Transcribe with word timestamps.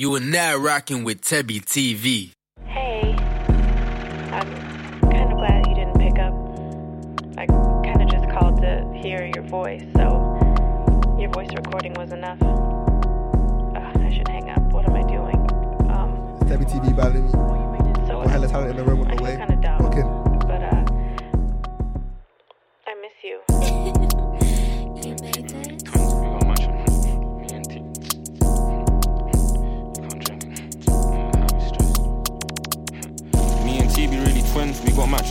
You 0.00 0.14
are 0.14 0.20
now 0.20 0.56
rocking 0.56 1.04
with 1.04 1.20
Tebi 1.20 1.62
TV. 1.62 2.32
Hey, 2.64 3.14
I'm 4.32 4.50
kind 5.02 5.30
of 5.30 5.36
glad 5.36 5.66
you 5.66 5.74
didn't 5.74 5.98
pick 5.98 6.18
up. 6.18 6.32
I 7.36 7.44
kind 7.84 8.00
of 8.00 8.08
just 8.10 8.26
called 8.30 8.62
to 8.62 8.90
hear 9.02 9.30
your 9.34 9.44
voice, 9.44 9.82
so 9.94 10.38
your 11.18 11.28
voice 11.32 11.50
recording 11.54 11.92
was 11.92 12.12
enough. 12.12 12.40
Ugh, 12.40 13.76
I 13.76 14.10
should 14.16 14.26
hang 14.28 14.48
up. 14.48 14.62
What 14.72 14.88
am 14.88 14.94
I 14.94 15.02
doing? 15.02 15.36
Um, 15.90 16.16
Tebi 16.48 16.64
TV 16.64 16.96
battling 16.96 17.26
me. 17.26 17.30
so 18.06 18.22
Got 18.22 18.30
hella 18.30 18.48
talent 18.48 18.70
in 18.70 18.76
the 18.78 18.84
room 18.84 19.02
on 19.02 19.08
I 19.08 19.10
the 19.10 19.16
feel 19.18 19.26
way. 19.26 19.36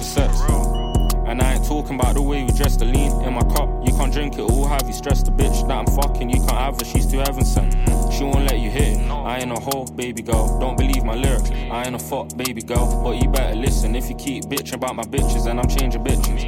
Sex. 0.09 0.41
And 1.27 1.41
I 1.41 1.53
ain't 1.53 1.65
talking 1.65 1.95
about 1.99 2.15
the 2.15 2.21
way 2.21 2.43
we 2.43 2.51
dress 2.51 2.75
the 2.75 2.85
lean 2.85 3.11
in 3.21 3.33
my 3.33 3.43
cup. 3.55 3.69
You 3.85 3.93
can't 3.93 4.11
drink 4.11 4.33
it 4.39 4.41
all, 4.41 4.65
have 4.65 4.87
you 4.87 4.93
stressed 4.93 5.25
the 5.25 5.31
bitch 5.31 5.67
that 5.67 5.77
I'm 5.77 5.85
fucking. 5.85 6.29
You 6.29 6.39
can't 6.39 6.51
have 6.51 6.79
her, 6.79 6.85
she's 6.85 7.05
too 7.05 7.19
heaven 7.19 7.45
sent. 7.45 7.73
She 8.11 8.23
won't 8.23 8.45
let 8.49 8.59
you 8.59 8.71
hit 8.71 8.97
it. 8.97 9.11
I 9.11 9.39
ain't 9.39 9.51
a 9.51 9.59
hoe, 9.59 9.85
baby 9.85 10.23
girl. 10.23 10.59
Don't 10.59 10.75
believe 10.75 11.03
my 11.03 11.13
lyrics. 11.13 11.51
I 11.51 11.83
ain't 11.85 11.95
a 11.95 11.99
fuck, 11.99 12.35
baby 12.35 12.63
girl. 12.63 13.03
But 13.03 13.21
you 13.21 13.29
better 13.29 13.55
listen 13.55 13.95
if 13.95 14.09
you 14.09 14.15
keep 14.15 14.45
bitching 14.45 14.73
about 14.73 14.95
my 14.95 15.03
bitches, 15.03 15.45
and 15.45 15.59
I'm 15.59 15.69
changing 15.69 16.03
bitches. 16.03 16.41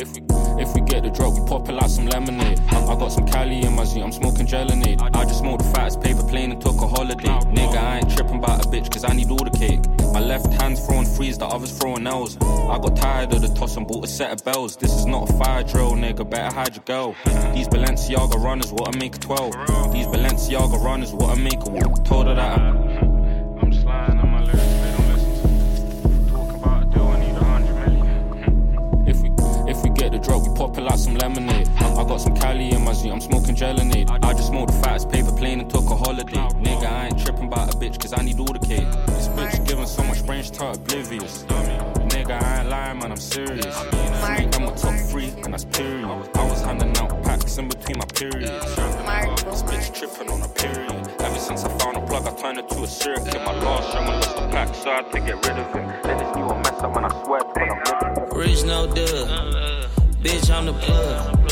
If 0.00 0.14
we 0.14 0.22
if 0.62 0.74
we 0.74 0.80
get 0.80 1.02
the 1.02 1.10
drug, 1.10 1.34
we 1.38 1.46
pop 1.48 1.68
it 1.68 1.72
like 1.72 1.90
some 1.90 2.06
lemonade. 2.06 2.60
I, 2.70 2.84
I 2.84 2.94
got 2.96 3.12
some 3.12 3.26
Cali 3.26 3.62
in 3.62 3.74
my 3.74 3.84
Z, 3.84 4.00
I'm 4.00 4.12
smoking 4.12 4.46
gelinade. 4.46 5.00
I 5.14 5.24
just 5.24 5.40
smoked 5.40 5.64
the 5.64 5.70
fattest 5.70 6.00
paper 6.00 6.22
plane 6.22 6.52
and 6.52 6.60
took 6.60 6.80
a 6.80 6.86
holiday. 6.86 7.28
Nigga, 7.50 7.76
I 7.76 7.98
ain't 7.98 8.10
tripping 8.14 8.38
about 8.38 8.64
a 8.64 8.68
bitch, 8.68 8.92
cause 8.92 9.04
I 9.04 9.12
need 9.14 9.30
all 9.30 9.38
the 9.38 9.56
cake. 9.56 9.80
My 10.12 10.20
left 10.20 10.52
hand's 10.54 10.84
throwing 10.84 11.06
threes, 11.06 11.38
the 11.38 11.46
other's 11.46 11.76
throwing 11.78 12.06
L's. 12.06 12.36
I 12.38 12.78
got 12.78 12.96
tired 12.96 13.32
of 13.32 13.42
the 13.42 13.48
toss 13.48 13.76
and 13.76 13.86
bought 13.86 14.04
a 14.04 14.08
set 14.08 14.32
of 14.32 14.44
bells. 14.44 14.76
This 14.76 14.92
is 14.92 15.06
not 15.06 15.30
a 15.30 15.32
fire 15.34 15.62
drill, 15.62 15.92
nigga, 15.92 16.28
better 16.28 16.54
hide 16.54 16.74
your 16.74 16.84
girl. 16.84 17.14
These 17.54 17.68
Balenciaga 17.68 18.42
runners, 18.42 18.72
what 18.72 18.94
I 18.94 18.98
make 18.98 19.16
a 19.16 19.18
12. 19.18 19.92
These 19.92 20.06
Balenciaga 20.06 20.82
runners, 20.82 21.12
what 21.12 21.36
I 21.36 21.40
make 21.40 21.64
a 21.64 21.70
walk. 21.70 22.04
Told 22.04 22.26
her 22.26 22.34
that 22.34 22.58
I. 22.58 22.68
I'm 22.68 23.70
lying 23.84 24.18
on 24.18 24.28
my 24.30 24.42
lyrics, 24.42 24.62
they 24.62 24.94
don't 24.96 25.08
listen. 25.14 26.28
Talk 26.30 26.54
about 26.54 26.82
a 26.82 26.86
deal, 26.86 27.06
I 27.06 27.20
need 27.20 27.36
a 27.36 27.44
hundred 27.44 27.74
million. 27.74 29.08
If 29.08 29.20
we 29.20 29.30
if 29.70 29.82
we 29.82 29.90
get 29.90 30.12
the 30.12 30.18
drug, 30.18 30.48
we 30.48 30.54
pop 30.56 30.76
it 30.78 30.82
like 30.82 30.98
some 30.98 31.14
lemonade. 31.16 31.68
I, 31.98 32.02
I 32.02 32.04
got 32.04 32.20
some 32.20 32.34
Cali 32.34 32.70
in 32.70 32.84
my 32.84 32.92
Z, 32.92 33.10
I'm 33.10 33.20
smoking 33.20 33.56
gelinade. 33.56 34.08
I 34.22 34.32
just 34.32 34.48
smoked 34.48 34.72
the 34.72 34.78
fattest 34.78 35.10
paper 35.10 35.32
plane 35.32 35.60
and 35.60 35.68
took 35.68 35.90
a 35.90 35.96
holiday. 35.96 36.36
Nigga, 36.62 36.86
I 36.86 37.06
ain't 37.06 37.18
tripping 37.18 37.46
about 37.46 37.74
a 37.74 37.76
bitch, 37.76 38.00
cause 38.00 38.12
I 38.12 38.22
need 38.22 38.38
all 38.38 38.46
the 38.46 38.60
cake. 38.60 38.86
This 39.06 39.28
bitch 39.28 39.66
giving 39.66 39.86
so 39.86 40.04
much 40.04 40.24
brains 40.24 40.50
to 40.52 40.64
her 40.64 40.72
oblivious. 40.72 41.42
Nigga, 41.42 42.40
I 42.40 42.60
ain't 42.60 42.68
lying, 42.70 42.98
man, 43.00 43.10
I'm 43.10 43.16
serious. 43.16 43.76
Three, 43.76 44.46
I'm 44.46 44.68
a 44.68 44.76
top 44.76 44.94
three, 45.10 45.30
and 45.42 45.52
that's 45.52 45.64
period. 45.64 46.06
I 46.36 46.44
was 46.48 46.62
handing 46.62 46.96
out 46.98 47.22
packs 47.24 47.58
in 47.58 47.68
between 47.68 47.98
my 47.98 48.06
periods. 48.06 48.76
This 48.76 49.62
bitch 49.64 49.92
tripping 49.92 50.32
on 50.32 50.42
a 50.42 50.48
period. 50.48 50.92
Ever 51.20 51.38
since 51.38 51.64
I 51.64 51.78
found 51.78 51.96
a 51.96 52.06
plug, 52.06 52.28
I 52.28 52.34
turned 52.40 52.58
it 52.58 52.68
to 52.68 52.82
a 52.84 52.86
circuit. 52.86 53.34
My 53.44 53.52
last 53.60 53.92
show, 53.92 53.98
I 53.98 54.14
lost 54.14 54.36
the 54.36 54.48
pack, 54.48 54.74
so 54.74 54.90
I 54.90 55.02
had 55.02 55.12
to 55.12 55.18
get 55.20 55.34
rid 55.34 55.58
of 55.58 55.74
it. 55.74 56.02
Then 56.04 56.20
it's 56.20 56.36
new 56.36 56.44
a 56.44 56.56
mess 56.58 56.80
up 56.80 56.94
when 56.94 57.04
I 57.04 57.24
swear 57.24 57.40
to 57.40 57.46
when 57.46 57.70
I'm 57.70 58.24
living. 58.24 58.38
Rich 58.38 58.64
no 58.64 58.86
dub. 58.86 59.88
Bitch, 60.22 60.50
I'm 60.50 60.66
the 60.66 60.72
plug. 60.72 61.47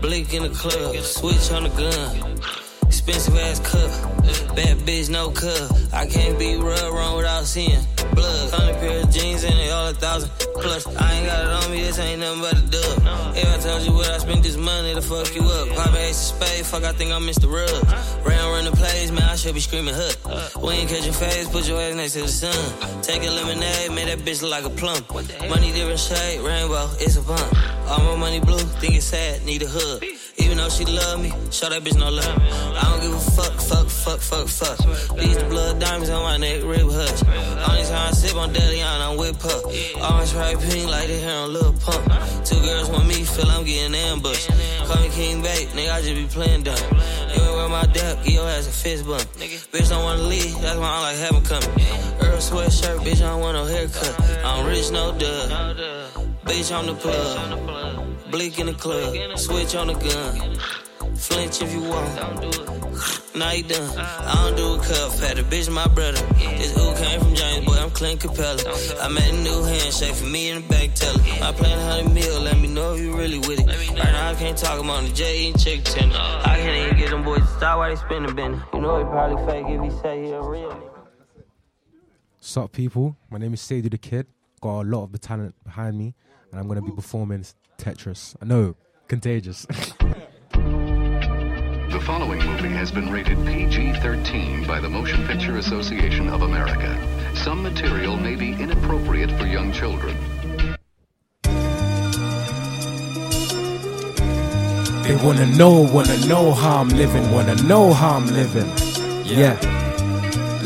Blink 0.00 0.32
in 0.32 0.44
the 0.44 0.50
club. 0.50 0.96
Switch 0.96 1.50
on 1.50 1.64
the 1.64 1.70
gun. 1.70 2.57
Expensive 2.88 3.36
ass 3.36 3.60
cup. 3.60 3.90
Bad 4.56 4.78
bitch, 4.78 5.08
no 5.10 5.30
cup. 5.30 5.70
I 5.92 6.06
can't 6.06 6.38
be 6.38 6.56
real 6.56 6.94
wrong 6.94 7.16
without 7.16 7.44
seeing 7.44 7.84
blood. 8.14 8.50
Hundred 8.50 8.80
pair 8.80 9.02
of 9.02 9.10
jeans 9.10 9.44
and 9.44 9.54
they 9.54 9.70
all 9.70 9.88
a 9.88 9.94
thousand 9.94 10.30
plus. 10.54 10.86
I 10.86 11.12
ain't 11.14 11.26
got 11.26 11.44
it 11.44 11.64
on 11.64 11.70
me, 11.70 11.82
this 11.82 11.98
ain't 11.98 12.20
nothing 12.20 12.40
but 12.40 12.58
a 12.58 12.62
dub. 12.62 13.36
If 13.36 13.46
I 13.54 13.58
told 13.60 13.82
you 13.82 13.92
where 13.92 14.10
I 14.10 14.18
spent 14.18 14.42
this 14.42 14.56
money 14.56 14.94
to 14.94 15.02
fuck 15.02 15.34
you 15.34 15.42
up, 15.42 15.68
Papa 15.76 15.98
ace 15.98 16.32
of 16.32 16.36
spade, 16.36 16.66
fuck, 16.66 16.82
I 16.82 16.92
think 16.92 17.12
I 17.12 17.18
missed 17.18 17.42
the 17.42 17.48
rub. 17.48 17.70
Round 18.26 18.52
run 18.52 18.64
the 18.64 18.72
plays, 18.72 19.12
man, 19.12 19.22
I 19.22 19.36
should 19.36 19.54
be 19.54 19.60
screaming 19.60 19.94
hood. 19.94 20.16
We 20.62 20.74
ain't 20.74 20.88
catching 20.88 21.12
phase, 21.12 21.48
put 21.48 21.68
your 21.68 21.80
ass 21.80 21.94
next 21.94 22.14
to 22.14 22.22
the 22.22 22.28
sun. 22.28 23.02
Take 23.02 23.22
a 23.22 23.30
lemonade, 23.30 23.92
make 23.92 24.06
that 24.06 24.18
bitch 24.20 24.42
look 24.42 24.50
like 24.50 24.64
a 24.64 24.70
plum. 24.70 25.04
Money 25.48 25.72
different 25.72 26.00
shade, 26.00 26.40
rainbow, 26.40 26.88
it's 26.98 27.16
a 27.16 27.22
bump. 27.22 27.48
All 27.86 28.00
my 28.00 28.16
money 28.16 28.40
blue, 28.40 28.58
think 28.80 28.94
it's 28.96 29.06
sad, 29.06 29.44
need 29.44 29.62
a 29.62 29.68
hug. 29.68 30.02
Even 30.58 30.70
though 30.70 30.76
she 30.76 30.84
love 30.86 31.22
me, 31.22 31.30
show 31.52 31.68
that 31.68 31.84
bitch 31.84 31.96
no 31.96 32.10
love. 32.10 32.26
I 32.26 32.82
don't 32.90 33.00
give 33.00 33.14
a 33.14 33.30
fuck, 33.30 33.54
fuck, 33.60 33.86
fuck, 33.86 34.18
fuck, 34.18 34.48
fuck. 34.48 35.16
These 35.16 35.38
the 35.38 35.44
blood 35.44 35.78
diamonds 35.78 36.10
on 36.10 36.24
my 36.24 36.36
neck, 36.36 36.64
rib 36.64 36.90
hush. 36.90 37.22
Only 37.22 37.84
time 37.84 38.08
I 38.08 38.10
sip 38.10 38.34
on 38.34 38.52
Delion, 38.52 38.82
I'm 38.82 39.16
with 39.16 39.38
pup. 39.38 39.62
Orange 39.64 40.34
right 40.34 40.58
pink 40.58 40.90
like 40.90 41.06
the 41.06 41.18
hair 41.20 41.38
on 41.46 41.52
Lil 41.52 41.72
Pump. 41.74 42.02
Two 42.44 42.58
girls 42.60 42.90
want 42.90 43.06
me, 43.06 43.22
feel 43.22 43.46
I'm 43.46 43.64
getting 43.64 43.94
ambushed. 43.94 44.48
Call 44.82 45.00
me 45.00 45.08
King 45.10 45.42
Bait, 45.42 45.68
nigga, 45.78 45.92
I 45.92 46.02
just 46.02 46.16
be 46.16 46.26
playing 46.26 46.64
dumb. 46.64 46.74
Anywhere 47.30 47.68
my 47.68 47.86
duck, 47.94 48.24
give 48.24 48.34
your 48.34 48.48
ass 48.48 48.66
a 48.66 48.72
fist 48.72 49.06
bump. 49.06 49.22
Bitch 49.38 49.90
don't 49.90 50.02
wanna 50.02 50.22
leave, 50.22 50.60
that's 50.60 50.76
why 50.76 50.90
I 50.90 51.00
like 51.06 51.18
having 51.18 51.42
company. 51.42 51.86
Earl 52.18 52.42
sweatshirt, 52.42 52.98
bitch, 53.06 53.22
I 53.22 53.30
don't 53.30 53.40
want 53.40 53.54
no 53.54 53.64
haircut. 53.64 54.44
I'm 54.44 54.66
rich, 54.66 54.90
no 54.90 55.12
dub. 55.12 55.50
Bitch, 56.42 56.74
I'm 56.74 56.86
the 56.86 56.94
plug. 56.94 57.87
Blink 58.30 58.58
in 58.58 58.66
the 58.66 58.74
club, 58.74 59.14
switch 59.38 59.74
on 59.74 59.86
the 59.86 59.94
gun. 59.94 60.58
Flinch 61.16 61.62
if 61.62 61.72
you 61.72 61.82
want. 61.82 62.14
Now 63.34 63.52
you 63.52 63.62
done. 63.62 63.98
I 63.98 64.34
don't 64.44 64.56
do 64.56 64.74
a 64.74 64.78
cuff, 64.78 65.20
had 65.20 65.38
a 65.38 65.42
bitch, 65.42 65.70
my 65.70 65.86
brother. 65.86 66.20
This 66.58 66.76
ooh 66.76 66.94
came 66.96 67.20
from 67.20 67.34
James, 67.34 67.64
boy, 67.64 67.74
I'm 67.74 67.90
Clint 67.90 68.20
Capela. 68.20 69.00
I 69.00 69.08
made 69.08 69.32
a 69.32 69.42
new 69.42 69.62
handshake 69.62 70.14
for 70.14 70.26
me 70.26 70.50
and 70.50 70.64
the 70.64 70.68
bank 70.68 70.94
teller. 70.94 71.20
I 71.42 71.52
plan 71.52 71.78
a 71.78 71.92
hundred 71.92 72.14
mil, 72.14 72.40
let 72.40 72.58
me 72.58 72.68
know 72.68 72.94
if 72.94 73.00
you 73.00 73.16
really 73.16 73.38
with 73.38 73.60
it. 73.60 73.66
Right 73.66 73.96
now 73.96 74.30
I 74.30 74.34
can't 74.34 74.58
talk, 74.58 74.78
I'm 74.78 74.90
on 74.90 75.04
the 75.04 75.12
J 75.12 75.38
eating 75.38 75.58
chicken 75.58 75.84
tender. 75.84 76.16
I 76.18 76.56
can't 76.56 76.86
even 76.86 76.98
get 76.98 77.10
them 77.10 77.24
boys 77.24 77.40
to 77.40 77.46
stop 77.46 77.78
while 77.78 77.88
they 77.88 77.96
spinning 77.96 78.34
bending. 78.34 78.62
You 78.74 78.80
know 78.80 78.98
he 78.98 79.04
probably 79.04 79.46
fake 79.46 79.66
if 79.68 79.82
he 79.82 80.02
say 80.02 80.24
he 80.24 80.30
a 80.32 80.42
real 80.42 80.70
nigga. 80.70 80.90
Sup, 82.40 82.72
people? 82.72 83.16
My 83.30 83.38
name 83.38 83.54
is 83.54 83.60
Saidouthakidd. 83.62 84.26
Got 84.60 84.82
a 84.82 84.84
lot 84.84 85.04
of 85.04 85.12
the 85.12 85.18
talent 85.18 85.54
behind 85.64 85.96
me, 85.96 86.14
and 86.50 86.60
I'm 86.60 86.66
going 86.66 86.80
to 86.80 86.84
be 86.84 86.92
performing 86.94 87.44
Tetris. 87.78 88.34
No, 88.42 88.76
contagious. 89.08 89.66
The 91.88 92.04
following 92.04 92.38
movie 92.44 92.68
has 92.68 92.92
been 92.92 93.10
rated 93.10 93.44
PG 93.46 93.94
13 93.94 94.66
by 94.66 94.78
the 94.78 94.90
Motion 94.90 95.26
Picture 95.26 95.56
Association 95.56 96.28
of 96.28 96.42
America. 96.42 96.94
Some 97.34 97.62
material 97.62 98.16
may 98.18 98.36
be 98.36 98.52
inappropriate 98.52 99.30
for 99.32 99.46
young 99.46 99.72
children. 99.72 100.14
they 105.08 105.16
want 105.24 105.38
to 105.38 105.46
know, 105.46 105.80
want 105.90 106.06
to 106.06 106.28
know 106.28 106.52
how 106.52 106.76
I'm 106.76 106.90
living, 106.90 107.30
want 107.32 107.48
to 107.48 107.64
know 107.64 107.94
how 107.94 108.16
I'm 108.16 108.26
living. 108.26 108.70
Yeah. 109.24 109.56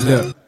Look. 0.04 0.41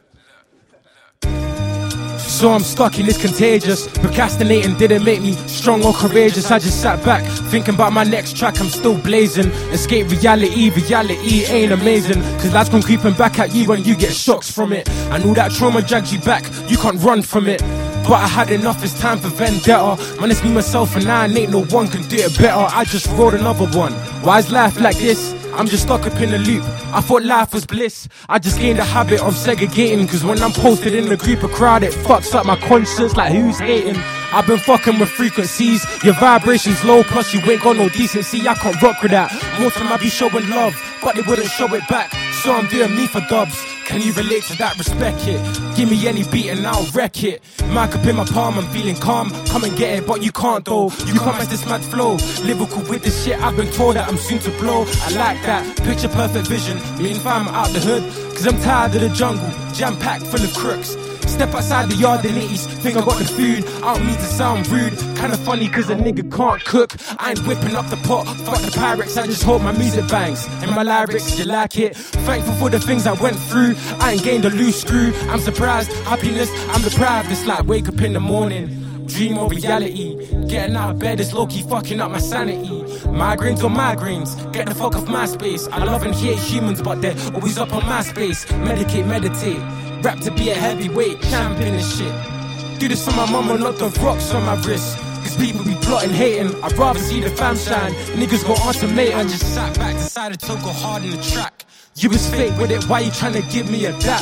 So 2.35 2.51
I'm 2.51 2.63
stuck 2.63 2.99
in 2.99 3.05
this 3.05 3.17
contagious. 3.17 3.87
Procrastinating 3.87 4.75
didn't 4.75 5.05
make 5.05 5.21
me 5.21 5.31
strong 5.47 5.85
or 5.85 5.93
courageous. 5.93 6.51
I 6.51 6.59
just 6.59 6.81
sat 6.81 7.01
back, 7.05 7.23
thinking 7.49 7.75
about 7.75 7.93
my 7.93 8.03
next 8.03 8.35
track. 8.35 8.59
I'm 8.59 8.67
still 8.67 8.97
blazing. 8.97 9.47
Escape 9.71 10.09
reality, 10.09 10.69
reality 10.69 11.45
ain't 11.45 11.71
amazing. 11.71 12.21
Cause 12.39 12.53
life's 12.53 12.67
gonna 12.69 12.83
creeping 12.83 13.13
back 13.13 13.39
at 13.39 13.55
you 13.55 13.65
when 13.69 13.85
you 13.85 13.95
get 13.95 14.11
shocks 14.11 14.51
from 14.51 14.73
it. 14.73 14.89
And 14.89 15.23
all 15.23 15.33
that 15.35 15.53
trauma 15.53 15.81
drags 15.81 16.11
you 16.11 16.19
back, 16.19 16.43
you 16.69 16.75
can't 16.75 16.99
run 17.01 17.21
from 17.21 17.47
it. 17.47 17.61
But 18.03 18.15
I 18.15 18.27
had 18.27 18.49
enough, 18.51 18.83
it's 18.83 18.99
time 18.99 19.19
for 19.19 19.29
vendetta. 19.29 19.95
Man, 20.19 20.29
it's 20.29 20.43
me, 20.43 20.51
myself, 20.51 20.93
and 20.97 21.07
I, 21.07 21.25
and 21.25 21.37
ain't 21.37 21.53
no 21.53 21.63
one 21.63 21.87
can 21.87 22.01
do 22.03 22.17
it 22.17 22.37
better. 22.37 22.67
I 22.69 22.83
just 22.83 23.07
wrote 23.11 23.33
another 23.33 23.65
one. 23.67 23.93
Why 24.23 24.39
is 24.39 24.51
life 24.51 24.77
like 24.81 24.97
this? 24.97 25.33
I'm 25.57 25.67
just 25.67 25.83
stuck 25.83 26.05
up 26.05 26.19
in 26.19 26.33
a 26.33 26.37
loop. 26.37 26.63
I 26.93 26.99
thought 26.99 27.23
life 27.23 27.53
was 27.53 27.65
bliss. 27.65 28.09
I 28.27 28.39
just 28.39 28.59
gained 28.59 28.77
a 28.77 28.83
habit 28.83 29.21
of 29.21 29.35
segregating. 29.37 30.05
Cause 30.07 30.23
when 30.23 30.41
I'm 30.43 30.51
posted 30.51 30.93
in 30.93 31.09
a 31.11 31.15
group 31.15 31.43
of 31.43 31.51
crowd, 31.51 31.83
it 31.83 31.93
fucks 31.93 32.33
up 32.35 32.45
my 32.45 32.57
conscience 32.57 33.15
like 33.15 33.31
who's 33.31 33.57
hating. 33.59 33.95
I've 34.33 34.45
been 34.45 34.59
fucking 34.59 34.99
with 34.99 35.09
frequencies. 35.09 35.85
Your 36.03 36.15
vibration's 36.15 36.83
low, 36.83 37.03
plus 37.03 37.33
you 37.33 37.39
ain't 37.49 37.61
got 37.61 37.77
no 37.77 37.87
decency. 37.87 38.47
I 38.47 38.55
can't 38.55 38.81
rock 38.81 39.01
with 39.01 39.11
that. 39.11 39.31
Most 39.59 39.77
time 39.77 39.91
I 39.93 39.97
be 39.97 40.09
showing 40.09 40.49
love, 40.49 40.75
but 41.01 41.15
they 41.15 41.21
wouldn't 41.21 41.47
show 41.47 41.73
it 41.73 41.87
back. 41.87 42.11
So 42.43 42.53
I'm 42.53 42.67
doing 42.67 42.93
me 42.95 43.07
for 43.07 43.21
dubs. 43.21 43.74
Can 43.85 44.01
you 44.01 44.11
relate 44.13 44.43
to 44.45 44.57
that? 44.57 44.77
Respect 44.77 45.27
it. 45.27 45.39
Give 45.77 45.89
me 45.89 46.07
any 46.07 46.23
beat 46.23 46.49
and 46.49 46.65
I'll 46.65 46.85
wreck 46.91 47.23
it. 47.23 47.41
Mic 47.69 47.95
up 47.95 48.05
in 48.05 48.15
my 48.15 48.25
palm, 48.25 48.57
I'm 48.57 48.67
feeling 48.73 48.95
calm. 48.95 49.29
Come 49.45 49.63
and 49.63 49.77
get 49.77 49.99
it, 49.99 50.07
but 50.07 50.23
you 50.23 50.31
can't 50.31 50.65
though. 50.65 50.85
You 51.05 51.19
can't 51.19 51.37
match 51.37 51.49
this 51.49 51.65
mad 51.65 51.83
flow. 51.83 52.17
Lyrical 52.43 52.81
with 52.89 53.03
this 53.03 53.23
shit, 53.23 53.39
I've 53.39 53.55
been 53.55 53.71
told 53.71 53.95
that 53.95 54.09
I'm 54.09 54.17
soon 54.17 54.39
to 54.39 54.51
blow. 54.59 54.85
I 55.03 55.11
like 55.11 55.41
that. 55.43 55.77
Picture 55.83 56.09
perfect 56.09 56.47
vision. 56.47 56.77
Me 57.01 57.11
and 57.11 57.21
fam 57.21 57.47
out 57.49 57.69
the 57.69 57.79
hood. 57.79 58.03
Cause 58.33 58.47
I'm 58.47 58.59
tired 58.61 58.95
of 58.95 59.01
the 59.01 59.09
jungle. 59.09 59.49
Jam 59.73 59.97
packed 59.97 60.25
full 60.27 60.43
of 60.43 60.53
crooks. 60.55 60.97
Step 61.35 61.53
outside 61.53 61.89
the 61.89 61.95
yard, 61.95 62.21
the 62.23 62.29
nitties 62.29 62.65
think 62.79 62.95
I 62.95 63.03
got 63.03 63.19
the 63.19 63.25
food. 63.25 63.65
I 63.83 63.93
don't 63.93 64.05
mean 64.05 64.15
to 64.15 64.23
sound 64.23 64.69
rude, 64.69 64.97
kinda 65.17 65.35
funny 65.35 65.67
cause 65.67 65.89
a 65.89 65.95
nigga 65.95 66.23
can't 66.33 66.63
cook. 66.63 66.95
I 67.19 67.31
ain't 67.31 67.45
whipping 67.45 67.75
up 67.75 67.89
the 67.89 67.97
pot, 67.97 68.25
fuck 68.45 68.61
the 68.61 68.71
Pyrex, 68.71 69.21
I 69.21 69.25
just 69.25 69.43
hope 69.43 69.61
my 69.61 69.73
music 69.73 70.07
bangs. 70.07 70.47
And 70.61 70.71
my 70.71 70.83
lyrics, 70.83 71.37
you 71.37 71.43
like 71.43 71.77
it? 71.77 71.97
Thankful 71.97 72.53
for 72.53 72.69
the 72.69 72.79
things 72.79 73.05
I 73.05 73.11
went 73.21 73.37
through. 73.49 73.75
I 73.99 74.13
ain't 74.13 74.23
gained 74.23 74.45
a 74.45 74.49
loose 74.49 74.79
screw. 74.79 75.11
I'm 75.27 75.41
surprised, 75.41 75.91
happiness, 76.05 76.49
I'm 76.69 76.81
deprived. 76.81 77.29
It's 77.29 77.45
like 77.45 77.65
wake 77.67 77.89
up 77.89 77.99
in 77.99 78.13
the 78.13 78.21
morning. 78.21 78.85
Dream 79.05 79.37
or 79.37 79.49
reality. 79.49 80.15
Getting 80.47 80.77
out 80.77 80.91
of 80.91 80.99
bed 80.99 81.19
is 81.19 81.33
low 81.33 81.47
key 81.47 81.63
fucking 81.63 81.99
up 81.99 82.11
my 82.11 82.19
sanity. 82.19 82.81
Migraines 83.11 83.61
or 83.61 83.69
migraines, 83.69 84.31
get 84.53 84.67
the 84.67 84.73
fuck 84.73 84.95
off 84.95 85.07
my 85.09 85.25
space. 85.25 85.67
I 85.67 85.83
love 85.83 86.03
and 86.03 86.15
hate 86.15 86.39
humans, 86.39 86.81
but 86.81 87.01
they're 87.01 87.17
always 87.33 87.57
up 87.57 87.73
on 87.73 87.85
my 87.85 88.03
space. 88.03 88.45
Medicate, 88.45 89.05
meditate. 89.05 89.59
Rap 90.05 90.19
to 90.19 90.29
be 90.29 90.51
a 90.51 90.53
heavyweight, 90.53 91.19
champion 91.23 91.73
and 91.73 91.83
shit. 91.83 92.79
Do 92.79 92.87
this 92.87 93.03
for 93.03 93.11
my 93.15 93.27
mama, 93.31 93.57
not 93.57 93.79
the 93.79 93.89
rocks 94.03 94.31
on 94.35 94.45
my 94.45 94.53
wrist. 94.61 94.99
Cause 94.99 95.35
people 95.35 95.65
be 95.65 95.73
plotting, 95.81 96.11
hating. 96.11 96.53
I'd 96.63 96.73
rather 96.73 96.99
see 96.99 97.21
the 97.21 97.31
fam 97.31 97.57
shine. 97.57 97.91
Niggas 98.13 98.45
go 98.45 98.53
ultimate. 98.67 99.15
I 99.15 99.23
just 99.23 99.55
sat 99.55 99.75
back, 99.79 99.95
decided 99.95 100.39
to 100.41 100.47
go 100.47 100.69
hard 100.69 101.03
in 101.05 101.09
the 101.09 101.23
track. 101.23 101.65
You 101.95 102.09
was 102.09 102.29
fake 102.29 102.55
with 102.59 102.69
it, 102.69 102.83
why 102.83 102.99
you 102.99 103.09
trying 103.09 103.33
to 103.33 103.41
give 103.51 103.71
me 103.71 103.85
a 103.85 103.97
dap? 103.97 104.21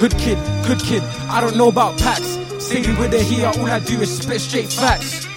Hood 0.00 0.18
kid, 0.18 0.36
good 0.66 0.80
kid, 0.80 1.04
I 1.30 1.40
don't 1.40 1.56
know 1.56 1.68
about 1.68 1.96
packs. 1.98 2.26
City 2.58 2.92
with 2.96 3.12
the 3.12 3.22
here, 3.22 3.46
all 3.46 3.66
I 3.66 3.78
do 3.78 4.00
is 4.00 4.18
spit 4.18 4.40
straight 4.40 4.72
facts. 4.72 5.28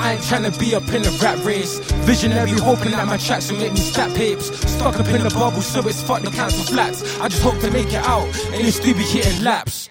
I 0.00 0.14
ain't 0.14 0.22
tryna 0.22 0.58
be 0.58 0.74
up 0.74 0.88
in 0.94 1.02
the 1.02 1.10
rap 1.22 1.44
race. 1.44 1.78
Visionary, 2.06 2.52
hoping 2.52 2.92
that 2.92 3.06
my 3.06 3.18
tracks 3.18 3.52
will 3.52 3.58
make 3.58 3.72
me 3.72 3.78
stack 3.78 4.10
papes. 4.14 4.46
Stuck 4.66 4.98
up 4.98 5.06
in 5.08 5.22
the 5.22 5.28
bubble, 5.28 5.60
so 5.60 5.86
it's 5.86 6.02
fuck 6.02 6.22
the 6.22 6.30
council 6.30 6.64
flats. 6.64 7.20
I 7.20 7.28
just 7.28 7.42
hope 7.42 7.60
to 7.60 7.70
make 7.70 7.88
it 7.88 8.02
out, 8.06 8.26
and 8.46 8.64
you 8.64 8.70
still 8.70 8.96
be 8.96 9.02
hitting 9.02 9.44
laps. 9.44 9.90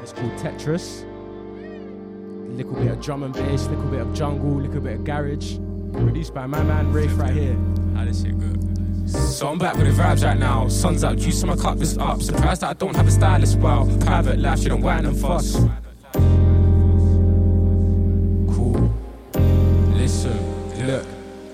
This 0.00 0.12
called 0.12 0.32
Tetris. 0.32 1.04
Little 2.56 2.74
bit 2.74 2.90
of 2.90 3.00
drum 3.00 3.22
and 3.22 3.32
bass, 3.32 3.68
little 3.68 3.84
bit 3.84 4.00
of 4.00 4.12
jungle, 4.14 4.56
little 4.56 4.80
bit 4.80 4.94
of 4.94 5.04
garage. 5.04 5.58
Produced 5.96 6.34
by 6.34 6.46
my 6.46 6.62
man 6.62 6.92
Rafe 6.92 7.16
right 7.18 7.32
here. 7.32 7.56
How 7.94 8.04
this 8.04 8.22
shit 8.22 8.38
go? 8.38 8.52
So 9.06 9.48
I'm 9.48 9.58
back 9.58 9.76
with 9.76 9.86
the 9.86 10.02
vibes 10.02 10.24
right 10.24 10.38
now. 10.38 10.68
Sun's 10.68 11.04
out, 11.04 11.16
juice 11.16 11.42
on 11.42 11.50
my 11.50 11.56
cup 11.56 11.80
is 11.80 11.96
up. 11.98 12.22
Surprised 12.22 12.62
that 12.62 12.70
I 12.70 12.72
don't 12.74 12.94
have 12.96 13.06
a 13.06 13.10
stylist. 13.10 13.58
Well, 13.58 13.86
private 14.00 14.38
life, 14.38 14.60
she 14.60 14.68
don't 14.68 14.82
whine 14.82 15.06
and 15.06 15.16
fuss. 15.18 15.56
Cool. 18.54 18.92
Listen, 19.94 20.86
look. 20.86 21.06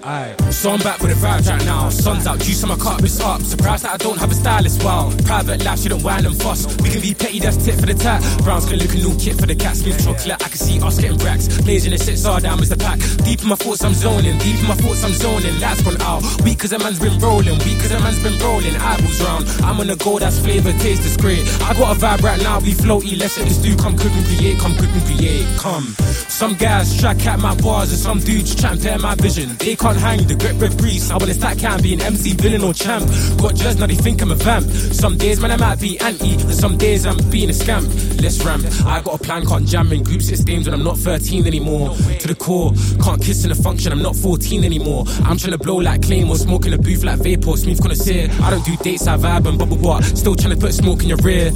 Aye. 0.02 0.34
So 0.52 0.70
I'm 0.70 0.78
back 0.80 1.00
with 1.00 1.10
the 1.10 1.26
vibe 1.26 1.48
right 1.48 1.64
now. 1.64 1.88
Sun's 1.88 2.26
out, 2.26 2.38
juice 2.38 2.62
on 2.62 2.68
my 2.68 2.96
is 3.02 3.18
up. 3.20 3.40
Surprised 3.42 3.84
that 3.84 3.94
I 3.94 3.96
don't 3.96 4.18
have 4.18 4.30
a 4.30 4.34
stylist. 4.34 4.84
Wow, 4.84 5.10
private 5.24 5.64
life, 5.64 5.80
she 5.80 5.88
don't 5.88 6.02
whine 6.02 6.26
and 6.26 6.40
fuss. 6.40 6.66
We 6.82 6.90
can 6.90 7.00
be 7.00 7.14
petty, 7.14 7.40
that's 7.40 7.56
tit 7.56 7.80
for 7.80 7.86
the 7.86 7.94
tat. 7.94 8.22
Brown's 8.44 8.66
gonna 8.66 8.76
look 8.76 8.92
a 8.92 8.96
new 8.96 9.16
kit 9.18 9.40
for 9.40 9.46
the 9.46 9.56
cat. 9.56 9.76
Smooth 9.76 9.98
chocolate, 10.04 10.44
I 10.44 10.48
can 10.48 10.58
see 10.58 10.80
us 10.80 11.00
getting 11.00 11.16
racks. 11.18 11.48
in 11.48 11.90
the 11.90 11.98
six 11.98 12.24
all 12.26 12.38
down 12.38 12.62
is 12.62 12.68
the 12.68 12.76
pack. 12.76 13.00
Deep 13.24 13.42
in 13.42 13.48
my 13.48 13.56
thoughts, 13.56 13.82
I'm 13.82 13.94
zoning. 13.94 14.38
Deep 14.38 14.60
in 14.60 14.68
my 14.68 14.76
thoughts, 14.76 15.02
I'm 15.02 15.14
zoning. 15.14 15.58
Lights 15.58 15.82
gone 15.82 16.00
out. 16.02 16.22
Weak 16.44 16.58
cause 16.60 16.72
a 16.72 16.78
man's 16.78 17.00
been 17.00 17.18
rolling. 17.18 17.58
Weak 17.64 17.80
cause 17.80 17.90
a 17.90 17.98
man's 18.00 18.22
been 18.22 18.38
rolling. 18.38 18.76
Eyeballs 18.76 19.22
round. 19.24 19.48
I'm 19.64 19.80
on 19.80 19.86
the 19.86 19.96
go, 19.96 20.18
that's 20.18 20.38
flavor, 20.38 20.72
taste 20.78 21.02
is 21.02 21.16
great. 21.16 21.42
I 21.62 21.72
got 21.74 21.96
a 21.96 21.98
vibe 21.98 22.22
right 22.22 22.40
now, 22.42 22.60
we 22.60 22.72
floaty. 22.72 23.18
Let's 23.18 23.38
let 23.38 23.48
this 23.48 23.58
dude 23.58 23.78
come 23.78 23.96
cook 23.96 24.12
and 24.12 24.26
create, 24.26 24.60
come 24.60 24.76
cook 24.76 24.92
and 24.92 25.04
create. 25.06 25.46
Come. 25.58 25.96
Some 26.28 26.54
guys 26.54 26.98
try 27.00 27.14
cat 27.14 27.40
my 27.40 27.54
bars 27.56 27.90
and 27.90 27.98
some 27.98 28.20
dudes 28.20 28.54
try 28.54 28.72
and 28.72 28.80
pair 28.82 28.98
my 28.98 29.14
vision. 29.14 29.56
They 29.56 29.76
can't 29.76 29.96
hang 29.96 30.26
the 30.26 30.41
grip 30.42 30.58
with 30.60 30.76
breeze. 30.76 31.10
I 31.10 31.16
wanna 31.16 31.34
stack 31.34 31.58
can 31.58 31.80
be 31.80 31.94
an 31.94 32.00
MC, 32.00 32.34
villain 32.34 32.64
or 32.64 32.74
champ. 32.74 33.06
Got 33.40 33.54
judged, 33.54 33.78
now 33.78 33.86
they 33.86 33.94
think 33.94 34.20
I'm 34.22 34.32
a 34.32 34.34
vamp. 34.34 34.68
Some 34.70 35.16
days, 35.16 35.40
man, 35.40 35.52
I 35.52 35.56
might 35.56 35.80
be 35.80 35.98
anti, 36.00 36.32
and 36.34 36.54
some 36.54 36.76
days 36.76 37.06
I'm 37.06 37.18
being 37.30 37.48
a 37.48 37.52
scamp. 37.52 37.86
Let's 38.20 38.44
ramp. 38.44 38.64
I 38.84 39.00
got 39.00 39.20
a 39.20 39.22
plan, 39.22 39.46
can't 39.46 39.66
jam 39.66 39.92
in 39.92 40.02
group 40.02 40.20
six 40.20 40.40
games 40.42 40.66
when 40.66 40.74
I'm 40.74 40.82
not 40.82 40.98
13 40.98 41.46
anymore. 41.46 41.94
To 41.94 42.26
the 42.26 42.34
core, 42.34 42.72
can't 43.02 43.22
kiss 43.22 43.44
in 43.44 43.52
a 43.52 43.54
function, 43.54 43.92
I'm 43.92 44.02
not 44.02 44.16
14 44.16 44.64
anymore. 44.64 45.04
I'm 45.24 45.38
trying 45.38 45.52
to 45.52 45.58
blow 45.58 45.76
like 45.76 46.02
Claymore, 46.02 46.36
smoke 46.36 46.66
in 46.66 46.72
a 46.72 46.78
booth 46.78 47.04
like 47.04 47.20
Vapor, 47.20 47.56
smooth 47.56 47.80
connoisseur. 47.80 48.28
I 48.42 48.50
don't 48.50 48.64
do 48.64 48.76
dates, 48.78 49.06
I 49.06 49.16
vibe 49.16 49.46
and 49.46 49.58
bubble 49.58 49.76
butt. 49.76 50.04
Still 50.04 50.34
trying 50.34 50.54
to 50.54 50.60
put 50.60 50.74
smoke 50.74 51.02
in 51.02 51.08
your 51.08 51.18
rear. 51.18 51.52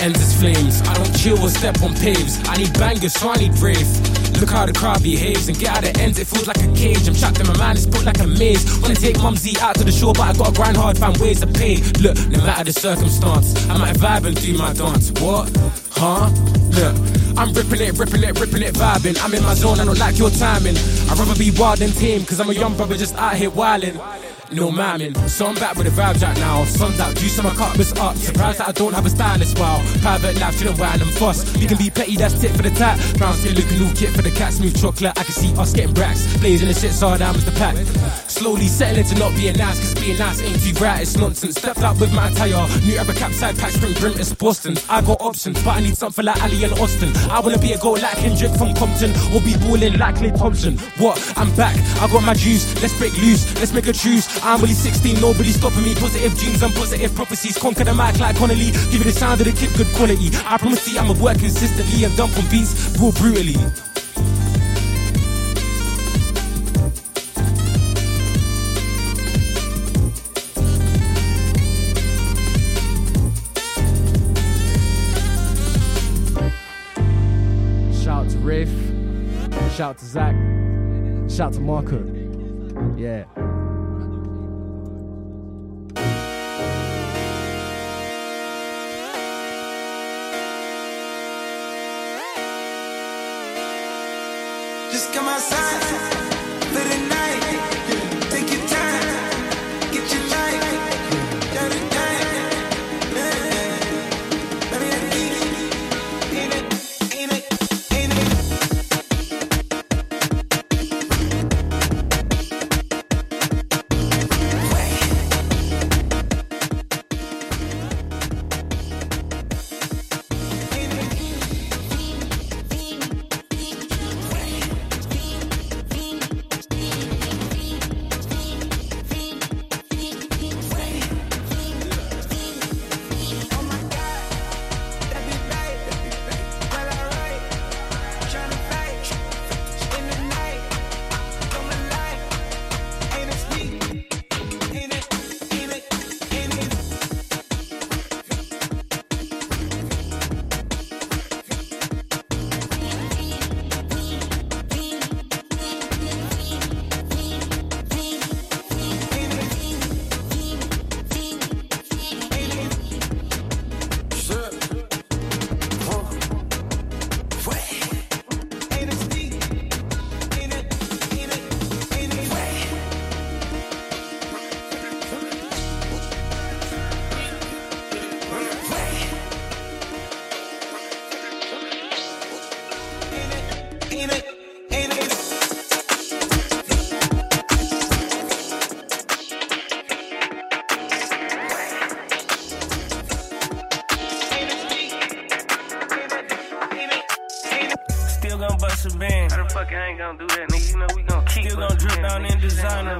Ends 0.00 0.20
as 0.20 0.38
flames. 0.38 0.80
I 0.82 0.94
don't 0.94 1.12
chill 1.18 1.38
or 1.42 1.48
step 1.48 1.82
on 1.82 1.94
paves. 1.94 2.38
I 2.48 2.56
need 2.56 2.72
bangers, 2.78 3.14
so 3.14 3.30
I 3.30 3.36
need 3.36 3.54
brave. 3.56 4.27
Look 4.40 4.50
how 4.50 4.66
the 4.66 4.72
crowd 4.72 5.02
behaves 5.02 5.48
and 5.48 5.58
get 5.58 5.76
out 5.76 5.82
the 5.82 5.96
ends, 6.00 6.18
it 6.18 6.26
feels 6.26 6.46
like 6.46 6.62
a 6.62 6.72
cage. 6.74 7.08
I'm 7.08 7.14
trapped 7.14 7.40
in 7.40 7.46
my 7.46 7.56
mind, 7.56 7.78
it's 7.78 7.86
put 7.86 8.04
like 8.04 8.20
a 8.20 8.26
maze. 8.26 8.64
Wanna 8.80 8.94
take 8.94 9.18
mumsy 9.18 9.58
out 9.60 9.74
to 9.76 9.84
the 9.84 9.92
shore, 9.92 10.12
but 10.12 10.22
I 10.22 10.32
gotta 10.32 10.52
grind 10.52 10.76
hard, 10.76 10.98
find 10.98 11.16
ways 11.18 11.40
to 11.40 11.46
pay. 11.46 11.76
Look, 12.00 12.16
no 12.28 12.38
matter 12.44 12.64
the 12.64 12.72
circumstance, 12.72 13.54
I 13.68 13.76
might 13.78 13.96
vibe 13.96 14.26
and 14.26 14.40
do 14.40 14.56
my 14.56 14.72
dance. 14.72 15.10
What? 15.20 15.50
Huh? 15.90 16.30
Look, 16.78 16.94
I'm 17.36 17.52
ripping 17.52 17.80
it, 17.80 17.98
ripping 17.98 18.22
it, 18.22 18.38
ripping 18.38 18.62
it, 18.62 18.74
vibing. 18.74 19.18
I'm 19.22 19.34
in 19.34 19.42
my 19.42 19.54
zone, 19.54 19.80
I 19.80 19.84
don't 19.84 19.98
like 19.98 20.18
your 20.18 20.30
timing. 20.30 20.76
I'd 21.10 21.18
rather 21.18 21.34
be 21.34 21.50
wild 21.50 21.78
than 21.78 21.90
tame, 21.90 22.24
cause 22.24 22.40
I'm 22.40 22.50
a 22.50 22.54
young 22.54 22.76
brother 22.76 22.96
just 22.96 23.16
out 23.16 23.34
here 23.34 23.50
wildin'. 23.50 23.98
No 24.50 24.70
mamming, 24.70 25.14
so 25.28 25.46
I'm 25.46 25.54
back 25.56 25.76
with 25.76 25.94
the 25.94 26.02
vibes 26.02 26.22
right 26.22 26.36
now. 26.38 26.64
Sun's 26.64 26.98
out, 27.00 27.14
juice 27.16 27.38
on 27.38 27.44
my 27.44 27.54
cup 27.54 27.78
is 27.78 27.92
up. 27.94 28.16
Surprised 28.16 28.60
that 28.60 28.68
I 28.68 28.72
don't 28.72 28.94
have 28.94 29.04
a 29.04 29.10
stylist. 29.10 29.58
Wow, 29.58 29.84
private 30.00 30.40
life 30.40 30.56
shouldn't 30.56 30.78
whine 30.78 31.02
and 31.02 31.10
fuss. 31.12 31.54
We 31.58 31.66
can 31.66 31.76
be 31.76 31.90
petty, 31.90 32.16
that's 32.16 32.40
tit 32.40 32.52
for 32.52 32.62
the 32.62 32.70
tat. 32.70 32.98
Brown 33.18 33.34
still 33.34 33.52
looking 33.52 33.78
new 33.78 33.92
kit 33.92 34.08
for 34.10 34.22
the 34.22 34.30
cat, 34.30 34.54
smooth 34.54 34.80
chocolate. 34.80 35.18
I 35.18 35.22
can 35.24 35.34
see 35.34 35.54
us 35.56 35.74
getting 35.74 35.92
bracks. 35.92 36.24
Blazing 36.38 36.68
the 36.68 36.74
shit, 36.74 36.92
so 36.92 37.14
down 37.18 37.34
with 37.34 37.44
the 37.44 37.52
pack. 37.52 37.76
Slowly 38.28 38.68
settling 38.68 39.04
to 39.04 39.14
not 39.16 39.34
being 39.36 39.56
nice, 39.56 39.78
cause 39.80 39.94
being 39.94 40.18
nice 40.18 40.40
ain't 40.40 40.62
too 40.62 40.72
right, 40.82 41.02
it's 41.02 41.16
nonsense. 41.16 41.56
Stepped 41.56 41.82
out 41.82 42.00
with 42.00 42.14
my 42.14 42.28
attire, 42.28 42.66
new 42.86 42.96
ever 42.96 43.12
capside 43.12 43.58
pack, 43.58 43.72
spring 43.72 43.92
brim, 43.94 44.12
it's 44.18 44.32
Boston. 44.32 44.78
I 44.88 45.02
got 45.02 45.20
options, 45.20 45.62
but 45.62 45.76
I 45.76 45.80
need 45.80 45.96
something 45.96 46.24
like 46.24 46.42
Ali 46.42 46.64
and 46.64 46.72
Austin. 46.78 47.14
I 47.30 47.40
wanna 47.40 47.58
be 47.58 47.72
a 47.72 47.78
goal 47.78 47.98
like 48.00 48.16
Kendrick 48.16 48.52
from 48.56 48.72
Compton, 48.74 49.10
or 49.34 49.42
be 49.42 49.58
balling 49.58 49.98
like 49.98 50.16
Klay 50.16 50.36
Thompson. 50.36 50.78
What? 50.96 51.20
I'm 51.36 51.54
back, 51.54 51.76
I 52.00 52.08
got 52.10 52.22
my 52.22 52.32
juice, 52.32 52.64
let's 52.80 52.96
break 52.96 53.12
loose, 53.18 53.44
let's 53.60 53.74
make 53.74 53.86
a 53.88 53.92
truce. 53.92 54.37
I'm 54.42 54.60
only 54.60 54.74
16, 54.74 55.20
nobody 55.20 55.50
stopping 55.50 55.82
me. 55.82 55.94
Positive 55.94 56.36
dreams 56.38 56.62
and 56.62 56.74
positive 56.74 57.14
prophecies. 57.14 57.58
Conquer 57.58 57.84
the 57.84 57.94
mic 57.94 58.18
like 58.18 58.36
Connolly. 58.36 58.70
Give 58.90 59.00
it 59.00 59.04
the 59.04 59.12
sound 59.12 59.40
of 59.40 59.46
the 59.46 59.52
kid, 59.52 59.74
good 59.76 59.86
quality. 59.94 60.30
I 60.46 60.58
promise 60.58 60.88
you, 60.92 60.98
I'ma 60.98 61.14
work 61.14 61.38
consistently 61.38 62.04
and 62.04 62.16
dump 62.16 62.36
on 62.36 62.48
beats, 62.50 62.96
raw 62.98 63.10
brutally. 63.10 63.54
Shout 78.02 78.24
out 78.24 78.30
to 78.30 78.38
Riff. 78.38 78.70
Shout 79.76 79.90
out 79.90 79.98
to 79.98 80.04
Zach. 80.04 80.34
Shout 81.30 81.48
out 81.48 81.52
to 81.54 81.60
Marco. 81.60 81.98
Yeah. 82.96 83.24
Just 94.90 95.12
come 95.12 95.28
outside 95.28 95.82
for 96.72 96.84
the 96.88 97.08
night. 97.08 97.77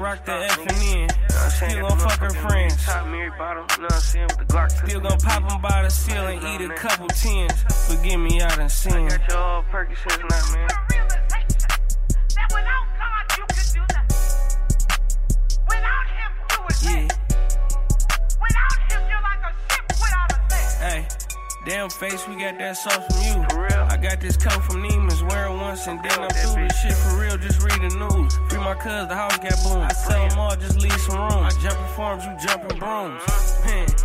Rock 0.09 0.25
the 0.25 0.33
F 0.33 0.59
and 0.59 0.71
N. 0.83 1.09
Still 1.51 1.89
gon' 1.89 1.99
fuck 1.99 2.19
her 2.21 2.31
friends. 2.31 2.81
Still 4.79 5.01
gon' 5.01 5.19
pop 5.19 5.53
'em 5.53 5.61
by 5.61 5.83
the 5.83 5.91
ceiling, 5.91 6.41
eat 6.47 6.61
a 6.63 6.75
couple 6.75 7.09
tens. 7.09 7.53
Forgive 7.87 8.21
me, 8.21 8.41
I 8.41 8.49
done. 8.57 8.71
I 8.71 9.09
got 9.09 9.29
your 9.29 9.39
all 9.39 9.63
Percocets 9.65 10.55
man. 10.55 10.88
Face, 21.99 22.29
we 22.29 22.37
got 22.37 22.59
that 22.59 22.77
sauce 22.77 23.05
from 23.11 23.23
you. 23.27 23.45
For 23.51 23.63
real? 23.63 23.87
I 23.91 23.97
got 23.97 24.21
this 24.21 24.37
coat 24.37 24.63
from 24.65 24.83
Neiman's, 24.83 25.23
wear 25.23 25.47
it 25.47 25.57
once 25.57 25.87
and 25.89 25.99
then 26.03 26.19
I'm 26.19 26.31
through 26.31 26.69
this 26.69 26.81
shit 26.81 26.93
for 26.95 27.21
real. 27.21 27.37
Just 27.39 27.61
read 27.63 27.81
the 27.83 27.91
news. 27.97 28.39
Free 28.49 28.59
my 28.59 28.75
cuz, 28.75 29.09
the 29.09 29.15
house 29.15 29.37
got 29.39 29.59
boom. 29.65 29.83
I 29.83 29.93
sell 29.93 30.29
them 30.29 30.39
all, 30.39 30.57
just 30.57 30.81
leave 30.81 31.01
some 31.01 31.19
room. 31.19 31.43
I 31.45 31.51
jump 31.61 31.79
in 31.79 31.95
farms, 31.97 32.25
you 32.25 32.35
jumping 32.47 32.79
brooms. 32.79 33.23
Man. 33.65 33.89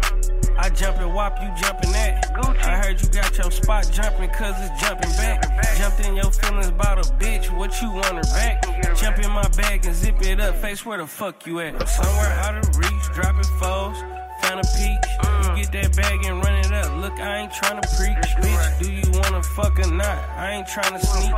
I 0.57 0.69
jump 0.69 0.97
and 0.99 1.13
whop, 1.13 1.37
you 1.41 1.49
jumping 1.61 1.91
that. 1.93 2.31
I 2.35 2.77
heard 2.77 3.01
you 3.01 3.09
got 3.09 3.37
your 3.37 3.51
spot 3.51 3.89
jumping 3.91 4.29
cause 4.29 4.55
it's 4.59 4.81
jumping 4.81 5.09
back. 5.11 5.41
Jumped 5.77 5.99
in 6.01 6.15
your 6.15 6.31
feelings 6.31 6.67
about 6.67 6.99
a 6.99 7.09
bitch, 7.13 7.55
what 7.57 7.79
you 7.81 7.91
want 7.91 8.05
her 8.05 8.21
back? 8.21 8.63
Jump 8.95 9.19
in 9.19 9.31
my 9.31 9.47
bag 9.49 9.85
and 9.85 9.95
zip 9.95 10.21
it 10.21 10.39
up, 10.39 10.55
face 10.57 10.85
where 10.85 10.99
the 10.99 11.07
fuck 11.07 11.45
you 11.47 11.59
at? 11.59 11.87
Somewhere 11.89 12.29
out 12.29 12.57
of 12.57 12.77
reach, 12.77 13.03
dropping 13.13 13.43
foes. 13.59 14.22
Found 14.53 14.65
a 14.65 14.77
peach, 14.77 15.09
you 15.47 15.63
get 15.63 15.71
that 15.71 15.95
bag 15.95 16.25
and 16.25 16.43
run 16.43 16.53
it 16.59 16.71
up. 16.71 16.95
Look, 17.01 17.13
I 17.13 17.39
ain't 17.39 17.51
tryna 17.51 17.81
preach, 17.97 18.35
bitch. 18.37 18.79
Do 18.79 18.91
you 18.91 19.19
wanna 19.19 19.41
fuck 19.41 19.79
or 19.79 19.91
not? 19.91 20.19
I 20.37 20.51
ain't 20.51 20.67
tryna 20.67 20.99
sneak. 20.99 21.33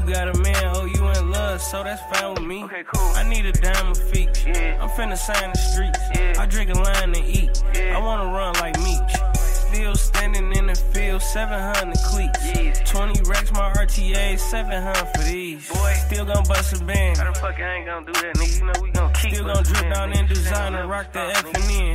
You 0.00 0.10
got 0.10 0.34
a 0.34 0.38
man, 0.40 0.72
oh, 0.74 0.86
you 0.86 1.06
in 1.08 1.30
love, 1.30 1.60
so 1.60 1.84
that's 1.84 2.00
fine 2.16 2.32
with 2.32 2.42
me. 2.42 2.64
I 2.64 3.22
need 3.28 3.44
a 3.44 3.52
diamond 3.52 3.98
feet. 3.98 4.30
I'm 4.80 4.88
finna 4.88 5.18
sign 5.18 5.50
the 5.52 5.58
streets. 5.58 5.98
I 6.38 6.46
drink 6.46 6.70
a 6.70 6.78
line 6.78 7.12
to 7.12 7.22
eat. 7.22 7.62
I 7.76 7.98
wanna 7.98 8.32
run 8.32 8.54
like 8.54 8.78
Meech. 8.80 9.12
Still 9.36 9.94
standing 9.96 10.56
in 10.56 10.66
the 10.68 10.74
field, 10.74 11.20
700 11.20 11.98
cleats. 12.06 12.90
20 12.90 13.22
racks, 13.28 13.52
my 13.52 13.72
RTA, 13.72 14.38
700 14.38 14.94
for 15.08 15.22
these. 15.24 15.68
Boy, 15.68 15.92
still 16.06 16.24
gon' 16.24 16.44
bust 16.44 16.80
a 16.80 16.84
band. 16.84 17.18
How 17.18 17.30
the 17.30 17.38
fuck 17.40 17.60
I 17.60 17.74
ain't 17.74 17.86
gon' 17.86 18.06
do 18.06 18.12
that, 18.12 18.36
nigga? 18.36 18.58
You 18.58 18.66
know 18.66 18.72
we 18.80 18.90
gon' 18.90 19.12
keep 19.12 19.34
Still 19.34 19.52
gon' 19.52 19.64
drip 19.64 19.92
down 19.92 20.12
in 20.12 20.26
designer, 20.28 20.86
rock 20.86 21.12
the 21.12 21.20
F 21.20 21.44
and 21.44 21.70
N. 21.70 21.94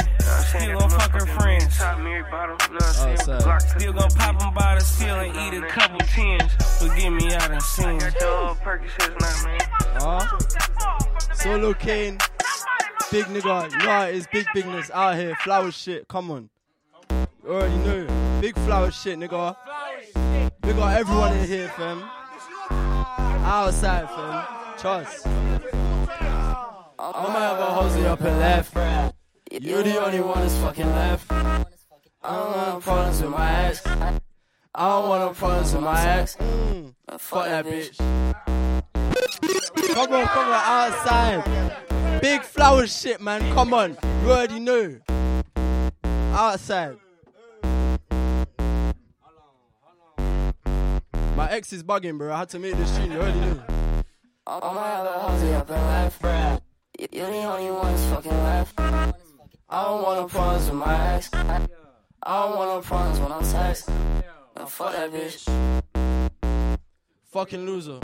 Still 0.50 0.80
gon' 0.80 0.90
fuck 0.90 1.12
her 1.12 1.26
friends. 1.28 1.78
Top 1.78 2.00
Mary 2.00 2.24
bottle, 2.24 2.58
you 2.64 2.74
know 2.74 2.80
what 2.80 3.00
I'm 3.00 3.18
saying? 3.18 3.40
Glock. 3.42 3.62
Still 3.80 3.94
gon' 3.94 4.10
pop 4.12 4.42
'em 4.42 4.54
by 4.56 4.76
the 4.76 4.82
ceiling, 4.82 5.36
eat 5.36 5.54
a 5.54 5.68
couple 5.68 6.00
tens. 6.00 6.52
Forgive 6.80 7.14
me, 7.14 7.36
I 7.36 7.48
done 7.48 7.62
seen. 7.62 8.00
Got 8.00 8.20
your 8.20 8.36
all 8.36 8.56
Percocets 8.56 9.16
now, 9.22 9.44
man. 9.46 9.62
Uh, 10.02 10.26
Soulo 11.36 11.78
Kane, 11.78 12.18
big 13.12 13.26
nigga, 13.26 13.72
you 13.72 13.78
know 13.78 14.08
it 14.08 14.16
is, 14.16 14.28
big 14.32 14.48
bigness 14.54 14.90
out 14.92 15.16
here, 15.16 15.36
flower 15.36 15.72
shit, 15.72 16.08
come 16.08 16.32
on. 16.32 16.50
You 17.12 17.28
already 17.52 17.78
know, 17.78 18.42
big 18.42 18.56
flower 18.56 18.90
shit, 18.90 19.20
nigga. 19.20 19.56
We 20.64 20.74
got 20.74 20.98
everyone 20.98 21.38
in 21.38 21.48
here, 21.48 21.70
fam. 21.70 22.04
Outside, 23.46 24.10
fam. 24.10 24.46
Trust. 24.80 25.28
I'ma 26.98 27.40
have 27.40 27.60
a 27.60 27.66
hosey 27.66 28.06
up 28.08 28.22
and 28.22 28.40
left. 28.40 29.19
You 29.62 29.84
the 29.84 30.02
only 30.02 30.22
one 30.22 30.40
that's 30.40 30.56
fucking 30.60 30.88
left. 30.88 31.30
I 31.30 31.66
don't 32.24 32.56
want 32.56 32.70
no 32.70 32.80
problems 32.80 33.22
with 33.22 33.32
my 33.32 33.66
ex. 33.66 33.86
I 33.86 34.20
don't 34.74 35.10
want 35.10 35.22
no 35.22 35.34
problems 35.34 35.74
with 35.74 35.84
my 35.84 36.02
ex. 36.02 36.38
Mm, 36.38 36.94
fuck 37.18 37.46
that 37.46 37.66
bitch. 37.66 37.98
Come 39.94 40.14
on, 40.14 40.26
come 40.28 40.48
on, 40.48 40.94
outside. 40.94 42.22
Big 42.22 42.42
flower 42.44 42.88
shit, 42.88 43.20
man. 43.20 43.42
Come 43.54 43.74
on. 43.74 43.98
You 44.24 44.32
already 44.32 44.62
know. 44.62 44.98
Outside. 46.32 46.98
My 51.36 51.50
ex 51.52 51.74
is 51.74 51.84
bugging, 51.84 52.18
bro. 52.18 52.34
I 52.34 52.40
had 52.40 52.50
to 52.50 52.60
make 52.60 52.78
this 52.78 52.96
tune. 52.96 53.12
You 53.12 53.20
already 53.20 53.40
know. 53.42 53.64
I'ma 54.48 54.84
have 54.84 55.06
a 55.06 55.20
hosey 55.20 55.54
up 55.54 55.70
and 55.70 56.22
left. 56.22 56.64
You 56.98 57.08
the 57.10 57.44
only 57.44 57.72
one 57.72 57.94
that's 57.94 58.06
fucking 58.06 58.32
left. 58.32 59.19
I 59.72 59.84
don't 59.84 60.02
want 60.02 60.20
no 60.20 60.28
problems 60.28 60.66
with 60.66 60.80
my 60.80 61.14
ex. 61.14 61.30
I 61.32 61.68
don't 62.26 62.58
want 62.58 62.72
no 62.72 62.82
problems 62.82 63.20
when 63.20 63.32
I'm 63.32 63.44
sex. 63.44 63.88
Now 64.56 64.66
fuck 64.66 64.94
that 64.94 65.12
bitch. 65.12 65.46
Fucking 67.32 67.68
loser. 67.68 68.00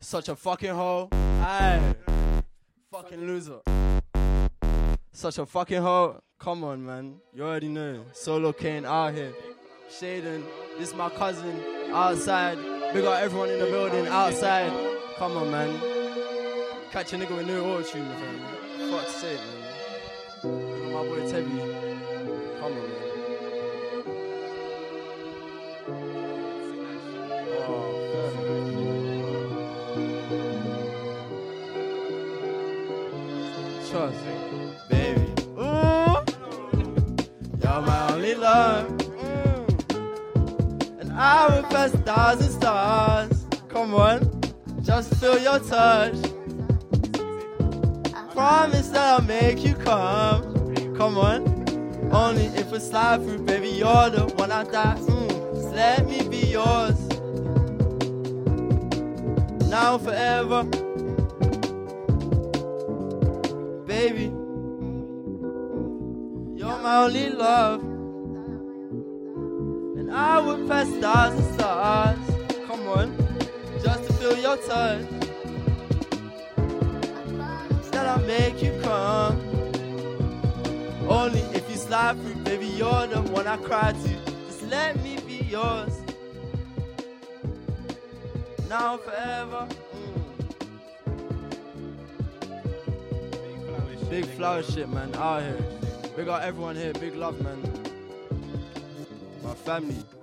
Such 0.00 0.30
a 0.30 0.34
fucking 0.34 0.70
hoe. 0.70 1.10
Aye. 1.12 1.94
Fucking 2.90 3.26
loser. 3.26 3.60
Such 5.12 5.36
a 5.36 5.44
fucking 5.44 5.82
hoe. 5.82 6.22
Come 6.38 6.64
on, 6.64 6.86
man. 6.86 7.16
You 7.34 7.44
already 7.44 7.68
know. 7.68 8.06
Soulo 8.14 8.56
Kane 8.56 8.86
out 8.86 9.12
here. 9.12 9.34
Shaden. 9.90 10.42
This 10.78 10.88
is 10.88 10.94
my 10.94 11.10
cousin. 11.10 11.60
Outside. 11.92 12.56
We 12.94 13.02
got 13.02 13.22
everyone 13.22 13.50
in 13.50 13.58
the 13.58 13.66
building. 13.66 14.06
Outside. 14.06 14.72
Come 15.18 15.36
on, 15.36 15.50
man. 15.50 15.78
Catch 16.92 17.12
a 17.12 17.16
nigga 17.18 17.36
with 17.36 17.46
no 17.46 17.74
auto 17.74 17.82
tune, 17.82 18.08
fam. 18.08 18.90
Fuck's 18.90 19.16
sake, 19.16 19.38
man. 19.38 19.73
Boy 21.08 21.20
Tebi. 21.30 21.58
Come 22.60 22.72
on, 22.72 22.88
man. 22.90 23.02
Oh, 27.68 27.90
Trust, 33.90 34.24
baby. 34.90 35.26
Ooh, 35.58 36.16
you're 37.62 37.82
my 37.82 38.12
only 38.12 38.34
love. 38.34 38.90
And 41.00 41.12
I 41.12 41.46
will 41.48 41.62
pass 41.64 41.92
thousand 41.92 42.50
stars. 42.50 43.46
Come 43.68 43.94
on, 43.94 44.40
just 44.82 45.14
feel 45.16 45.38
your 45.38 45.58
touch. 45.60 46.16
Promise 48.32 48.88
that 48.88 49.14
I'll 49.14 49.22
make 49.22 49.64
you 49.64 49.74
come. 49.74 50.53
Come 51.04 51.18
on, 51.18 52.10
only 52.12 52.46
if 52.46 52.70
we 52.70 52.78
slide 52.78 53.22
through, 53.24 53.40
baby. 53.40 53.68
You're 53.68 54.08
the 54.08 54.24
one 54.36 54.50
I 54.50 54.64
die. 54.64 54.96
Mm. 55.00 55.54
Just 55.54 55.74
let 55.74 56.06
me 56.06 56.26
be 56.26 56.38
yours. 56.46 56.98
Now 59.68 59.98
forever. 59.98 60.64
baby. 63.86 64.32
You're 66.58 66.78
my 66.78 67.04
only 67.04 67.28
love. 67.28 67.82
And 69.98 70.10
I 70.10 70.40
would 70.40 70.66
pass 70.66 70.88
stars 70.88 71.34
and 71.34 71.54
stars. 71.54 72.18
Come 72.66 72.88
on, 72.88 73.14
just 73.82 74.04
to 74.06 74.12
feel 74.14 74.38
your 74.38 74.56
touch. 74.56 75.23
Through, 81.94 82.34
baby, 82.42 82.66
you're 82.66 83.06
the 83.06 83.22
one 83.30 83.46
I 83.46 83.56
cry 83.56 83.92
to. 83.92 84.08
Just 84.46 84.62
let 84.64 85.00
me 85.00 85.16
be 85.28 85.44
yours. 85.44 85.92
Now 88.68 88.96
forever. 88.96 89.68
Mm. 89.94 90.24
Big 94.10 94.26
flower 94.26 94.64
shit, 94.64 94.88
man, 94.88 95.14
out 95.14 95.42
here. 95.42 95.64
We 96.16 96.24
got 96.24 96.42
everyone 96.42 96.74
here, 96.74 96.92
big 96.94 97.14
love, 97.14 97.40
man. 97.40 97.62
My 99.44 99.54
family. 99.54 100.13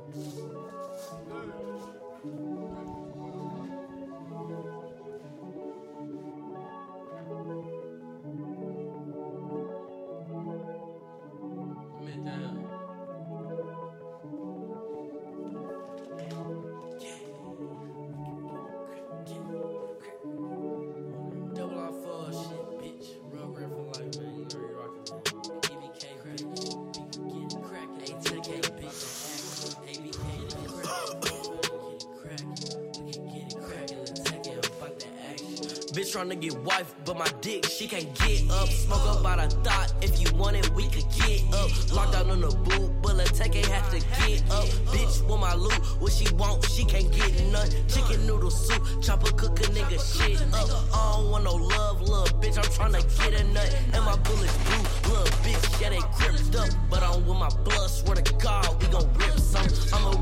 She 37.81 37.87
can't 37.87 38.13
get 38.19 38.51
up. 38.51 38.69
Smoke 38.69 39.07
up 39.07 39.23
by 39.23 39.35
the 39.37 39.49
thought, 39.63 39.93
if 40.01 40.21
you 40.21 40.31
want 40.37 40.55
it, 40.55 40.69
we 40.75 40.83
could 40.87 41.05
get 41.17 41.41
up. 41.53 41.69
Locked 41.91 42.15
out 42.15 42.29
on 42.29 42.41
the 42.41 42.49
boot, 42.49 43.01
bullet 43.01 43.33
take 43.33 43.55
it, 43.55 43.65
have 43.65 43.89
to 43.89 43.99
get 44.21 44.41
up. 44.51 44.65
Bitch, 44.93 45.27
with 45.27 45.39
my 45.39 45.55
loot, 45.55 45.81
what 45.99 46.11
she 46.11 46.31
want, 46.35 46.63
she 46.69 46.85
can't 46.85 47.11
get 47.11 47.31
none. 47.51 47.67
Chicken 47.87 48.25
noodle 48.27 48.51
soup, 48.51 48.83
chopper 49.01 49.31
cook 49.31 49.59
a 49.61 49.63
nigga 49.73 49.97
shit 49.97 50.41
up. 50.53 50.69
I 50.93 51.13
don't 51.15 51.31
want 51.31 51.43
no 51.43 51.55
love, 51.55 52.01
little 52.01 52.25
bitch, 52.39 52.57
I'm 52.57 52.69
tryna 52.69 53.01
get 53.17 53.41
a 53.41 53.43
nut. 53.45 53.75
And 53.93 54.05
my 54.05 54.15
bullets 54.17 54.57
blue, 54.65 55.13
little 55.13 55.25
bitch, 55.41 55.81
yeah, 55.81 55.89
they 55.89 56.01
gripped 56.17 56.55
up. 56.55 56.69
But 56.89 57.01
I'm 57.01 57.25
with 57.25 57.37
my 57.37 57.49
blood, 57.63 57.89
swear 57.89 58.15
to 58.15 58.33
God, 58.35 58.79
we 58.79 58.89
gon' 58.89 59.11
rip 59.15 59.39
some. 59.39 59.65
I'm 59.93 60.05
a 60.05 60.17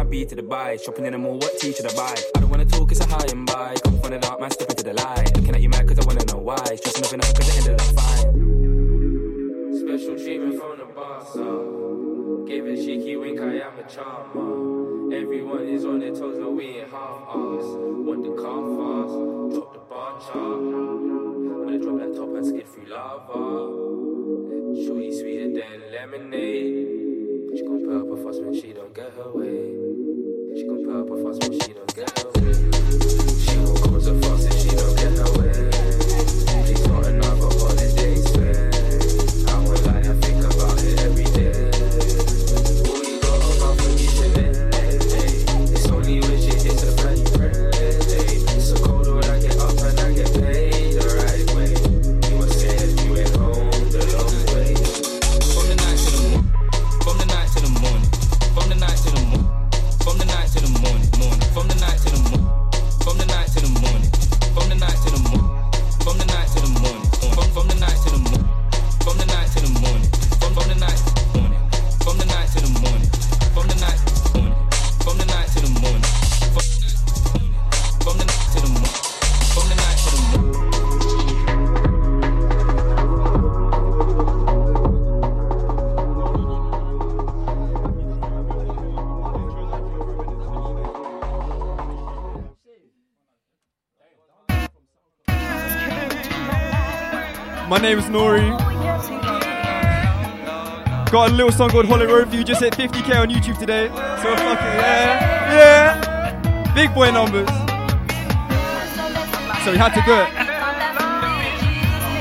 my 0.00 0.10
beat 0.10 0.28
to 0.30 0.34
the 0.34 0.42
buy. 0.42 0.76
Shopping 0.78 1.04
in 1.04 1.12
the 1.12 1.18
mall, 1.18 1.38
what 1.38 1.58
tea 1.58 1.72
should 1.72 1.86
I 1.86 1.94
buy? 1.94 2.14
I 2.34 2.40
don't 2.40 2.48
wanna 2.48 2.64
talk, 2.64 2.90
it's 2.90 3.00
a 3.00 3.06
high 3.06 3.26
and 3.30 3.46
buy. 3.46 3.74
Come 3.84 4.00
from 4.00 4.12
the 4.12 4.18
dark, 4.18 4.40
man, 4.40 4.50
step 4.50 4.70
into 4.70 4.82
the 4.82 4.94
light. 4.94 5.36
Looking 5.36 5.54
at 5.54 5.60
you 5.60 5.68
mad 5.68 5.86
cause 5.86 5.98
I 5.98 6.04
wanna 6.06 6.24
know 6.24 6.38
why. 6.38 6.64
Stressing 6.76 7.02
nothing 7.02 7.20
up 7.20 7.34
cause 7.36 7.46
the 7.48 7.56
end 7.58 7.68
of 7.68 7.86
the 7.86 8.00
fine. 8.00 8.39
My 97.90 97.96
name 97.96 98.04
is 98.04 98.10
Nori. 98.10 98.50
Got 101.10 101.30
a 101.30 101.34
little 101.34 101.50
song 101.50 101.70
called 101.70 101.86
Hollywood 101.86 102.20
Review. 102.20 102.44
Just 102.44 102.60
hit 102.62 102.72
50k 102.74 103.20
on 103.20 103.28
YouTube 103.30 103.58
today. 103.58 103.88
So 103.88 104.30
fucking 104.36 104.74
yeah, 104.78 105.50
yeah. 105.50 106.72
Big 106.72 106.94
boy 106.94 107.10
numbers. 107.10 107.48
So 109.64 109.72
we 109.72 109.76
had 109.76 109.90
to 109.98 110.02
do 110.06 110.14
it. 110.22 110.30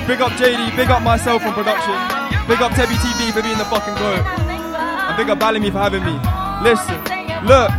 Big 0.08 0.20
up 0.22 0.32
JD. 0.42 0.76
Big 0.76 0.90
up 0.90 1.04
myself 1.04 1.44
from 1.44 1.54
production. 1.54 1.94
Big 2.48 2.60
up 2.64 2.72
Tebi 2.72 2.96
TV 2.98 3.32
for 3.32 3.44
being 3.44 3.60
the 3.60 3.66
fucking 3.66 3.94
goat. 3.94 4.26
And 4.26 5.18
big 5.18 5.30
up 5.30 5.38
Balamii 5.38 5.72
for 5.72 5.78
having 5.78 6.04
me. 6.04 6.18
Listen, 6.66 6.98
look. 7.46 7.70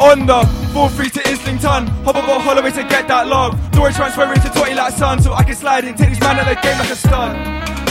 On 0.00 0.24
the 0.24 0.65
4-3 0.66 1.10
to 1.12 1.28
Islington 1.28 1.86
Hop 2.04 2.16
about 2.16 2.40
Holloway 2.42 2.70
to 2.70 2.82
get 2.84 3.08
that 3.08 3.26
love. 3.26 3.54
Dory 3.72 3.92
transferring 3.92 4.40
to 4.40 4.48
Totty 4.50 4.74
like 4.74 4.92
sun 4.92 5.22
So 5.22 5.34
I 5.34 5.42
can 5.44 5.54
slide 5.54 5.84
in, 5.84 5.94
take 5.94 6.10
these 6.10 6.20
man 6.20 6.38
out 6.38 6.48
of 6.48 6.54
the 6.54 6.60
game 6.62 6.78
like 6.78 6.90
a 6.90 6.96
stun 6.96 7.34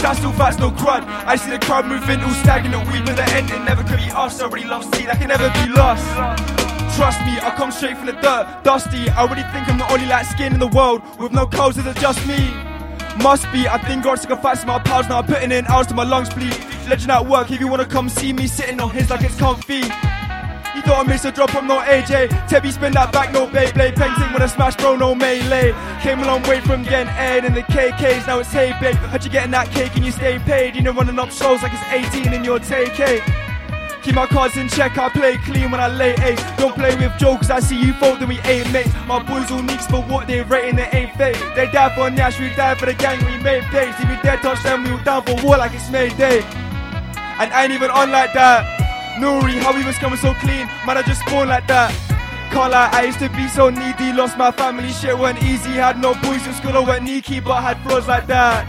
That's 0.01 0.21
no 0.21 0.31
facts, 0.31 0.57
no 0.59 0.71
crud. 0.71 1.03
I 1.25 1.35
see 1.35 1.51
the 1.51 1.59
crowd 1.59 1.85
moving, 1.88 2.21
all 2.21 2.35
stagnant 2.43 2.85
We 2.91 3.01
but 3.01 3.15
the 3.15 3.27
ending 3.33 3.63
never 3.65 3.83
could 3.83 3.97
be 3.97 4.09
us. 4.11 4.41
I 4.41 4.47
really 4.47 4.67
love 4.67 4.83
see 4.95 5.07
I 5.07 5.15
can 5.15 5.29
never 5.29 5.49
be 5.49 5.71
lost. 5.71 6.05
Trust 6.95 7.19
me, 7.27 7.35
I 7.43 7.53
come 7.57 7.71
straight 7.71 7.97
from 7.97 8.05
the 8.05 8.13
dirt. 8.13 8.63
Dusty, 8.63 9.09
I 9.09 9.25
really 9.25 9.43
think 9.51 9.67
I'm 9.67 9.77
the 9.77 9.91
only 9.91 10.05
light 10.05 10.25
skin 10.25 10.53
in 10.53 10.59
the 10.59 10.67
world. 10.67 11.01
With 11.19 11.33
no 11.33 11.45
clothes, 11.45 11.77
it 11.77 11.97
just 11.97 12.25
me? 12.25 12.53
Must 13.21 13.43
be, 13.51 13.67
I 13.67 13.77
think 13.79 14.03
God 14.03 14.21
took 14.21 14.31
a 14.31 14.38
fast 14.38 14.67
my 14.67 14.79
pals 14.79 15.07
Now 15.07 15.19
I'm 15.19 15.25
putting 15.25 15.51
in 15.51 15.65
hours 15.67 15.88
to 15.88 15.93
my 15.93 16.03
lungs 16.03 16.33
bleed. 16.33 16.55
Legend 16.88 17.11
at 17.11 17.25
work, 17.25 17.51
if 17.51 17.59
you 17.59 17.67
wanna 17.67 17.85
come 17.85 18.09
see 18.09 18.33
me 18.33 18.47
Sitting 18.47 18.79
on 18.79 18.91
his 18.91 19.09
like 19.09 19.23
it's 19.23 19.38
comfy 19.38 19.83
you 20.75 20.81
don't 20.83 21.07
miss 21.07 21.25
a 21.25 21.31
drop, 21.31 21.55
I'm 21.55 21.67
not 21.67 21.88
AJ. 21.88 22.29
Tebi 22.47 22.71
spin 22.71 22.93
that 22.93 23.11
back, 23.11 23.31
no 23.31 23.47
Beyblade. 23.47 23.95
Painting 23.95 24.33
when 24.33 24.41
a 24.41 24.47
smash, 24.47 24.75
bro, 24.75 24.95
no 24.95 25.15
melee. 25.15 25.73
Came 26.01 26.19
a 26.19 26.25
long 26.25 26.43
way 26.43 26.59
from 26.61 26.83
getting 26.83 27.11
aired 27.15 27.45
in 27.45 27.53
the 27.53 27.63
KKs, 27.63 28.27
now 28.27 28.39
it's 28.39 28.51
hey 28.51 28.73
babe. 28.81 28.95
How'd 28.95 29.23
you 29.23 29.31
getting 29.31 29.51
that 29.51 29.69
cake 29.71 29.95
and 29.95 30.05
you 30.05 30.11
stay 30.11 30.39
paid? 30.39 30.75
You 30.75 30.81
know, 30.81 30.93
running 30.93 31.17
up 31.19 31.31
shows 31.31 31.61
like 31.63 31.71
it's 31.73 32.13
18 32.15 32.33
in 32.33 32.43
your 32.43 32.59
TK. 32.59 33.21
Keep 34.05 34.13
my 34.13 34.27
cards 34.27 34.55
in 34.55 34.69
check, 34.69 34.99
I 34.99 35.09
play 35.09 35.38
clean 35.38 35.71
when 35.71 35.79
I 35.79 35.88
lay 35.88 36.13
ace. 36.21 36.39
Don't 36.57 36.75
play 36.75 36.95
with 36.95 37.17
jokes, 37.17 37.49
I 37.49 37.59
see 37.59 37.79
you 37.81 37.91
fold, 37.93 38.19
then 38.19 38.27
we 38.27 38.39
ain't 38.41 38.71
mates. 38.71 38.91
My 39.07 39.17
boys 39.17 39.49
all 39.49 39.63
neeks 39.63 39.88
for 39.88 40.03
what 40.03 40.27
they 40.27 40.43
rating, 40.43 40.75
they 40.75 40.88
ain't 40.93 41.15
fake. 41.17 41.38
They 41.55 41.71
die 41.71 41.95
for 41.95 42.11
Nash, 42.11 42.39
we 42.39 42.49
die 42.49 42.75
for 42.75 42.85
the 42.85 42.93
gang, 42.93 43.17
we 43.25 43.41
made 43.41 43.63
days. 43.71 43.95
If 43.97 44.07
we 44.07 44.15
dead 44.21 44.43
touch 44.43 44.61
them, 44.61 44.83
we 44.83 44.91
all 44.91 45.03
down 45.03 45.23
for 45.23 45.33
war 45.43 45.57
like 45.57 45.73
it's 45.73 45.89
May 45.89 46.09
Day. 46.09 46.41
And 47.39 47.51
I 47.51 47.63
ain't 47.63 47.73
even 47.73 47.89
on 47.89 48.11
like 48.11 48.33
that. 48.33 48.74
Nori, 49.17 49.56
how 49.60 49.73
we 49.73 49.86
was 49.86 49.97
coming 49.97 50.19
so 50.19 50.34
clean, 50.36 50.67
man, 50.86 50.97
I 50.97 51.01
just 51.01 51.21
spawned 51.21 51.49
like 51.49 51.67
that. 51.67 51.91
Can't 52.51 52.71
lie, 52.71 52.89
I 52.91 53.04
used 53.04 53.19
to 53.19 53.30
be 53.30 53.47
so 53.47 53.69
needy, 53.69 54.12
lost 54.13 54.38
my 54.38 54.51
family, 54.51 54.91
shit 54.91 55.17
went 55.17 55.41
easy. 55.43 55.71
Had 55.71 55.99
no 55.99 56.13
boys 56.15 56.45
in 56.45 56.54
school, 56.54 56.75
I 56.75 56.80
went 56.80 57.04
sneaky, 57.04 57.39
but 57.39 57.62
had 57.62 57.82
bros 57.84 58.08
like 58.08 58.28
that. 58.28 58.67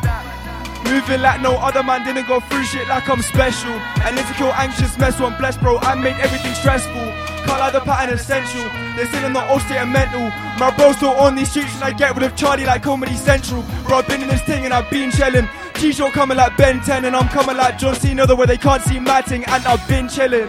Moving 0.84 1.20
like 1.20 1.40
no 1.40 1.56
other 1.58 1.82
man 1.82 2.06
didn't 2.06 2.28
go 2.28 2.38
through 2.38 2.62
shit 2.62 2.86
like 2.86 3.08
I'm 3.08 3.22
special. 3.22 3.74
And 4.06 4.18
insecure, 4.18 4.54
anxious 4.54 4.96
mess, 4.98 5.18
one 5.18 5.36
blessed, 5.36 5.60
bro. 5.60 5.78
I 5.78 5.94
made 5.94 6.14
everything 6.22 6.54
stressful. 6.54 6.94
Can't 7.42 7.58
lie, 7.58 7.70
the 7.70 7.80
pattern 7.80 8.14
essential. 8.14 8.62
They're 8.94 9.06
still 9.06 9.24
in 9.26 9.32
the 9.32 9.42
old 9.50 9.62
state 9.62 9.78
of 9.82 9.88
mental. 9.88 10.30
My 10.58 10.74
bro 10.76 10.92
still 10.92 11.10
on 11.10 11.34
these 11.34 11.50
streets, 11.50 11.74
and 11.74 11.84
I 11.84 11.92
get 11.92 12.14
rid 12.14 12.22
of 12.22 12.36
Charlie 12.36 12.66
like 12.66 12.82
Comedy 12.82 13.16
Central. 13.16 13.62
Bro, 13.84 13.98
I've 13.98 14.08
been 14.08 14.22
in 14.22 14.28
this 14.28 14.42
thing 14.42 14.64
and 14.64 14.72
I've 14.72 14.88
been 14.90 15.10
chilling. 15.10 15.48
T-shirt 15.76 16.12
coming 16.14 16.38
like 16.38 16.56
Ben 16.56 16.80
10, 16.80 17.04
and 17.04 17.14
I'm 17.14 17.28
coming 17.28 17.56
like 17.56 17.78
John 17.78 17.94
Cena, 17.94 18.26
the 18.26 18.34
way 18.34 18.46
they 18.46 18.56
can't 18.56 18.82
see 18.82 18.98
my 18.98 19.20
and 19.28 19.44
I've 19.46 19.86
been 19.86 20.08
chilling. 20.08 20.48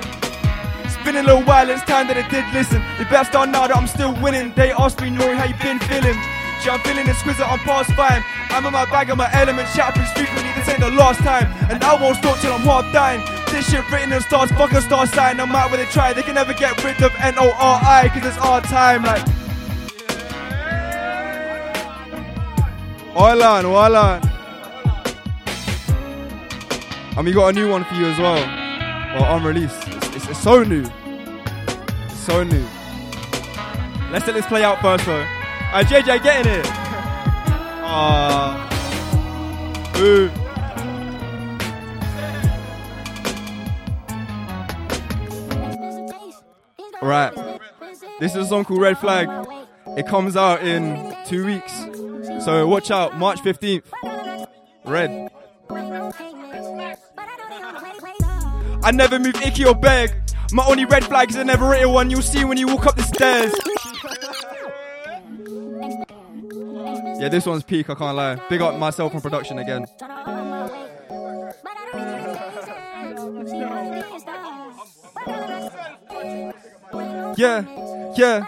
It's 0.84 0.98
been 1.04 1.18
a 1.18 1.24
little 1.24 1.44
while, 1.44 1.70
it's 1.70 1.84
time 1.84 2.08
that 2.08 2.16
I 2.16 2.24
did 2.32 2.48
listen. 2.54 2.82
They 2.98 3.04
best 3.12 3.32
start 3.32 3.50
now 3.50 3.68
that 3.68 3.76
I'm 3.76 3.88
still 3.88 4.16
winning. 4.22 4.54
They 4.56 4.72
asked 4.72 5.02
me, 5.02 5.10
Nori, 5.10 5.36
how 5.36 5.44
you 5.44 5.56
been 5.60 5.80
feeling? 5.84 6.16
Shit, 6.63 6.72
I'm 6.72 6.80
feeling 6.80 7.08
exquisite, 7.12 7.44
I'm 7.44 7.60
past 7.60 7.92
fine. 7.92 8.24
I'm 8.56 8.66
in 8.66 8.72
my 8.72 8.86
bag, 8.86 9.10
I'm 9.10 9.18
my 9.18 9.28
element, 9.34 9.68
shout 9.76 9.94
frequently, 10.16 10.48
this 10.56 10.70
ain't 10.70 10.80
the 10.80 10.92
last 10.92 11.20
time. 11.20 11.52
And 11.70 11.84
I 11.84 12.00
won't 12.02 12.16
stop 12.18 12.40
till 12.40 12.54
I'm 12.54 12.63
half 12.63 12.88
dying. 12.94 13.20
This 13.52 13.70
shit 13.70 13.84
written 13.92 14.13
in 14.13 14.22
stars, 14.22 14.50
fuck 14.56 14.72
a 14.72 14.82
star 14.82 15.08
sign. 15.08 15.38
Matter 15.38 15.68
where 15.68 15.84
they 15.84 15.92
try, 15.92 16.13
they 16.13 16.24
can 16.24 16.36
never 16.36 16.54
get 16.54 16.82
rid 16.84 17.04
of 17.04 17.12
N-O-R-I, 17.20 18.10
cause 18.16 18.26
it's 18.26 18.38
our 18.40 18.62
time, 18.62 19.04
like. 19.04 19.28
Hold 23.12 23.42
on. 23.96 24.37
And 27.17 27.25
we 27.25 27.32
got 27.34 27.47
a 27.47 27.53
new 27.53 27.67
one 27.67 27.84
for 27.84 27.95
you 27.95 28.06
as 28.06 28.19
well. 28.19 28.36
Well, 28.36 29.38
unreleased. 29.38 29.88
It's, 29.88 30.15
it's, 30.15 30.30
it's 30.30 30.39
so 30.39 30.62
new. 30.62 30.86
It's 32.06 32.19
so 32.19 32.43
new. 32.43 32.63
Let's 34.12 34.27
let 34.27 34.36
this 34.36 34.45
play 34.45 34.63
out 34.63 34.80
first 34.82 35.03
though. 35.03 35.21
Uh, 35.21 35.84
JJ, 35.84 36.21
get 36.21 36.45
in 36.45 36.60
it. 36.60 36.65
Ah. 37.89 38.63
Ooh. 39.97 40.30
Right. 47.01 47.34
This 48.19 48.36
is 48.36 48.45
a 48.45 48.47
song 48.47 48.63
called 48.63 48.82
Red 48.82 48.99
Flag. 48.99 49.27
It 49.97 50.06
comes 50.06 50.36
out 50.36 50.62
in 50.62 51.15
two 51.25 51.47
weeks. 51.47 51.73
So 52.45 52.67
watch 52.67 52.91
out, 52.91 53.17
March 53.17 53.39
15th. 53.39 53.86
Red. 54.86 55.32
I 58.88 58.91
never 58.91 59.19
move 59.19 59.36
icky 59.41 59.65
or 59.65 59.76
beg. 59.76 60.13
My 60.54 60.65
only 60.65 60.86
red 60.86 61.04
flag 61.04 61.30
is 61.30 61.36
a 61.36 61.43
never 61.43 61.67
written 61.67 61.91
one 61.91 62.10
you'll 62.10 62.21
see 62.21 62.45
when 62.45 62.58
you 62.58 62.67
walk 62.67 62.86
up 62.86 62.95
the 62.95 63.04
stairs. 63.04 63.54
Yeah, 67.19 67.28
this 67.28 67.45
one's 67.45 67.63
peak, 67.63 67.89
I 67.89 67.95
can't 67.95 68.15
lie. 68.15 68.39
Big 68.50 68.62
up 68.62 68.80
myself 68.80 69.13
on 69.13 69.19
production 69.19 69.60
again. 69.60 69.86
Yeah, 77.36 77.65
yeah. 78.15 78.47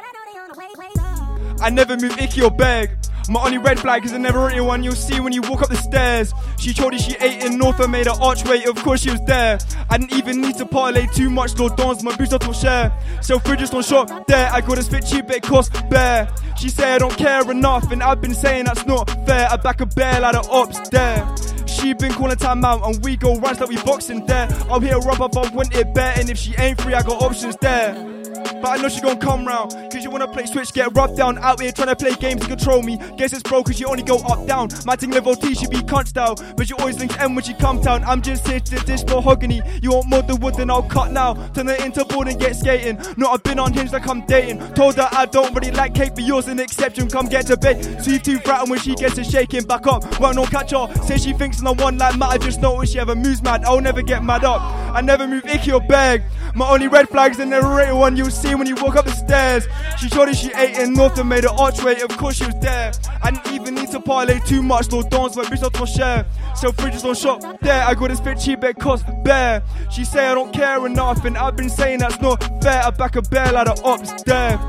I 1.59 1.69
never 1.69 1.97
move 1.97 2.17
icky 2.17 2.43
or 2.43 2.51
beg. 2.51 2.91
My 3.29 3.45
only 3.45 3.59
red 3.59 3.79
flag 3.79 4.03
is 4.05 4.11
a 4.11 4.17
never 4.17 4.45
written 4.45 4.65
one 4.65 4.83
you'll 4.83 4.95
see 4.95 5.19
when 5.19 5.33
you 5.33 5.43
walk 5.43 5.61
up 5.61 5.69
the 5.69 5.75
stairs. 5.75 6.33
She 6.57 6.73
told 6.73 6.93
you 6.93 6.99
she 6.99 7.15
ate 7.17 7.43
in 7.43 7.59
North 7.59 7.79
and 7.79 7.91
made 7.91 8.07
an 8.07 8.17
archway, 8.19 8.63
of 8.63 8.75
course 8.77 9.01
she 9.01 9.11
was 9.11 9.21
there. 9.21 9.59
I 9.87 9.99
didn't 9.99 10.13
even 10.13 10.41
need 10.41 10.57
to 10.57 10.65
parlay 10.65 11.05
too 11.05 11.29
much, 11.29 11.55
Lord 11.59 11.75
Dons, 11.75 12.01
my 12.03 12.15
boots 12.15 12.35
to 12.35 12.53
share. 12.53 12.91
Sell 13.21 13.39
fridges 13.39 13.71
on 13.73 13.83
shop 13.83 14.25
there, 14.25 14.49
I 14.51 14.61
got 14.61 14.77
this 14.77 14.87
fit 14.87 15.05
cheap, 15.05 15.29
it 15.29 15.43
cost 15.43 15.71
bare. 15.91 16.27
She 16.57 16.69
said 16.69 16.95
I 16.95 16.97
don't 16.97 17.15
care 17.17 17.49
enough, 17.51 17.91
and 17.91 18.01
I've 18.01 18.19
been 18.19 18.33
saying 18.33 18.65
that's 18.65 18.87
not 18.87 19.09
fair. 19.27 19.47
I 19.49 19.57
back 19.57 19.79
a 19.81 19.85
bear 19.85 20.21
like 20.21 20.33
the 20.33 20.49
ops 20.49 20.89
there. 20.89 21.27
She 21.67 21.93
been 21.93 22.11
calling 22.11 22.35
time 22.35 22.65
out, 22.65 22.83
and 22.83 23.03
we 23.03 23.15
go 23.15 23.35
runs 23.35 23.59
like 23.59 23.69
we 23.69 23.77
boxing 23.83 24.25
there. 24.25 24.47
I'll 24.69 24.79
hit 24.79 24.91
her 24.91 25.11
up 25.11 25.21
I 25.21 25.49
want 25.53 25.75
it 25.75 25.93
better, 25.93 26.19
and 26.19 26.29
if 26.31 26.37
she 26.39 26.55
ain't 26.57 26.81
free, 26.81 26.95
I 26.95 27.03
got 27.03 27.21
options 27.21 27.55
there. 27.57 28.18
But 28.61 28.77
I 28.77 28.81
know 28.81 28.89
she 28.89 29.01
gon' 29.01 29.19
come 29.19 29.45
round. 29.45 29.71
Cause 29.91 30.03
you 30.03 30.09
wanna 30.09 30.27
play 30.27 30.45
switch, 30.45 30.73
get 30.73 30.95
rubbed 30.95 31.17
down. 31.17 31.37
Out 31.37 31.61
here 31.61 31.71
trying 31.71 31.87
to 31.87 31.95
play 31.95 32.13
games 32.15 32.41
to 32.41 32.47
control 32.47 32.81
me. 32.81 32.97
Guess 33.17 33.33
it's 33.33 33.43
bro, 33.43 33.63
cause 33.63 33.79
you 33.79 33.87
only 33.87 34.03
go 34.03 34.17
up 34.19 34.45
down. 34.47 34.69
My 34.85 34.95
thing 34.95 35.11
level 35.11 35.35
T, 35.35 35.55
she 35.55 35.67
be 35.67 35.77
cunt 35.77 36.07
style. 36.07 36.35
But 36.57 36.67
she 36.67 36.73
always 36.73 36.99
links 36.99 37.15
M 37.17 37.35
when 37.35 37.43
she 37.43 37.53
come 37.53 37.81
down. 37.81 38.03
I'm 38.03 38.21
just 38.21 38.47
here 38.47 38.59
to 38.59 38.75
dish 38.85 39.03
mahogany. 39.05 39.61
You 39.81 39.91
want 39.91 40.07
more 40.07 40.21
than 40.21 40.39
wood, 40.39 40.55
then 40.55 40.69
I'll 40.69 40.83
cut 40.83 41.11
now. 41.11 41.33
Turn 41.49 41.69
it 41.69 41.81
into 41.81 42.03
board 42.05 42.27
and 42.27 42.39
get 42.39 42.55
skating. 42.55 42.99
No, 43.17 43.29
I've 43.29 43.43
been 43.43 43.59
on 43.59 43.73
hinge 43.73 43.91
like 43.91 44.07
I'm 44.07 44.25
dating. 44.25 44.59
Told 44.73 44.95
her 44.95 45.07
I 45.11 45.25
don't 45.25 45.53
really 45.53 45.71
like 45.71 45.93
cake, 45.93 46.15
but 46.15 46.23
yours 46.23 46.47
an 46.47 46.59
exception. 46.59 47.09
Come 47.09 47.27
get 47.27 47.47
to 47.47 47.57
bed. 47.57 48.03
See 48.03 48.19
too 48.19 48.39
frightened 48.39 48.69
when 48.69 48.79
she 48.79 48.95
gets 48.95 49.15
to 49.15 49.23
shaking 49.23 49.63
back 49.63 49.87
up. 49.87 50.19
Well, 50.19 50.33
no 50.33 50.45
catch 50.45 50.71
her. 50.71 50.93
Say 51.03 51.17
she 51.17 51.33
thinks 51.33 51.61
I'm 51.61 51.77
one 51.77 51.97
like 51.97 52.17
Matt. 52.17 52.29
I 52.29 52.37
just 52.37 52.61
know 52.61 52.75
when 52.75 52.87
she 52.87 52.99
ever 52.99 53.15
moves 53.15 53.41
mad. 53.41 53.63
I'll 53.63 53.81
never 53.81 54.01
get 54.01 54.23
mad 54.23 54.43
up. 54.43 54.61
I 54.93 55.01
never 55.01 55.27
move 55.27 55.45
icky 55.45 55.71
or 55.71 55.81
beg. 55.81 56.23
My 56.55 56.69
only 56.69 56.87
red 56.87 57.07
flags 57.09 57.39
in 57.39 57.49
the 57.49 57.59
narrated 57.61 57.95
one 57.95 58.17
you'll 58.17 58.31
see 58.31 58.48
when 58.55 58.67
you 58.67 58.75
walk 58.75 58.95
up 58.95 59.05
the 59.05 59.11
stairs. 59.11 59.67
She 59.99 60.09
told 60.09 60.27
her 60.27 60.33
she 60.33 60.51
ate 60.53 60.77
in 60.77 60.93
North 60.93 61.17
and 61.19 61.29
made 61.29 61.45
an 61.45 61.55
archway, 61.57 61.99
of 62.01 62.09
course 62.17 62.35
she 62.35 62.45
was 62.45 62.55
there. 62.59 62.91
I 63.21 63.31
didn't 63.31 63.53
even 63.53 63.75
need 63.75 63.91
to 63.91 63.99
parlay 63.99 64.39
too 64.39 64.61
much, 64.61 64.91
Lord 64.91 65.09
Dons, 65.09 65.35
my 65.35 65.43
bitch, 65.43 65.61
not 65.61 65.89
share. 65.89 66.25
Sell 66.55 66.73
fridges 66.73 67.05
on 67.05 67.15
shop 67.15 67.41
there, 67.61 67.83
I 67.83 67.93
got 67.93 68.09
this 68.09 68.19
fit 68.19 68.39
cheap, 68.39 68.63
it 68.63 68.77
cost 68.77 69.05
bare. 69.23 69.63
She 69.91 70.03
say 70.03 70.27
I 70.27 70.35
don't 70.35 70.53
care 70.53 70.85
enough, 70.85 71.25
and 71.25 71.37
I've 71.37 71.55
been 71.55 71.69
saying 71.69 71.99
that's 71.99 72.19
not 72.21 72.43
fair. 72.61 72.83
I 72.83 72.89
back 72.91 73.15
a 73.15 73.21
bear 73.21 73.51
like 73.51 73.67
the 73.67 73.81
ops 73.83 74.23
there. 74.23 74.59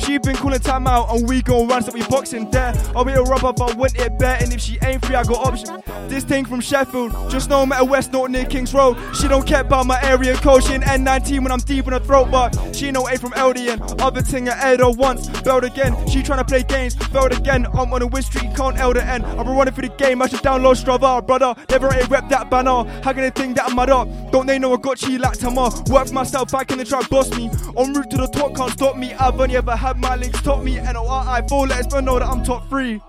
She 0.00 0.18
been 0.18 0.36
calling 0.36 0.60
time 0.60 0.86
out 0.86 1.14
and 1.14 1.28
we 1.28 1.42
gon' 1.42 1.68
run 1.68 1.82
so 1.82 1.92
we 1.92 2.02
boxing 2.04 2.50
there. 2.50 2.72
I'll 2.96 3.04
be 3.04 3.12
a 3.12 3.22
rubber 3.22 3.52
but 3.52 3.76
want 3.76 3.98
it 3.98 4.18
better 4.18 4.44
and 4.44 4.52
if 4.52 4.60
she 4.60 4.78
ain't 4.82 5.04
free 5.04 5.14
I 5.14 5.24
got 5.24 5.46
options. 5.46 5.70
This 6.08 6.24
thing 6.24 6.44
from 6.44 6.60
Sheffield, 6.60 7.12
just 7.30 7.50
I'm 7.52 7.72
at 7.72 7.86
West 7.86 8.12
North 8.12 8.30
near 8.30 8.44
Kings 8.44 8.72
Road. 8.74 8.96
She 9.14 9.28
don't 9.28 9.46
care 9.46 9.60
about 9.60 9.86
my 9.86 10.00
area 10.02 10.34
code, 10.36 10.64
she 10.64 10.74
in 10.74 10.82
N19 10.82 11.42
when 11.42 11.52
I'm 11.52 11.60
deep 11.60 11.86
in 11.86 11.92
her 11.92 12.00
throat, 12.00 12.30
but 12.30 12.56
she 12.74 12.90
know 12.90 13.06
A 13.08 13.16
from 13.16 13.32
LDN. 13.32 14.00
Other 14.00 14.22
thing 14.22 14.48
I 14.48 14.74
Edo 14.74 14.92
once, 14.92 15.28
failed 15.40 15.64
again. 15.64 15.94
She 16.08 16.22
tryna 16.22 16.46
play 16.46 16.62
games, 16.62 16.94
failed 16.94 17.32
again. 17.32 17.66
I'm 17.66 17.92
on 17.92 18.02
a 18.02 18.06
win 18.06 18.22
streak, 18.22 18.54
can't 18.56 18.76
the 18.76 19.04
N. 19.04 19.24
I've 19.24 19.46
been 19.46 19.56
running 19.56 19.74
for 19.74 19.82
the 19.82 19.88
game, 19.88 20.22
I 20.22 20.28
should 20.28 20.40
download 20.40 20.82
Strava, 20.82 21.24
brother. 21.26 21.54
Never 21.68 21.92
ain't 21.94 22.08
rep 22.08 22.28
that 22.30 22.50
banner. 22.50 22.84
How 23.02 23.12
can 23.12 23.22
they 23.22 23.30
think 23.30 23.56
that 23.56 23.68
I'm 23.68 23.76
mad 23.76 23.90
up? 23.90 24.08
Don't 24.32 24.46
they 24.46 24.58
know 24.58 24.72
I 24.72 24.76
got 24.78 24.98
chi 24.98 25.16
like 25.16 25.38
Tamar? 25.38 25.70
Work 25.90 26.12
myself 26.12 26.50
back 26.50 26.70
in 26.72 26.78
the 26.78 26.84
trap, 26.84 27.08
boss 27.10 27.30
me. 27.36 27.50
En 27.76 27.92
route 27.92 28.10
to 28.10 28.16
the 28.16 28.28
top, 28.28 28.54
can't 28.54 28.72
stop 28.72 28.96
me. 28.96 29.12
I've 29.14 29.40
only 29.40 29.56
ever 29.56 29.76
had 29.76 29.89
my 29.98 30.16
links 30.16 30.40
top 30.42 30.62
me. 30.62 30.78
And 30.78 30.96
I 30.96 31.46
four 31.48 31.66
letters, 31.66 31.86
but 31.88 32.02
know 32.04 32.18
that 32.18 32.28
I'm 32.28 32.42
top 32.44 32.68
three. 32.68 33.00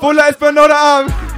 Four 0.00 0.14
letters, 0.14 0.36
but 0.38 0.52
know 0.52 0.68
that 0.68 1.08
I'm. 1.08 1.32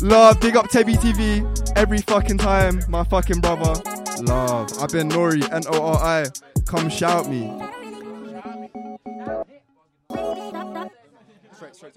Love, 0.00 0.40
big 0.40 0.56
up 0.56 0.66
Tebi 0.66 0.96
TV 0.96 1.72
every 1.76 1.98
fucking 1.98 2.38
time, 2.38 2.80
my 2.88 3.04
fucking 3.04 3.40
brother. 3.40 3.80
Love, 4.22 4.70
I've 4.80 4.90
been 4.90 5.08
Nori, 5.08 5.50
N 5.50 5.62
O 5.68 5.82
R 5.82 5.96
I. 5.96 6.26
Come 6.66 6.88
shout 6.88 7.28
me. 7.28 7.50
Straight, 11.54 11.74
straight. 11.74 11.94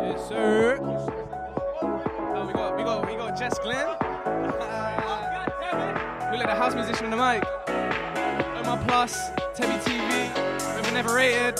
Yes, 0.00 0.28
sir. 0.28 0.78
Oh, 0.82 2.44
we 2.46 2.52
got, 2.52 2.76
we 2.76 2.82
got, 2.82 3.06
we 3.06 3.16
got 3.16 3.38
Jess 3.38 3.58
Glenn. 3.60 4.90
let 6.46 6.54
the 6.54 6.60
house 6.60 6.74
musician 6.74 7.06
on 7.06 7.10
the 7.10 7.16
mic. 7.16 7.42
Omar 8.58 8.78
Plus, 8.86 9.30
Tebi 9.56 9.80
TV, 9.82 10.28
Never 10.76 10.92
Never 10.92 11.14
Rated. 11.14 11.58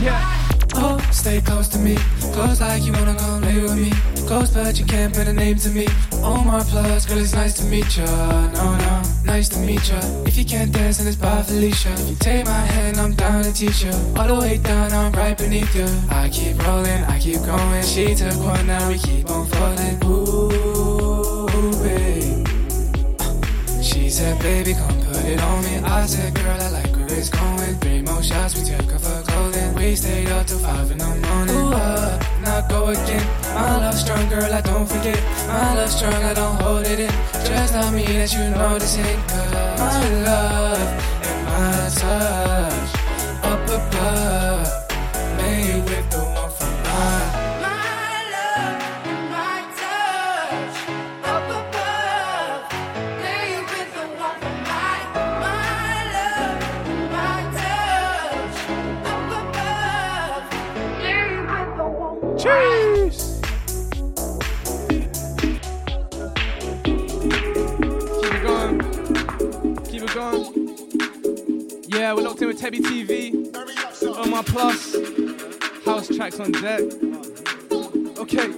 Yeah. 0.00 0.48
Oh, 0.74 0.98
stay 1.12 1.40
close 1.42 1.68
to 1.68 1.78
me. 1.78 1.96
Close 2.32 2.60
like 2.60 2.82
you 2.82 2.92
wanna 2.92 3.14
come 3.14 3.42
lay 3.42 3.60
with 3.60 3.76
me. 3.76 4.11
Close, 4.32 4.50
but 4.50 4.78
you 4.78 4.86
can't 4.86 5.12
put 5.14 5.28
a 5.28 5.32
name 5.32 5.56
to 5.58 5.68
me. 5.68 5.86
Oh 6.24 6.40
Omar 6.40 6.64
Plus, 6.64 7.04
girl, 7.06 7.18
it's 7.18 7.34
nice 7.34 7.54
to 7.58 7.64
meet 7.64 7.96
ya. 7.96 8.06
No, 8.56 8.76
no, 8.84 9.02
nice 9.24 9.48
to 9.50 9.58
meet 9.58 9.84
ya. 9.90 10.00
If 10.24 10.38
you 10.38 10.44
can't 10.44 10.72
dance, 10.72 10.98
then 10.98 11.06
it's 11.06 11.16
by 11.16 11.42
Felicia. 11.42 11.92
If 11.92 12.08
you 12.10 12.16
take 12.16 12.46
my 12.46 12.64
hand, 12.74 12.96
I'm 12.96 13.14
down 13.14 13.44
to 13.44 13.52
teach 13.52 13.84
ya. 13.84 13.92
All 14.16 14.28
the 14.28 14.38
way 14.40 14.56
down, 14.56 14.92
I'm 14.92 15.12
right 15.12 15.36
beneath 15.36 15.74
ya. 15.74 15.86
I 16.10 16.30
keep 16.30 16.56
rolling, 16.66 17.02
I 17.14 17.18
keep 17.18 17.40
going. 17.44 17.84
She 17.84 18.14
took 18.14 18.38
one, 18.52 18.66
now 18.66 18.88
we 18.88 18.96
keep 18.98 19.28
on 19.28 19.44
falling. 19.52 19.96
Ooh, 20.04 21.72
babe. 21.82 22.48
She 23.82 24.08
said, 24.08 24.40
baby, 24.40 24.72
come 24.72 24.98
put 25.06 25.24
it 25.32 25.40
on 25.42 25.62
me. 25.64 25.76
I 25.78 26.06
said, 26.06 26.34
girl, 26.34 26.60
I 26.66 26.68
like 26.70 26.92
where 26.96 27.12
it's 27.20 27.28
going. 27.28 27.74
Three 27.82 28.00
more 28.02 28.22
shots, 28.22 28.54
we 28.56 28.70
her 28.70 28.98
for 28.98 28.98
golden. 28.98 29.31
We 29.82 29.96
stayed 29.96 30.28
up 30.28 30.46
till 30.46 30.60
five 30.60 30.92
in 30.92 30.98
the 30.98 31.04
morning. 31.06 31.56
Ooh, 31.56 31.72
uh, 31.74 32.16
now 32.40 32.60
go 32.68 32.90
again. 32.90 33.26
My 33.52 33.78
love 33.78 33.96
strong, 33.96 34.28
girl, 34.28 34.54
I 34.54 34.60
don't 34.60 34.86
forget. 34.86 35.20
My 35.48 35.74
love 35.74 35.90
strong, 35.90 36.14
I 36.22 36.32
don't 36.32 36.54
hold 36.62 36.86
it 36.86 37.00
in. 37.00 37.10
Just 37.44 37.72
tell 37.72 37.90
me 37.90 38.04
that 38.04 38.32
you 38.32 38.48
notice 38.50 38.96
it. 38.96 39.18
Cause 39.26 39.52
my 39.80 40.08
love 40.22 40.88
and 41.26 41.44
my 41.46 41.90
touch 41.98 42.94
up 43.42 43.68
above, 43.68 44.51
Yeah, 72.12 72.16
we're 72.16 72.24
locked 72.24 72.42
in 72.42 72.48
with 72.48 72.60
Tebi 72.60 72.80
TV. 72.80 73.32
Omar 74.18 74.42
Plus. 74.42 74.94
House 75.86 76.14
tracks 76.14 76.38
on 76.40 76.52
deck. 76.52 76.82
Okay. 78.18 78.52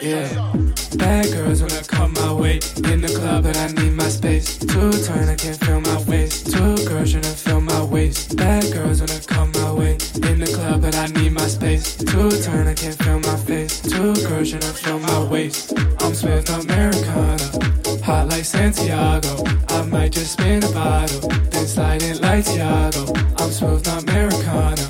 Yeah. 0.00 0.54
Bad 0.96 1.26
girls 1.30 1.60
wanna 1.60 1.84
come 1.84 2.14
my 2.14 2.32
way 2.32 2.54
in 2.90 3.02
the 3.02 3.14
club, 3.20 3.44
but 3.44 3.54
I 3.54 3.66
need 3.72 3.92
my 3.92 4.08
space. 4.08 4.56
Two 4.56 4.92
turn, 5.04 5.28
I 5.28 5.34
can't 5.34 5.62
feel 5.62 5.82
my 5.82 6.02
waist. 6.04 6.50
Two 6.50 6.74
girls 6.88 7.12
tryna 7.12 7.34
feel 7.34 7.60
my 7.60 7.84
waist. 7.84 8.34
Bad 8.38 8.72
girls 8.72 9.00
wanna 9.00 9.20
come 9.26 9.52
my 9.52 9.72
way 9.72 9.98
in 10.30 10.40
the 10.40 10.50
club, 10.56 10.80
but 10.80 10.96
I 10.96 11.08
need 11.08 11.32
my 11.32 11.46
space. 11.46 11.96
Two 11.96 12.30
turn, 12.30 12.66
I 12.66 12.72
can't 12.72 12.96
feel 13.02 13.20
my 13.20 13.36
face. 13.36 13.82
Two 13.82 14.14
girls 14.26 14.52
tryna 14.52 14.72
feel 14.72 14.98
my 15.00 15.24
waist. 15.24 15.74
I'm 16.00 16.14
Swift 16.14 16.48
Americana, 16.48 17.53
hot 18.04 18.28
like 18.28 18.44
Santiago. 18.44 19.42
I 19.68 19.82
might 19.86 20.12
just 20.12 20.32
spin 20.34 20.62
a 20.62 20.70
bottle, 20.72 21.26
then 21.50 21.66
slide 21.66 22.02
it 22.02 22.20
like 22.20 22.44
Tiago. 22.44 23.04
I'm 23.38 23.50
Swift 23.50 23.86
Americana, 23.86 24.86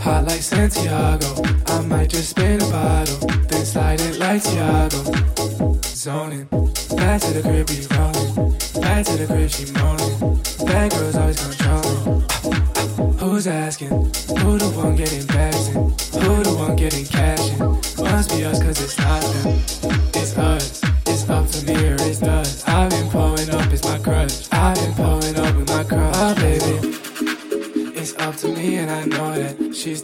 hot 0.00 0.24
like 0.26 0.40
Santiago. 0.40 1.42
I 1.66 1.82
might 1.82 2.08
just 2.08 2.30
spin 2.30 2.62
a 2.62 2.70
bottle, 2.70 3.28
then 3.48 3.66
slide 3.66 4.00
it 4.00 4.18
like 4.18 4.42
Tiago. 4.42 5.02
Zoning, 5.82 6.46
back 6.96 7.20
to 7.20 7.32
the 7.34 7.42
crib, 7.42 7.68
we 7.68 7.84
rolling. 7.96 8.56
Back 8.80 9.04
to 9.06 9.16
the 9.18 9.26
crib, 9.26 9.50
she 9.50 9.70
moaning. 9.72 10.66
Bad 10.66 10.90
girls 10.92 11.16
always 11.16 11.40
controlling. 11.44 12.22
Who's 13.18 13.46
asking? 13.46 13.90
Who 13.90 14.58
the 14.58 14.72
one 14.74 14.96
getting 14.96 15.26
bags 15.26 15.68
in? 15.68 15.74
Who 16.22 16.42
the 16.42 16.54
one 16.56 16.76
getting 16.76 17.04
cash 17.04 17.50
in? 17.50 17.58
Must 18.04 18.30
be 18.30 18.44
us, 18.44 18.62
cause 18.62 18.80
it's 18.82 18.98
not 18.98 19.22
them. 19.22 19.58
It's 20.14 20.38
us. 20.38 20.83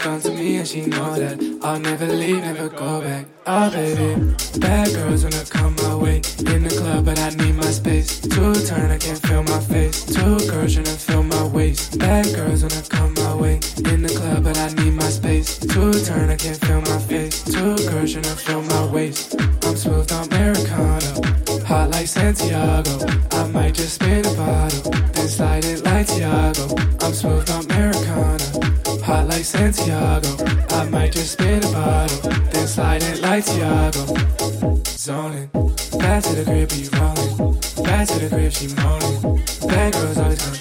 Done 0.03 0.21
to 0.21 0.31
me 0.31 0.57
and 0.57 0.67
she 0.67 0.87
know 0.87 1.15
that 1.15 1.39
I'll 1.63 1.79
never 1.79 2.07
leave, 2.07 2.43
never 2.43 2.69
go 2.69 3.01
back. 3.01 3.27
Oh 3.47 3.71
baby 3.71 4.35
Bad 4.59 4.95
girls 4.95 5.25
wanna 5.25 5.45
come 5.45 5.75
my 5.77 5.95
way 5.95 6.17
In 6.39 6.63
the 6.63 6.75
club 6.79 7.05
but 7.05 7.19
I 7.19 7.31
need 7.31 7.55
my 7.57 7.71
space. 7.71 8.21
Two 8.21 8.55
turn, 8.67 8.91
I 8.91 8.99
can't 8.99 9.19
feel 9.27 9.43
my 9.43 9.61
face. 9.61 10.05
Two 10.05 10.39
girls 10.49 10.77
tryna 10.77 10.97
feel 10.97 11.23
my 11.23 11.47
waist. 11.49 11.99
Bad 11.99 12.35
girls 12.35 12.63
wanna 12.63 12.83
come 12.89 13.15
my 13.15 13.35
way 13.35 13.55
In 13.93 14.03
the 14.03 14.15
club 14.17 14.45
but 14.45 14.57
I 14.59 14.69
need 14.75 14.93
my 14.93 15.11
space. 15.11 15.59
Two 15.59 15.93
turn, 16.05 16.31
I 16.31 16.37
can't 16.37 16.57
feel 16.65 16.81
my 16.83 16.99
face. 16.99 17.43
Two 17.45 17.77
girls 17.91 18.15
tryna 18.15 18.37
feel 18.37 18.63
my 18.63 18.87
waist. 18.87 19.37
I'm 19.65 19.77
smooth 19.77 20.11
on 20.13 20.27
Americano 20.29 21.21
Hot 21.67 21.91
like 21.91 22.07
Santiago. 22.07 23.07
I 23.33 23.47
might 23.49 23.75
just 23.75 23.95
spin 23.95 24.25
a 24.25 24.35
bottle 24.35 24.91
Then 25.13 25.29
slide 25.29 25.65
it 25.65 25.85
like 25.85 26.07
Tiago 26.07 26.75
I'm 27.01 27.13
smooth 27.13 27.50
Santiago. 29.61 30.43
I 30.71 30.89
might 30.89 31.13
just 31.13 31.33
spin 31.33 31.63
a 31.63 31.73
bottle 31.73 32.31
Then 32.51 32.67
slide 32.67 33.03
it 33.03 33.21
like 33.21 33.45
Tiago 33.45 34.07
Zoning. 34.85 35.49
Back 35.99 36.23
to 36.23 36.35
the 36.35 36.45
crib, 36.47 36.73
we 36.73 36.89
rolling. 36.97 37.61
Back 37.85 38.09
to 38.09 38.19
the 38.21 38.29
crib, 38.31 38.53
she 38.53 38.69
moaning. 38.69 39.45
Bad 39.69 39.93
girls 39.93 40.17
always 40.17 40.43
controlling 40.43 40.60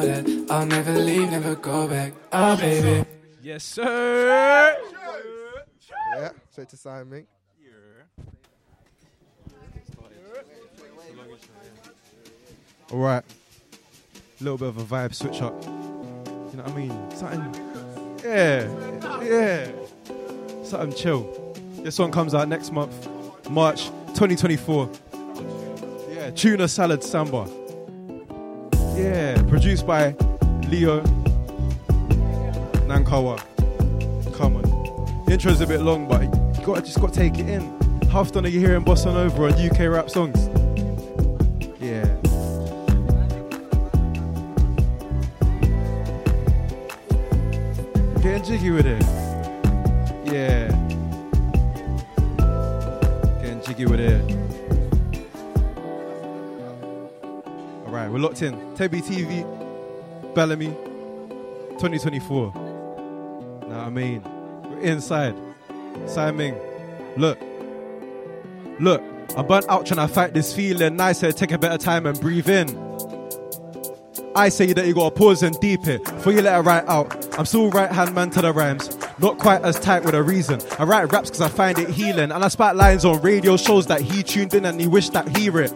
know 0.00 0.22
that 0.22 0.50
I'll 0.50 0.66
never 0.66 0.92
leave, 0.92 1.30
never 1.30 1.54
go 1.54 1.88
back 1.88 2.12
Oh 2.32 2.56
baby 2.56 3.06
Yes, 3.42 3.64
sir. 3.64 4.76
Yeah, 6.14 6.30
straight 6.50 6.68
to 6.68 6.76
Simon 6.76 7.08
Mink. 7.08 7.26
All 12.92 12.98
right, 12.98 13.22
a 14.40 14.44
little 14.44 14.58
bit 14.58 14.68
of 14.68 14.78
a 14.78 14.84
vibe 14.84 15.14
switch 15.14 15.40
up. 15.40 15.54
You 15.64 15.70
know 16.56 16.64
what 16.64 16.68
I 16.68 16.74
mean? 16.74 17.10
Something, 17.12 18.18
yeah, 18.24 19.22
yeah, 19.22 19.70
something 20.64 20.92
chill. 20.92 21.54
This 21.76 21.98
one 21.98 22.10
comes 22.10 22.34
out 22.34 22.48
next 22.48 22.72
month, 22.72 23.08
March 23.48 23.86
2024. 24.14 24.90
Yeah, 26.10 26.30
tuna 26.32 26.66
salad 26.66 27.04
samba. 27.04 27.59
Yeah, 29.00 29.42
produced 29.48 29.86
by 29.86 30.14
Leo 30.68 31.00
Nankawa. 32.86 33.38
Come 34.36 34.56
on. 34.56 35.24
The 35.24 35.32
intro's 35.32 35.62
a 35.62 35.66
bit 35.66 35.80
long, 35.80 36.06
but 36.06 36.24
you 36.24 36.66
gotta 36.66 36.82
just 36.82 37.00
gotta 37.00 37.14
take 37.14 37.38
it 37.38 37.48
in. 37.48 37.62
How 38.10 38.20
often 38.20 38.44
are 38.44 38.48
you 38.48 38.60
hearing 38.60 38.84
bossa 38.84 39.06
nova 39.06 39.44
on 39.44 39.52
UK 39.54 39.90
rap 39.90 40.10
songs? 40.10 40.48
Yeah. 41.80 42.04
Getting 48.20 48.44
jiggy 48.44 48.70
with 48.70 48.84
it. 48.84 49.19
We're 58.20 58.26
locked 58.26 58.42
in. 58.42 58.52
Tebi 58.76 59.00
TV, 59.02 59.44
Balamii, 60.34 60.74
2024. 61.78 62.52
Now 63.66 63.80
I 63.80 63.88
mean? 63.88 64.22
We're 64.64 64.80
inside. 64.80 65.34
Simon, 66.04 66.54
look. 67.16 67.38
Look, 68.78 69.02
I'm 69.38 69.46
burnt 69.46 69.64
out 69.70 69.86
trying 69.86 70.06
to 70.06 70.12
fight 70.12 70.34
this 70.34 70.52
feeling. 70.52 70.98
Said 71.14 71.38
take 71.38 71.52
a 71.52 71.58
better 71.58 71.78
time 71.78 72.04
and 72.04 72.20
breathe 72.20 72.50
in. 72.50 72.68
I 74.36 74.50
say 74.50 74.70
that 74.74 74.86
you 74.86 74.92
gotta 74.92 75.14
pause 75.14 75.42
and 75.42 75.58
deep 75.58 75.86
it 75.86 76.04
before 76.04 76.34
you 76.34 76.42
let 76.42 76.58
it 76.58 76.62
right 76.62 76.84
out. 76.88 77.38
I'm 77.38 77.46
still 77.46 77.70
right 77.70 77.90
hand 77.90 78.14
man 78.14 78.28
to 78.30 78.42
the 78.42 78.52
rhymes, 78.52 78.98
not 79.18 79.38
quite 79.38 79.62
as 79.62 79.80
tight 79.80 80.04
with 80.04 80.14
a 80.14 80.22
reason. 80.22 80.60
I 80.78 80.84
write 80.84 81.10
raps 81.10 81.30
because 81.30 81.40
I 81.40 81.48
find 81.48 81.78
it 81.78 81.88
healing, 81.88 82.32
and 82.32 82.44
I 82.44 82.48
spat 82.48 82.76
lines 82.76 83.06
on 83.06 83.22
radio 83.22 83.56
shows 83.56 83.86
that 83.86 84.02
he 84.02 84.22
tuned 84.22 84.52
in 84.52 84.66
and 84.66 84.78
he 84.78 84.86
wished 84.86 85.14
that 85.14 85.34
he 85.34 85.48
it. 85.48 85.72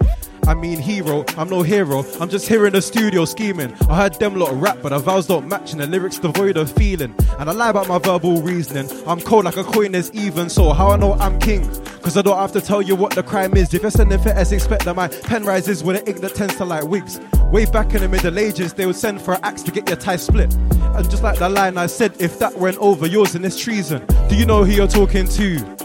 I 0.46 0.54
mean 0.54 0.78
hero, 0.78 1.24
I'm 1.38 1.48
no 1.48 1.62
hero, 1.62 2.04
I'm 2.20 2.28
just 2.28 2.46
here 2.46 2.66
in 2.66 2.74
the 2.74 2.82
studio 2.82 3.24
scheming. 3.24 3.74
I 3.88 3.96
heard 3.96 4.14
them 4.14 4.34
lot 4.34 4.52
rap, 4.60 4.78
but 4.82 4.90
the 4.90 4.98
vowels 4.98 5.26
don't 5.26 5.48
match 5.48 5.72
and 5.72 5.80
the 5.80 5.86
lyrics 5.86 6.18
devoid 6.18 6.56
of 6.56 6.70
feeling. 6.70 7.14
And 7.38 7.48
I 7.48 7.52
lie 7.52 7.70
about 7.70 7.88
my 7.88 7.98
verbal 7.98 8.42
reasoning. 8.42 8.90
I'm 9.06 9.20
cold 9.20 9.46
like 9.46 9.56
a 9.56 9.64
coin 9.64 9.94
is 9.94 10.12
even, 10.12 10.50
so 10.50 10.72
how 10.72 10.90
I 10.90 10.96
know 10.96 11.14
I'm 11.14 11.38
king? 11.40 11.66
Cause 12.02 12.18
I 12.18 12.22
don't 12.22 12.36
have 12.36 12.52
to 12.52 12.60
tell 12.60 12.82
you 12.82 12.94
what 12.94 13.14
the 13.14 13.22
crime 13.22 13.56
is. 13.56 13.72
If 13.72 13.80
you're 13.80 13.90
sending 13.90 14.18
for 14.18 14.28
S, 14.28 14.52
expect 14.52 14.84
that 14.84 14.94
my 14.94 15.08
pen 15.08 15.44
rises 15.44 15.82
with 15.82 15.96
an 15.96 16.06
ink 16.06 16.20
that 16.20 16.34
tends 16.34 16.56
to 16.56 16.64
like 16.66 16.84
wigs. 16.84 17.18
Way 17.50 17.64
back 17.64 17.94
in 17.94 18.02
the 18.02 18.08
Middle 18.08 18.38
Ages, 18.38 18.74
they 18.74 18.84
would 18.84 18.96
send 18.96 19.22
for 19.22 19.34
an 19.34 19.40
axe 19.42 19.62
to 19.62 19.70
get 19.70 19.88
your 19.88 19.96
tie 19.96 20.16
split. 20.16 20.52
and 20.54 21.10
just 21.10 21.22
like 21.22 21.38
the 21.38 21.48
line 21.48 21.78
I 21.78 21.86
said, 21.86 22.14
if 22.20 22.38
that 22.40 22.58
went 22.58 22.76
over 22.78 23.06
yours, 23.06 23.32
then 23.32 23.44
it's 23.44 23.58
treason. 23.58 24.04
Do 24.28 24.36
you 24.36 24.44
know 24.44 24.64
who 24.64 24.72
you're 24.72 24.88
talking 24.88 25.26
to? 25.26 25.76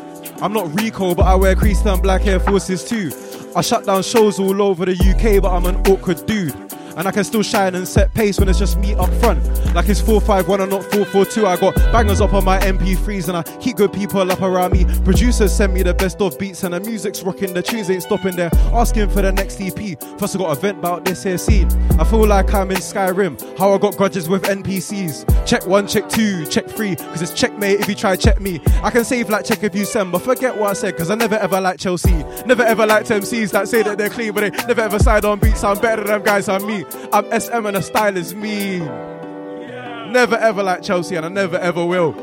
I'm 0.42 0.54
not 0.54 0.74
Rico, 0.80 1.16
but 1.16 1.26
I 1.26 1.36
wear 1.36 1.56
creased 1.56 1.86
and 1.86 2.02
black 2.02 2.26
Air 2.26 2.40
Forces 2.40 2.84
too. 2.84 3.12
I 3.56 3.62
shut 3.62 3.86
down 3.86 4.04
shows 4.04 4.40
all 4.40 4.62
over 4.62 4.86
the 4.86 4.94
UK, 4.94 5.42
but 5.42 5.52
I'm 5.52 5.66
an 5.66 5.76
awkward 5.88 6.26
dude. 6.28 6.54
And 7.00 7.08
I 7.08 7.12
can 7.12 7.24
still 7.24 7.44
shine 7.44 7.76
and 7.76 7.88
set 7.88 8.14
pace 8.14 8.38
when 8.40 8.50
it's 8.50 8.60
just 8.60 8.78
me 8.78 8.94
up 8.96 9.10
front. 9.22 9.42
Like 9.74 9.88
it's 9.88 10.02
451 10.02 10.60
and 10.60 10.70
not 10.70 10.84
442. 10.84 11.48
I 11.48 11.56
got 11.56 11.74
bangers 11.94 12.20
up 12.20 12.34
on 12.34 12.44
my 12.44 12.60
MP3s 12.60 13.30
and 13.30 13.38
I 13.38 13.44
keep 13.60 13.78
good 13.78 13.94
people 13.94 14.30
up 14.30 14.42
around 14.42 14.74
me. 14.74 14.84
Producers 15.06 15.56
send 15.56 15.74
me 15.74 15.82
the 15.82 15.94
best 15.94 16.20
of 16.20 16.38
beats 16.38 16.66
and 16.66 16.74
the 16.74 16.82
music's 16.82 17.24
rocking. 17.24 17.54
The 17.54 17.62
tunes 17.62 17.90
ain't 17.90 18.04
stopping 18.04 18.36
there. 18.36 18.50
Asking 18.74 19.10
for 19.10 19.22
the 19.22 19.32
next 19.32 19.62
EP. 19.62 19.98
First 20.20 20.36
I 20.36 20.40
got 20.40 20.58
a 20.58 20.60
vent 20.60 20.80
about 20.80 21.06
this 21.06 21.24
here 21.24 21.38
scene. 21.38 21.72
I 21.98 22.04
feel 22.04 22.28
like 22.28 22.54
I'm 22.54 22.70
in 22.70 22.78
Skyrim. 22.78 23.58
How 23.58 23.72
I 23.74 23.78
got 23.78 23.96
grudges 23.96 24.28
with 24.28 24.44
NPCs. 24.44 25.48
Check 25.48 25.66
one, 25.66 25.88
check 25.88 26.10
two, 26.10 26.46
check 26.48 26.68
three. 26.68 26.98
Cause 26.98 27.22
it's 27.22 27.34
checkmate 27.34 27.80
if 27.80 27.88
you 27.88 27.96
try 27.96 28.18
check 28.18 28.42
me. 28.42 28.60
I 28.84 28.92
can 28.92 29.06
save 29.06 29.30
like 29.30 29.46
check 29.46 29.64
if 29.64 29.74
you 29.74 29.86
send, 29.86 30.12
but 30.12 30.22
forget 30.22 30.58
what 30.58 30.72
I 30.72 30.74
said. 30.74 30.98
Cause 30.98 31.10
I 31.10 31.16
never 31.16 31.36
ever 31.36 31.62
liked 31.62 31.80
Chelsea. 31.80 32.26
Never 32.46 32.64
ever 32.64 32.86
liked 32.86 33.08
MCs 33.08 33.52
that 33.52 33.70
say 33.70 33.84
that 33.84 33.98
they're 33.98 34.10
clean, 34.10 34.34
but 34.34 34.42
they 34.42 34.50
never 34.68 34.82
ever 34.82 35.00
side 35.00 35.24
on 35.24 35.40
beats. 35.40 35.64
I'm 35.64 35.80
better 35.80 36.04
than 36.04 36.12
them 36.12 36.24
guys. 36.24 36.50
I'm 36.50 36.68
me. 36.68 36.84
I'm 37.12 37.26
SM 37.40 37.66
and 37.66 37.76
the 37.76 37.82
style 37.82 38.18
is 38.18 38.36
me. 38.36 38.80
Never 38.80 40.36
ever 40.36 40.64
like 40.64 40.82
Chelsea 40.82 41.16
and 41.16 41.26
I 41.26 41.30
never 41.30 41.58
ever 41.58 41.86
will. 41.86 42.14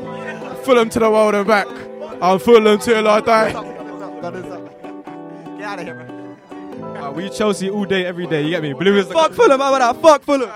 Fulham 0.63 0.89
to 0.89 0.99
the 0.99 1.09
world 1.09 1.35
and 1.35 1.47
back. 1.47 1.67
I'm 2.21 2.39
Fulham 2.39 2.79
till 2.79 3.07
I 3.07 3.21
die. 3.21 3.51
Get 3.51 3.63
out 5.63 5.79
of 5.79 5.85
here, 5.85 5.95
man. 5.95 6.97
Uh, 6.97 7.11
we 7.11 7.29
Chelsea 7.29 7.69
all 7.69 7.85
day, 7.85 8.05
every 8.05 8.27
day. 8.27 8.43
You 8.43 8.49
get 8.49 8.63
me? 8.63 8.73
Blue 8.73 8.97
is 8.97 9.07
fuck 9.07 9.31
Fulham. 9.33 9.59
How 9.59 9.73
about 9.73 9.95
that? 9.95 10.01
Fuck 10.01 10.23
Fulham. 10.23 10.49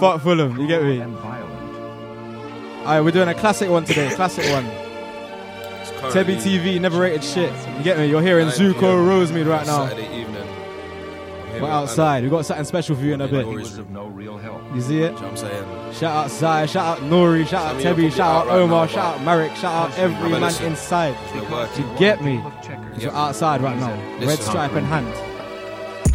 Fuck 0.00 0.22
Fulham. 0.22 0.58
You 0.58 0.66
get 0.66 0.82
me? 0.82 1.00
Alright, 2.84 3.02
we're 3.02 3.12
doing 3.12 3.28
a 3.28 3.34
classic 3.34 3.70
one 3.70 3.84
today. 3.84 4.10
Classic 4.14 4.44
one. 4.52 4.64
Tebi 6.12 6.36
TV, 6.36 6.78
never 6.78 7.00
rated 7.00 7.24
shit. 7.24 7.50
You 7.78 7.82
get 7.82 7.96
me? 7.96 8.08
You're 8.08 8.20
hearing 8.20 8.48
Zuko 8.48 8.74
PM, 8.74 9.08
Rosemeid 9.08 9.48
right 9.48 9.66
now. 9.66 9.86
We're 11.60 11.68
outside. 11.68 12.22
We've 12.22 12.30
got 12.30 12.46
something 12.46 12.64
special 12.64 12.96
for 12.96 13.02
you 13.02 13.14
in 13.14 13.20
a 13.20 13.28
bit. 13.28 13.46
Nori's 13.46 13.78
of 13.78 13.90
no 13.90 14.06
real 14.06 14.36
help. 14.38 14.62
You 14.74 14.80
see 14.80 14.98
it? 14.98 15.00
You 15.00 15.08
know 15.08 15.14
what 15.14 15.24
I'm 15.24 15.36
saying? 15.36 15.92
Shout 15.94 16.24
out 16.24 16.30
Zai, 16.30 16.66
shout 16.66 16.98
out 16.98 17.04
Nori, 17.04 17.46
shout 17.46 17.74
out 17.74 17.80
Some 17.82 17.92
of 17.92 17.98
you 17.98 18.08
Tebi, 18.08 18.16
shout 18.16 18.46
out 18.46 18.48
out 18.48 18.58
Omar, 18.58 18.88
shout 18.88 19.16
out 19.16 19.22
Marik, 19.22 19.54
shout 19.56 19.90
out 19.90 19.98
every 19.98 20.30
man 20.30 20.64
inside. 20.64 21.16
we're. 21.32 21.68
You 21.78 21.98
get 21.98 22.22
me? 22.22 22.42
You're 22.98 23.12
outside 23.12 23.60
right 23.60 23.78
now. 23.78 23.94
Red 24.26 24.38
stripe 24.38 24.72
in 24.72 24.84
hand. 24.84 25.33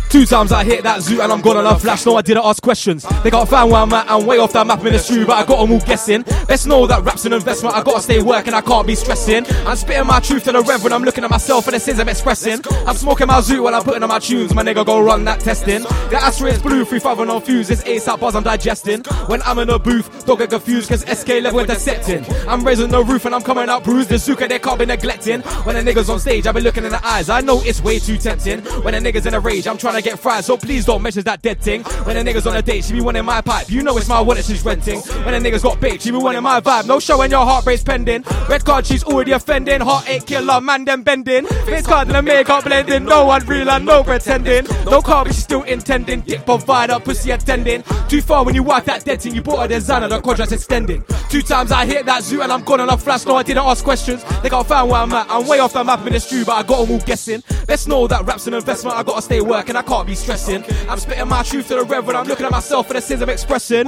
Two 0.09 0.25
times 0.25 0.51
I 0.51 0.63
hit 0.63 0.81
that 0.83 1.01
zoo 1.01 1.21
and 1.21 1.31
I'm 1.31 1.39
gone 1.39 1.57
on 1.57 1.67
a 1.67 1.77
flash. 1.77 2.03
No, 2.03 2.15
I 2.15 2.23
didn't 2.23 2.43
ask 2.43 2.63
questions. 2.63 3.05
They 3.21 3.29
can't 3.29 3.47
find 3.47 3.69
where 3.69 3.81
I'm 3.81 3.93
at. 3.93 4.09
I'm 4.09 4.25
way 4.25 4.39
off 4.39 4.53
that 4.53 4.65
map 4.65 4.83
in 4.83 4.93
the 4.93 4.97
street, 4.97 5.27
but 5.27 5.33
I 5.37 5.45
got 5.45 5.61
them 5.61 5.71
all 5.71 5.79
guessing. 5.79 6.23
Best 6.47 6.65
know 6.65 6.87
that 6.87 7.03
rap's 7.03 7.25
an 7.25 7.33
investment. 7.33 7.75
I 7.75 7.83
gotta 7.83 8.01
stay 8.01 8.19
working. 8.19 8.55
I 8.55 8.61
can't 8.61 8.87
be 8.87 8.95
stressing. 8.95 9.45
I'm 9.67 9.75
spitting 9.75 10.07
my 10.07 10.19
truth 10.19 10.45
to 10.45 10.51
the 10.51 10.63
rev 10.63 10.83
when 10.83 10.93
I'm 10.93 11.03
looking 11.03 11.23
at 11.23 11.29
myself 11.29 11.67
and 11.67 11.75
the 11.75 11.79
sins 11.79 11.99
I'm 11.99 12.09
expressing. 12.09 12.59
I'm 12.87 12.95
smoking 12.95 13.27
my 13.27 13.39
zoo 13.41 13.61
while 13.61 13.75
I'm 13.75 13.83
putting 13.83 14.01
on 14.01 14.09
my 14.09 14.17
tunes. 14.17 14.51
My 14.55 14.63
nigga 14.63 14.83
go 14.83 14.99
run 14.99 15.25
that 15.25 15.41
testing. 15.41 15.83
The 15.83 16.17
asterisk 16.19 16.63
blue, 16.63 16.85
free 16.85 16.99
father 16.99 17.27
no 17.27 17.39
fuse. 17.39 17.69
Ace 17.69 18.07
out 18.07 18.19
bars 18.19 18.33
I'm 18.33 18.41
digesting. 18.41 19.03
When 19.27 19.43
I'm 19.43 19.59
in 19.59 19.67
the 19.67 19.77
booth, 19.77 20.25
don't 20.25 20.39
get 20.39 20.49
confused 20.49 20.89
cause 20.89 21.01
SK 21.01 21.43
level 21.43 21.59
intercepting. 21.59 22.25
I'm 22.47 22.63
raising 22.63 22.89
the 22.89 23.03
roof 23.03 23.25
and 23.25 23.35
I'm 23.35 23.43
coming 23.43 23.69
out 23.69 23.83
bruised. 23.83 24.09
The 24.09 24.15
Zuka 24.15 24.49
they 24.49 24.57
can't 24.57 24.79
be 24.79 24.87
neglecting. 24.87 25.41
When 25.41 25.75
the 25.75 25.83
niggas 25.91 26.09
on 26.09 26.19
stage, 26.19 26.47
I 26.47 26.51
be 26.51 26.61
looking 26.61 26.83
in 26.83 26.89
the 26.89 27.05
eyes. 27.05 27.29
I 27.29 27.41
know 27.41 27.61
it's 27.61 27.79
way 27.83 27.99
too 27.99 28.17
tempting. 28.17 28.61
When 28.83 28.95
the 28.95 29.11
niggas 29.11 29.27
in 29.27 29.35
a 29.35 29.39
rage, 29.39 29.67
I'm 29.67 29.77
trying 29.77 29.95
to 29.95 29.98
get 30.01 30.19
fried. 30.19 30.45
So 30.45 30.57
please 30.57 30.85
don't 30.85 31.01
mention 31.01 31.23
that 31.23 31.41
dead 31.41 31.61
thing. 31.61 31.83
When 31.83 32.15
the 32.15 32.31
niggas 32.31 32.49
on 32.49 32.55
a 32.55 32.61
date, 32.61 32.85
she 32.85 32.93
be 32.93 33.01
wanting 33.01 33.25
my 33.25 33.41
pipe. 33.41 33.69
You 33.69 33.83
know 33.83 33.97
it's 33.97 34.09
my 34.09 34.21
wallet 34.21 34.45
she's 34.45 34.63
renting. 34.63 34.99
When 34.99 35.41
the 35.41 35.49
niggas 35.49 35.63
got 35.63 35.79
baked, 35.79 36.03
she 36.03 36.11
be 36.11 36.17
wanting 36.17 36.43
my 36.43 36.61
vibe. 36.61 36.87
No 36.87 36.99
show 36.99 37.17
when 37.17 37.31
your 37.31 37.45
heart 37.45 37.65
rate's 37.65 37.83
pending. 37.83 38.23
Red 38.47 38.65
card, 38.65 38.85
she's 38.85 39.03
already 39.03 39.31
offending. 39.31 39.81
Heartache 39.81 40.25
killer, 40.25 40.61
man, 40.61 40.85
them 40.85 41.03
bending. 41.03 41.45
Face 41.45 41.85
card 41.85 42.07
and 42.07 42.15
the 42.15 42.21
makeup 42.21 42.63
blending. 42.63 43.05
No 43.05 43.25
one 43.25 43.45
real 43.45 43.69
and 43.69 43.85
no 43.85 44.03
pretending. 44.03 44.65
No 44.85 45.01
car, 45.01 45.25
but 45.25 45.33
she's 45.33 45.43
still 45.43 45.63
intending. 45.63 46.21
Dick 46.21 46.45
provider, 46.45 46.99
pussy 46.99 47.31
attending. 47.31 47.83
Too 48.07 48.21
far 48.21 48.43
when 48.43 48.55
you 48.55 48.63
wipe 48.63 48.85
that 48.85 49.05
dead 49.05 49.21
thing, 49.21 49.35
you 49.35 49.41
bought 49.41 49.65
a 49.65 49.67
designer, 49.67 50.07
the 50.07 50.21
contract's 50.21 50.53
extending. 50.53 51.03
Two 51.29 51.41
times 51.41 51.71
I 51.71 51.85
hit 51.85 52.05
that 52.05 52.23
zoo 52.23 52.41
and 52.41 52.51
I'm 52.51 52.63
gone 52.63 52.81
on 52.81 52.89
a 52.89 52.97
flash. 52.97 53.25
No, 53.25 53.35
I 53.35 53.43
didn't 53.43 53.63
ask 53.63 53.83
questions. 53.83 54.23
They 54.41 54.49
got 54.49 54.65
found 54.67 54.89
where 54.89 55.01
I'm 55.01 55.13
at. 55.13 55.27
I'm 55.29 55.47
way 55.47 55.59
off 55.59 55.73
the 55.73 55.83
map 55.83 56.05
in 56.07 56.13
the 56.13 56.19
street, 56.19 56.45
but 56.45 56.53
I 56.53 56.63
got 56.63 56.81
them 56.81 56.91
all 56.91 57.05
guessing. 57.05 57.43
Let's 57.67 57.85
know 57.87 58.07
that 58.07 58.25
rap's 58.25 58.47
an 58.47 58.55
investment. 58.55 58.97
I 58.97 59.03
gotta 59.03 59.21
stay 59.21 59.41
working, 59.41 59.75
I 59.75 59.81
can't 59.89 60.07
be 60.07 60.15
stressing. 60.15 60.63
I'm 60.87 60.99
spitting 60.99 61.27
my 61.27 61.41
truth 61.41 61.67
to 61.69 61.75
the 61.75 61.83
rev 61.83 62.07
I'm 62.09 62.27
looking 62.27 62.45
at 62.45 62.51
myself 62.51 62.87
for 62.87 62.93
the 62.93 63.01
sins 63.01 63.23
I'm 63.23 63.29
expressing. 63.29 63.87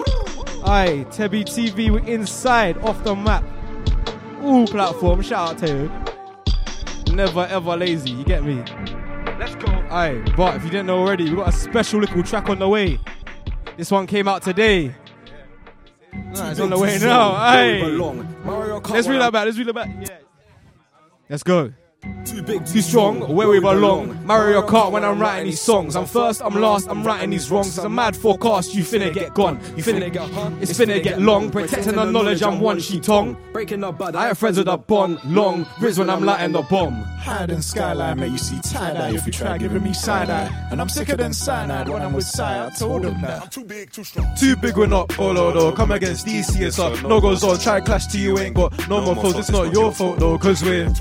Aye, 0.65 1.05
Tebi 1.09 1.45
TV, 1.45 1.91
we're 1.91 2.05
inside, 2.05 2.77
off 2.79 3.03
the 3.03 3.15
map. 3.15 3.43
Ooh, 4.43 4.65
platform, 4.65 5.21
shout 5.21 5.51
out 5.51 5.57
to 5.59 5.67
you. 5.67 7.15
Never 7.15 7.41
ever 7.41 7.77
lazy, 7.77 8.09
you 8.11 8.23
get 8.23 8.43
me? 8.43 8.63
Let's 9.39 9.53
go. 9.55 9.71
Aye, 9.91 10.23
but 10.35 10.55
if 10.55 10.63
you 10.63 10.71
didn't 10.71 10.87
know 10.87 10.99
already, 10.99 11.29
we 11.29 11.35
got 11.35 11.49
a 11.49 11.51
special 11.51 11.99
little 11.99 12.23
track 12.23 12.49
on 12.49 12.57
the 12.57 12.67
way. 12.67 12.99
This 13.77 13.91
one 13.91 14.07
came 14.07 14.27
out 14.27 14.41
today. 14.41 14.95
Nah, 16.13 16.51
it's 16.51 16.59
on 16.59 16.71
the 16.71 16.79
way 16.79 16.97
now. 16.99 17.31
Aye. 17.33 17.81
Let's 18.89 19.07
reel 19.07 19.19
that 19.19 19.31
back. 19.31 19.45
Let's 19.45 19.57
reel 19.57 19.69
it 19.69 19.75
back. 19.75 19.89
Yeah. 19.99 20.17
Let's 21.29 21.43
go. 21.43 21.73
Too 22.25 22.43
big, 22.43 22.65
too 22.65 22.81
strong, 22.81 23.21
where 23.33 23.47
we 23.47 23.59
belong. 23.59 24.25
Mario 24.25 24.61
Kart 24.65 24.91
when 24.91 25.03
I'm 25.03 25.19
writing 25.19 25.47
these 25.47 25.61
songs. 25.61 25.95
I'm 25.95 26.05
first, 26.05 26.41
I'm 26.41 26.53
last, 26.53 26.87
I'm 26.87 27.03
writing 27.03 27.31
these 27.31 27.49
wrongs. 27.49 27.69
It's 27.69 27.77
a 27.77 27.89
mad 27.89 28.15
forecast, 28.15 28.73
you 28.75 28.83
finna 28.83 29.13
get 29.13 29.33
gone. 29.33 29.59
You 29.75 29.83
finna 29.83 30.11
get 30.11 30.29
hung, 30.29 30.57
It's 30.61 30.71
finna 30.71 31.01
get 31.01 31.19
long. 31.19 31.49
Protecting 31.49 31.95
the 31.95 32.05
knowledge, 32.05 32.43
I'm 32.43 32.59
one 32.59 32.79
she 32.79 32.99
tongue. 32.99 33.35
Breaking 33.53 33.81
the 33.81 33.91
bud, 33.91 34.15
I 34.15 34.27
have 34.27 34.37
friends 34.37 34.57
with 34.57 34.67
a 34.67 34.77
bond. 34.77 35.19
Long, 35.25 35.65
Riz 35.79 35.97
when 35.97 36.09
I'm 36.09 36.23
lighting 36.23 36.51
the 36.51 36.61
bomb. 36.61 36.93
Hide 36.93 37.49
in 37.49 37.61
skyline, 37.61 38.19
make 38.19 38.31
you 38.31 38.37
see 38.37 38.59
tie 38.61 38.93
dye 38.93 39.13
if 39.13 39.25
you 39.25 39.31
try 39.31 39.57
giving 39.57 39.83
me 39.83 39.93
side 39.93 40.29
eye. 40.29 40.49
And 40.71 40.79
I'm 40.79 40.89
sicker 40.89 41.17
than 41.17 41.33
cyanide 41.33 41.89
when 41.89 42.01
I'm 42.01 42.13
with 42.13 42.25
Sai. 42.25 42.67
I 42.67 42.69
told 42.69 43.05
him 43.05 43.19
that. 43.21 43.43
I'm 43.43 43.49
too 43.49 43.65
big, 43.65 43.91
too 43.91 44.03
strong. 44.03 44.27
Too 44.39 44.55
big, 44.55 44.77
we're 44.77 44.87
not 44.87 45.11
oh, 45.11 45.15
polo 45.15 45.51
though. 45.51 45.71
Come 45.71 45.91
against 45.91 46.25
DC, 46.25 46.61
it's 46.61 46.79
up. 46.79 47.01
No 47.03 47.19
goes 47.19 47.43
on, 47.43 47.59
try 47.59 47.81
clash 47.81 48.07
to 48.07 48.17
you, 48.17 48.37
ain't 48.39 48.55
got 48.55 48.87
no 48.87 49.01
more 49.01 49.15
foes. 49.15 49.37
It's 49.37 49.49
not 49.49 49.73
your 49.73 49.91
fault 49.91 50.19
though, 50.19 50.37
cause 50.37 50.63
we're. 50.63 50.91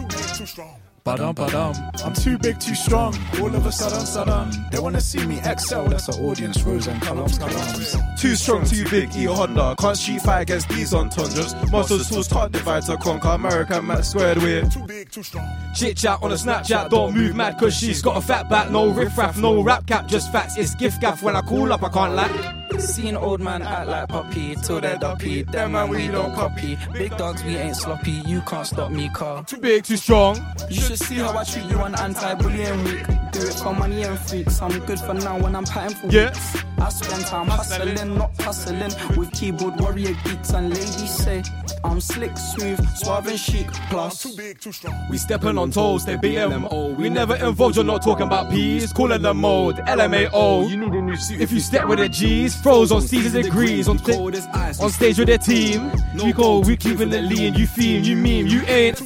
Badum, 1.05 1.35
badum. 1.35 2.05
I'm 2.05 2.13
too 2.13 2.37
big, 2.37 2.61
too 2.61 2.75
strong. 2.75 3.17
All 3.41 3.55
of 3.55 3.65
a 3.65 3.73
sudden, 3.73 4.05
sudden. 4.05 4.51
They 4.71 4.79
wanna 4.79 5.01
see 5.01 5.25
me 5.27 5.41
excel. 5.45 5.89
That's 5.89 6.09
our 6.09 6.25
audience. 6.25 6.63
Rose 6.63 6.87
and 6.87 7.01
columns, 7.01 7.39
columns. 7.39 7.97
Too 8.21 8.35
strong, 8.35 8.65
too 8.67 8.85
big, 8.91 9.15
eat 9.17 9.27
a 9.27 9.33
Honda. 9.33 9.77
Can't 9.79 9.97
street 9.97 10.21
fight 10.21 10.43
against 10.43 10.69
these 10.69 10.93
on 10.93 11.09
tundras. 11.09 11.55
Muscles, 11.71 12.09
tools, 12.09 12.29
can't 12.29 12.53
divide 12.53 12.85
to 12.85 12.97
conquer. 12.99 13.29
American 13.29 13.87
Matt 13.87 14.05
squared 14.05 14.39
with. 14.39 14.73
Too 14.73 14.87
big, 14.87 15.11
too 15.11 15.23
strong. 15.23 15.49
Chit 15.75 15.97
chat 15.97 16.19
on 16.23 16.33
a 16.33 16.35
Snapchat, 16.35 16.91
don't 16.91 17.15
move 17.15 17.35
mad 17.35 17.59
cause 17.59 17.75
she's 17.75 18.03
got 18.03 18.17
a 18.17 18.21
fat 18.21 18.51
back. 18.51 18.71
No 18.71 18.89
riff 18.91 19.17
raff, 19.17 19.39
no 19.39 19.63
rap 19.63 19.87
cap, 19.87 20.07
just 20.07 20.31
facts. 20.31 20.59
It's 20.59 20.75
gift 20.75 21.01
gaff 21.01 21.23
when 21.23 21.35
I 21.35 21.41
call 21.41 21.73
up, 21.73 21.83
I 21.83 21.89
can't 21.89 22.15
lie. 22.15 22.57
Seen 22.79 23.15
old 23.17 23.41
man 23.41 23.61
act 23.63 23.89
like 23.89 24.09
puppy 24.09 24.55
till 24.57 24.81
they're 24.81 24.97
duppy. 24.97 25.43
Them 25.43 25.73
man 25.73 25.91
we 25.91 26.09
don't 26.09 26.35
copy. 26.35 26.79
Big 26.95 27.15
dogs 27.17 27.45
we 27.45 27.57
ain't 27.57 27.77
sloppy. 27.77 28.23
You 28.27 28.41
can't 28.43 28.67
stop 28.67 28.91
me, 28.91 29.11
car. 29.11 29.45
Too 29.45 29.59
big, 29.59 29.85
too 29.85 29.99
strong. 29.99 30.37
You 30.71 30.90
should 30.91 31.07
see 31.07 31.15
how 31.17 31.37
I 31.39 31.45
treat 31.45 31.67
you 31.67 31.77
on 31.79 31.95
anti-bullying 31.95 32.83
week. 32.85 33.07
Do 33.31 33.41
it 33.47 33.55
for 33.63 33.73
money 33.73 34.03
and 34.03 34.19
freaks. 34.19 34.61
I'm 34.61 34.77
good 34.87 34.99
for 34.99 35.15
now 35.15 35.39
when 35.39 35.55
I'm 35.55 35.65
patting 35.65 35.97
for 35.97 36.09
Yeah. 36.09 36.31
weeks. 36.31 36.57
I 36.81 36.89
spend 36.89 37.27
time 37.27 37.47
hustling, 37.47 38.17
not 38.17 38.31
hustling 38.41 38.91
with 39.17 39.31
keyboard 39.33 39.79
warrior 39.79 40.17
geeks 40.25 40.51
and 40.51 40.71
ladies 40.71 41.15
say 41.15 41.43
I'm 41.85 42.01
slick, 42.01 42.37
smooth, 42.37 42.81
suave 42.97 43.27
and 43.27 43.39
chic. 43.39 43.67
Plus, 43.91 44.23
too 44.23 44.33
big, 44.37 44.61
too 44.61 44.73
strong. 44.73 44.95
We 45.11 45.17
stepping 45.19 45.59
on 45.59 45.71
toes, 45.71 46.05
they 46.05 46.17
BMO. 46.17 46.97
We 46.97 47.09
never 47.09 47.37
involved, 47.37 47.77
you're 47.77 47.85
not 47.85 48.03
talking 48.03 48.27
about 48.27 48.51
P's. 48.51 48.93
Calling 48.93 49.23
them 49.23 49.39
mode, 49.43 49.77
LMAO. 49.87 50.69
You 50.69 50.77
need 50.79 50.93
a 50.93 51.03
new 51.03 51.17
suit. 51.17 51.41
If 51.41 51.53
you 51.53 51.61
step 51.61 51.87
with 51.87 51.99
the 51.99 52.09
G's, 52.09 52.55
froze 52.57 52.91
on 52.93 53.03
C's 53.03 53.35
and 53.35 53.45
degrees. 53.45 53.87
On, 53.89 53.99
sta- 53.99 54.19
on 54.83 54.91
stage 54.91 55.19
with 55.19 55.29
their 55.29 55.39
team. 55.39 55.91
We 56.23 56.33
go, 56.33 56.61
we 56.61 56.77
keeping 56.77 57.13
it 57.13 57.23
lean. 57.23 57.55
You 57.55 57.67
theme, 57.67 58.05
you 58.05 58.17
meme, 58.17 58.47
you 58.47 58.63
ain't. 58.67 58.97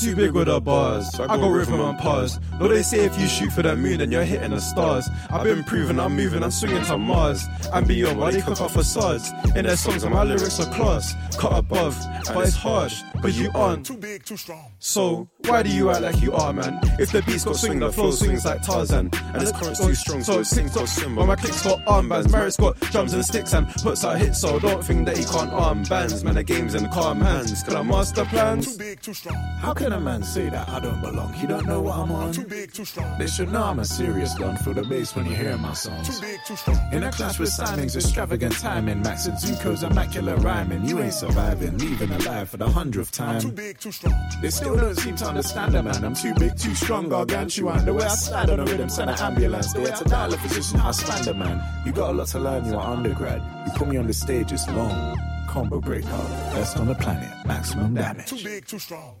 Too 0.00 0.14
big 0.16 0.32
with 0.32 0.46
the 0.46 0.60
bars. 0.92 1.20
I 1.20 1.26
got 1.26 1.48
rhythm 1.48 1.80
and 1.80 1.98
pause. 1.98 2.40
No, 2.58 2.68
they 2.68 2.82
say 2.82 3.04
if 3.04 3.18
you 3.18 3.26
shoot 3.26 3.52
for 3.52 3.62
the 3.62 3.76
moon, 3.76 3.98
then 3.98 4.10
you're 4.10 4.24
hitting 4.24 4.50
the 4.50 4.60
stars. 4.60 5.08
I've 5.30 5.44
been 5.44 5.64
proving 5.64 6.00
I'm 6.00 6.16
moving, 6.16 6.42
I'm 6.42 6.50
swinging 6.50 6.84
to 6.84 6.98
Mars. 6.98 7.46
And 7.72 7.86
beyond, 7.86 8.18
why 8.18 8.32
they 8.32 8.40
cook 8.40 8.60
up 8.60 8.70
facades. 8.70 9.30
In 9.56 9.66
their 9.66 9.76
songs, 9.76 10.04
and 10.04 10.14
my 10.14 10.24
lyrics 10.24 10.58
are 10.60 10.72
class. 10.72 11.14
Cut 11.36 11.52
a 11.58 11.62
bar 11.62 11.82
love, 11.82 12.24
but 12.34 12.46
it's 12.46 12.56
hard, 12.56 12.92
but 13.20 13.32
you 13.32 13.50
aren't. 13.54 13.86
Too 13.86 13.96
big, 13.96 14.24
too 14.24 14.36
strong. 14.36 14.72
So, 14.78 15.28
why 15.46 15.62
do 15.62 15.70
you 15.70 15.90
act 15.90 16.02
like 16.02 16.20
you 16.22 16.32
are, 16.32 16.52
man? 16.52 16.78
If 16.98 17.12
the 17.12 17.22
beat's 17.22 17.44
got 17.44 17.56
swing, 17.56 17.80
the 17.80 17.92
flow 17.92 18.10
swings 18.10 18.44
like 18.44 18.62
Tarzan. 18.62 19.10
And 19.34 19.46
the 19.46 19.52
current's 19.52 19.84
too 19.84 19.94
strong, 19.94 20.22
so 20.22 20.40
it's 20.40 20.54
kicked 20.54 20.76
off 20.76 20.96
But 21.16 21.26
my 21.26 21.36
kick's 21.36 21.62
got 21.62 21.84
armbands. 21.84 22.30
Merritt's 22.30 22.56
got 22.56 22.78
drums 22.80 23.12
and 23.14 23.24
sticks 23.24 23.52
and 23.52 23.66
puts 23.68 24.04
out 24.04 24.18
hits, 24.18 24.40
so 24.40 24.58
don't 24.58 24.84
think 24.84 25.06
that 25.06 25.16
he 25.16 25.24
can't 25.24 25.52
arm 25.52 25.82
bands. 25.84 26.24
Man, 26.24 26.34
the 26.34 26.44
game's 26.44 26.74
in 26.74 26.88
calm 26.90 27.20
hands. 27.20 27.62
Can 27.62 27.76
I 27.76 27.82
master 27.82 28.24
plans? 28.24 28.72
Too 28.72 28.78
big, 28.78 29.00
too 29.00 29.14
strong. 29.14 29.36
How 29.60 29.74
can 29.74 29.92
a 29.92 30.00
man 30.00 30.22
say 30.22 30.48
that 30.48 30.68
I 30.68 30.80
don't 30.82 31.00
belong? 31.00 31.32
He 31.32 31.46
don't 31.46 31.66
know 31.66 31.80
what 31.80 31.96
I'm 31.96 32.10
on. 32.10 32.32
Too 32.32 32.44
big, 32.44 32.72
too 32.72 32.84
strong. 32.84 33.18
They 33.18 33.26
should 33.26 33.50
know 33.50 33.62
I'm 33.62 33.78
a 33.78 33.84
serious 33.84 34.34
gun. 34.34 34.56
Feel 34.58 34.74
the 34.74 34.82
bass 34.82 35.14
when 35.16 35.26
you 35.26 35.34
hear 35.34 35.56
my 35.56 35.72
songs. 35.72 36.08
Too 36.08 36.20
big, 36.20 36.40
too 36.46 36.56
strong. 36.56 36.92
In 36.92 37.02
a 37.04 37.12
clash 37.12 37.38
with 37.38 37.48
Simons, 37.48 37.96
extravagant 37.96 38.58
timing. 38.58 39.00
Max 39.02 39.26
and 39.26 39.38
Zuko's 39.38 39.82
immaculate 39.82 40.38
rhyming. 40.40 40.84
You 40.84 41.00
ain't 41.00 41.14
surviving, 41.14 41.78
leaving 41.78 42.10
alive 42.10 42.50
for 42.50 42.58
the 42.58 42.68
hundredth 42.68 43.12
time. 43.12 43.40
Too 43.40 43.52
big, 43.52 43.78
too 43.78 43.92
strong. 43.92 44.14
They 44.42 44.50
still 44.50 44.76
don't 44.76 44.96
seem 44.96 45.16
to 45.16 45.26
understand 45.26 45.74
a 45.74 45.82
man. 45.82 46.04
I'm 46.04 46.14
too 46.14 46.34
big, 46.34 46.58
too 46.58 46.74
strong, 46.74 47.08
gargantuan. 47.08 47.84
The 47.84 47.94
way 47.94 48.04
I 48.04 48.08
slide 48.08 48.50
on 48.50 48.60
a 48.60 48.64
rhythm, 48.64 48.88
send 48.88 49.10
an 49.10 49.18
ambulance. 49.18 49.72
They 49.72 49.82
had 49.82 49.96
to 49.96 50.04
dial 50.04 50.34
a 50.34 50.36
physician, 50.36 50.80
I 50.80 50.90
span 50.90 51.24
the 51.24 51.34
man. 51.34 51.62
You 51.86 51.92
got 51.92 52.10
a 52.10 52.12
lot 52.12 52.26
to 52.28 52.40
learn, 52.40 52.64
you're 52.66 52.80
undergrad. 52.80 53.42
You 53.66 53.72
put 53.72 53.88
me 53.88 53.96
on 53.96 54.06
the 54.06 54.12
stage, 54.12 54.52
it's 54.52 54.68
long. 54.68 55.18
Combo 55.48 55.80
breaker, 55.80 56.08
best 56.52 56.76
on 56.78 56.88
the 56.88 56.94
planet, 56.94 57.30
maximum 57.46 57.94
damage. 57.94 58.26
Too 58.26 58.42
big, 58.42 58.66
too 58.66 58.78
strong. 58.78 59.14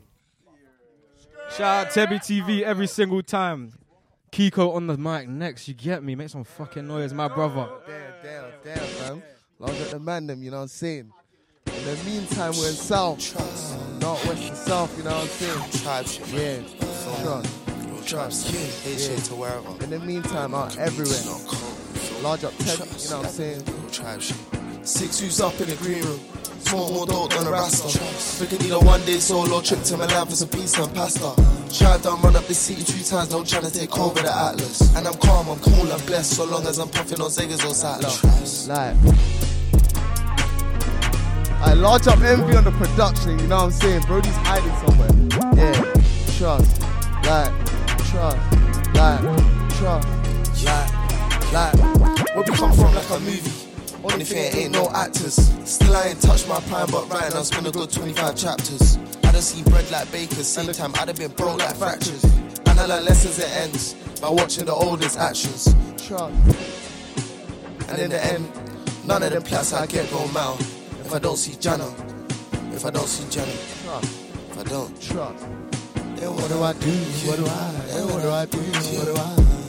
Shout 1.56 1.86
out 1.88 1.92
Tebi 1.92 2.18
TV 2.18 2.62
every 2.62 2.86
single 2.86 3.22
time. 3.22 3.74
Kiko 4.30 4.74
on 4.74 4.86
the 4.86 4.96
mic 4.96 5.28
next, 5.28 5.68
you 5.68 5.74
get 5.74 6.02
me. 6.02 6.14
Make 6.14 6.30
some 6.30 6.44
fucking 6.44 6.86
noise, 6.86 7.12
my 7.12 7.28
brother. 7.28 7.68
Damn, 7.86 8.12
damn, 8.22 8.50
damn, 8.64 8.86
fam. 8.86 9.22
Long 9.58 9.76
at 9.76 9.90
the 9.90 9.98
man, 9.98 10.26
them, 10.26 10.42
you 10.42 10.50
know 10.50 10.56
what 10.56 10.62
I'm 10.62 10.68
saying? 10.68 11.12
In 11.66 11.84
the 11.84 11.96
meantime, 12.06 12.52
we're 12.56 12.68
in 12.68 12.74
South. 12.74 14.00
Not 14.00 14.24
West 14.24 14.48
and 14.48 14.56
South, 14.56 14.96
you 14.96 15.04
know 15.04 15.10
what 15.10 15.24
I'm 15.24 15.28
saying? 15.28 15.82
Tribe 15.82 16.06
shit. 16.06 16.28
Yeah. 16.28 16.62
Trust. 17.22 18.08
Trust. 18.08 18.86
H 18.86 19.28
to 19.28 19.34
wherever. 19.34 19.84
In 19.84 19.90
the 19.90 19.98
meantime, 19.98 20.54
I'm 20.54 20.70
everywhere. 20.78 22.22
Large 22.22 22.44
up 22.44 22.56
Ted, 22.60 22.78
you 22.78 23.10
know 23.10 23.18
what 23.18 23.26
I'm 23.26 23.32
saying? 23.32 23.62
Tribe 23.92 24.22
shit. 24.22 24.38
Six 24.84 25.20
who's 25.20 25.38
up 25.40 25.60
in 25.60 25.68
the 25.68 25.76
green 25.76 26.02
room. 26.02 26.20
Smoke 26.64 26.92
more 26.94 27.06
dope 27.06 27.30
than 27.34 27.46
a 27.46 27.50
rasta. 27.50 27.86
Freaking 27.86 28.60
need 28.62 28.72
a 28.72 28.78
one 28.78 29.04
day 29.04 29.18
solo 29.18 29.60
trip 29.60 29.82
to 29.82 29.96
Milan 29.98 30.26
for 30.26 30.34
some 30.34 30.48
pizza 30.48 30.82
and 30.82 30.94
pasta. 30.94 31.34
Tried 31.70 32.02
done 32.02 32.20
run 32.22 32.34
up 32.34 32.46
the 32.46 32.54
city 32.54 32.82
two 32.82 33.02
times, 33.04 33.30
no 33.30 33.44
trying 33.44 33.64
to 33.64 33.70
take 33.70 33.98
over 33.98 34.20
the 34.20 34.34
Atlas. 34.34 34.80
And 34.96 35.06
I'm 35.06 35.14
calm, 35.14 35.48
I'm 35.50 35.58
cool, 35.60 35.92
I'm 35.92 36.00
blessed, 36.06 36.36
so 36.36 36.44
long 36.44 36.66
as 36.66 36.78
I'm 36.78 36.88
puffing 36.88 37.20
on 37.20 37.28
Zegas 37.30 37.62
or 37.68 37.74
Sattler. 37.74 38.08
Like, 38.72 38.96
I 41.60 41.74
large 41.74 42.06
up 42.06 42.20
envy 42.20 42.56
on 42.56 42.64
the 42.64 42.72
production, 42.72 43.38
you 43.38 43.46
know 43.48 43.56
what 43.56 43.64
I'm 43.64 43.70
saying? 43.72 44.02
Brody's 44.02 44.36
hiding 44.36 44.74
somewhere. 44.80 45.10
Yeah, 45.54 45.72
trust, 46.38 46.80
like, 47.24 47.52
trust, 48.08 48.38
like, 48.94 49.20
trust, 49.76 50.08
like, 50.64 50.90
like. 51.52 51.74
Where 52.34 52.44
we 52.46 52.52
come 52.54 52.72
from 52.72 52.94
like 52.94 53.10
a 53.10 53.20
movie. 53.20 53.61
Only 54.04 54.24
thing 54.24 54.56
ain't 54.56 54.72
no 54.72 54.88
actors. 54.90 55.34
Still 55.64 55.94
I 55.94 56.08
ain't 56.08 56.20
touched 56.20 56.48
my 56.48 56.58
prime, 56.62 56.90
but 56.90 57.08
right 57.08 57.32
now 57.32 57.40
it's 57.40 57.50
been 57.50 57.66
a 57.66 57.70
good 57.70 57.90
25 57.90 58.36
chapters. 58.36 58.98
I 59.22 59.30
done 59.32 59.42
seen 59.42 59.64
bread 59.64 59.88
like 59.90 60.10
bakers, 60.10 60.46
same 60.48 60.72
time 60.72 60.92
I'd 60.96 61.08
have 61.08 61.16
been 61.16 61.30
broke 61.30 61.58
like 61.58 61.76
fractures. 61.76 62.24
And 62.24 62.80
I 62.80 62.86
learn 62.86 63.04
lessons 63.04 63.38
it 63.38 63.50
ends 63.56 63.94
by 64.20 64.28
watching 64.28 64.64
the 64.64 64.74
oldest 64.74 65.18
actions. 65.18 65.68
And 67.88 68.00
in 68.00 68.10
the 68.10 68.24
end, 68.24 68.50
none 69.04 69.22
of 69.22 69.30
them 69.30 69.42
plats 69.42 69.72
I 69.72 69.86
get 69.86 70.10
go 70.10 70.26
mal. 70.28 70.56
If 71.04 71.14
I 71.14 71.18
don't 71.20 71.36
see 71.36 71.56
Jana, 71.60 71.86
if 72.72 72.84
I 72.84 72.90
don't 72.90 73.06
see 73.06 73.28
Jana, 73.30 73.52
if 73.52 74.58
I 74.58 74.64
don't 74.64 75.00
trust, 75.00 75.46
then 75.94 76.34
what 76.34 76.48
do 76.48 76.62
I 76.62 76.72
do? 76.72 76.90
What 77.28 77.36
do 77.36 77.46
I? 77.46 77.72
What 78.10 78.22
do 78.22 78.30
I 78.30 78.46
do? 78.46 78.58
What 78.58 79.06
do 79.06 79.14
I? 79.14 79.61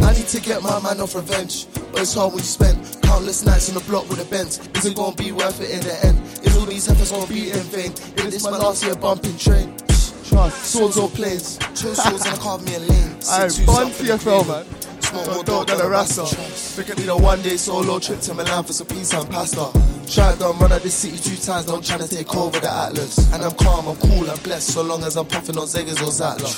I 0.00 0.12
need 0.14 0.28
to 0.28 0.40
get 0.40 0.62
my 0.62 0.80
man 0.80 1.00
off 1.00 1.14
revenge, 1.14 1.66
but 1.92 2.02
it's 2.02 2.14
hard 2.14 2.32
when 2.32 2.38
you 2.38 2.44
spend 2.44 2.76
countless 3.02 3.44
nights 3.44 3.68
on 3.68 3.74
the 3.74 3.84
block 3.90 4.08
with 4.08 4.20
a 4.20 4.30
Benz. 4.30 4.58
Is 4.76 4.86
it 4.86 4.96
gonna 4.96 5.14
be 5.14 5.32
worth 5.32 5.60
it 5.60 5.70
in 5.70 5.80
the 5.80 6.06
end? 6.06 6.18
Is 6.44 6.56
all 6.56 6.64
these 6.64 6.88
efforts 6.88 7.10
gonna 7.10 7.26
be 7.26 7.50
in 7.50 7.60
vain? 7.68 7.92
If 7.92 8.30
this 8.30 8.44
my 8.44 8.56
last 8.56 8.84
year 8.84 8.94
bumping 8.96 9.36
train? 9.36 9.76
Trust. 10.24 10.72
Swords 10.72 10.96
or 10.96 11.08
planes, 11.10 11.58
chose 11.74 12.02
swords 12.02 12.24
and 12.24 12.38
carve 12.40 12.64
me 12.64 12.74
a 12.74 12.78
lane. 12.78 13.16
I'm 13.30 13.50
fun 13.50 13.88
who's 13.88 14.00
up 14.00 14.00
in 14.00 14.06
the 14.06 14.12
TFL, 14.14 14.48
man. 14.48 15.02
Smoke 15.02 15.34
more 15.34 15.44
dope 15.44 15.66
than 15.66 15.80
a 15.80 15.88
rasta. 15.88 16.22
rasta. 16.22 16.36
Think 16.36 16.90
I 16.90 17.00
need 17.00 17.08
a 17.10 17.16
one 17.16 17.42
day 17.42 17.56
solo 17.58 17.98
trip 17.98 18.20
to 18.20 18.34
Milan 18.34 18.64
for 18.64 18.72
some 18.72 18.86
pizza 18.86 19.20
and 19.20 19.30
pasta. 19.30 19.70
Tried 20.08 20.38
to 20.38 20.46
run 20.58 20.72
out 20.72 20.82
the 20.82 20.90
city 20.90 21.18
two 21.18 21.36
times, 21.36 21.66
don't 21.66 21.84
to 21.84 22.08
take 22.08 22.34
over 22.34 22.58
the 22.58 22.72
Atlas. 22.72 23.30
And 23.32 23.42
I'm 23.42 23.52
calm, 23.52 23.88
I'm 23.88 23.96
cool, 23.96 24.30
I'm 24.30 24.38
blessed, 24.38 24.72
so 24.72 24.82
long 24.82 25.04
as 25.04 25.16
I'm 25.16 25.26
puffing 25.26 25.58
on 25.58 25.66
Zegas 25.66 26.00
or 26.00 26.10
Zattler. 26.10 26.56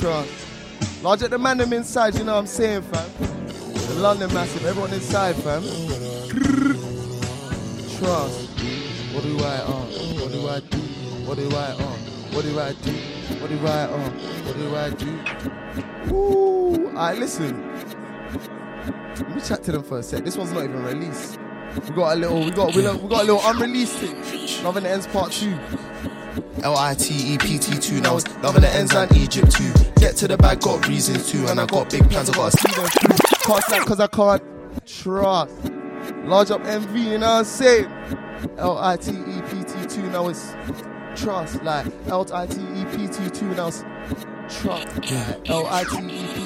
Trust. 0.00 0.55
Large 1.06 1.22
at 1.22 1.30
the 1.30 1.38
man 1.38 1.56
them 1.56 1.72
inside, 1.72 2.16
you 2.16 2.24
know 2.24 2.32
what 2.32 2.40
I'm 2.40 2.46
saying, 2.48 2.82
fam? 2.82 3.08
The 3.20 3.94
London 4.00 4.34
massive, 4.34 4.66
everyone 4.66 4.92
inside, 4.92 5.36
fam. 5.36 5.62
Trust. 7.96 8.50
What 9.14 9.22
do 9.22 9.38
I 9.38 9.60
on? 9.60 9.86
What 10.18 10.32
do 10.32 10.48
I 10.48 10.58
do? 10.58 10.78
What 11.24 11.38
do 11.38 11.48
I 11.48 11.72
on? 11.74 11.98
What 12.34 12.44
do 12.44 12.58
I 12.58 12.72
do? 12.72 12.92
What 13.40 13.50
do 13.50 13.66
I 13.68 13.86
on? 13.86 14.10
What 14.46 14.56
do 14.56 14.74
I 14.74 14.90
do? 16.10 16.12
Woo! 16.12 16.88
Alright, 16.88 17.18
listen. 17.20 17.72
Let 19.14 19.36
me 19.36 19.40
chat 19.42 19.62
to 19.62 19.70
them 19.70 19.84
for 19.84 20.00
a 20.00 20.02
sec. 20.02 20.24
This 20.24 20.36
one's 20.36 20.50
not 20.50 20.64
even 20.64 20.82
released. 20.82 21.38
We 21.88 21.94
got 21.94 22.16
a 22.16 22.18
little, 22.18 22.44
we 22.44 22.50
got, 22.50 22.74
we 22.74 22.82
got, 22.82 23.00
we 23.00 23.08
got 23.08 23.22
a 23.22 23.32
little 23.32 23.42
unreleased 23.44 23.98
thing. 23.98 24.64
Loving 24.64 24.82
the 24.82 24.90
ends 24.90 25.06
part 25.06 25.30
two. 25.30 25.56
L 26.62 26.76
I 26.76 26.94
T 26.94 27.34
E 27.34 27.38
P 27.38 27.58
T 27.58 27.78
2 27.78 28.00
now 28.00 28.18
loving 28.42 28.62
the 28.62 28.68
ends 28.68 28.94
and 28.94 29.10
Egypt 29.16 29.52
too. 29.52 29.72
Get 29.96 30.16
to 30.16 30.28
the 30.28 30.36
bag, 30.36 30.60
got 30.60 30.86
reasons 30.88 31.30
too, 31.30 31.46
and 31.46 31.60
I 31.60 31.66
got 31.66 31.90
big 31.90 32.08
plans, 32.10 32.30
I 32.30 32.34
gotta 32.34 32.56
see 32.56 32.72
them. 32.74 32.88
Can't 33.42 33.64
snap 33.64 33.86
cause 33.86 34.00
I 34.00 34.06
can't 34.06 34.42
trust. 34.86 35.52
Large 36.24 36.50
up 36.50 36.62
MV, 36.62 36.94
you 36.96 37.18
know 37.18 37.26
what 37.26 37.38
I'm 37.38 37.44
saying? 37.44 37.86
L 38.58 38.78
I 38.78 38.96
T 38.96 39.12
E 39.12 39.42
P 39.50 39.64
T 39.64 39.86
2 39.86 40.10
now 40.10 40.28
it's 40.28 40.54
trust. 41.14 41.62
Like 41.62 41.86
L 42.08 42.26
I 42.32 42.46
T 42.46 42.60
E 42.60 42.84
P 42.96 43.08
T 43.08 43.30
2 43.30 43.54
now 43.54 43.70
trust. 44.48 44.88
L 45.48 45.66
I 45.66 45.84
T 45.84 45.98
E 46.04 46.26
P 46.34 46.34
T 46.34 46.45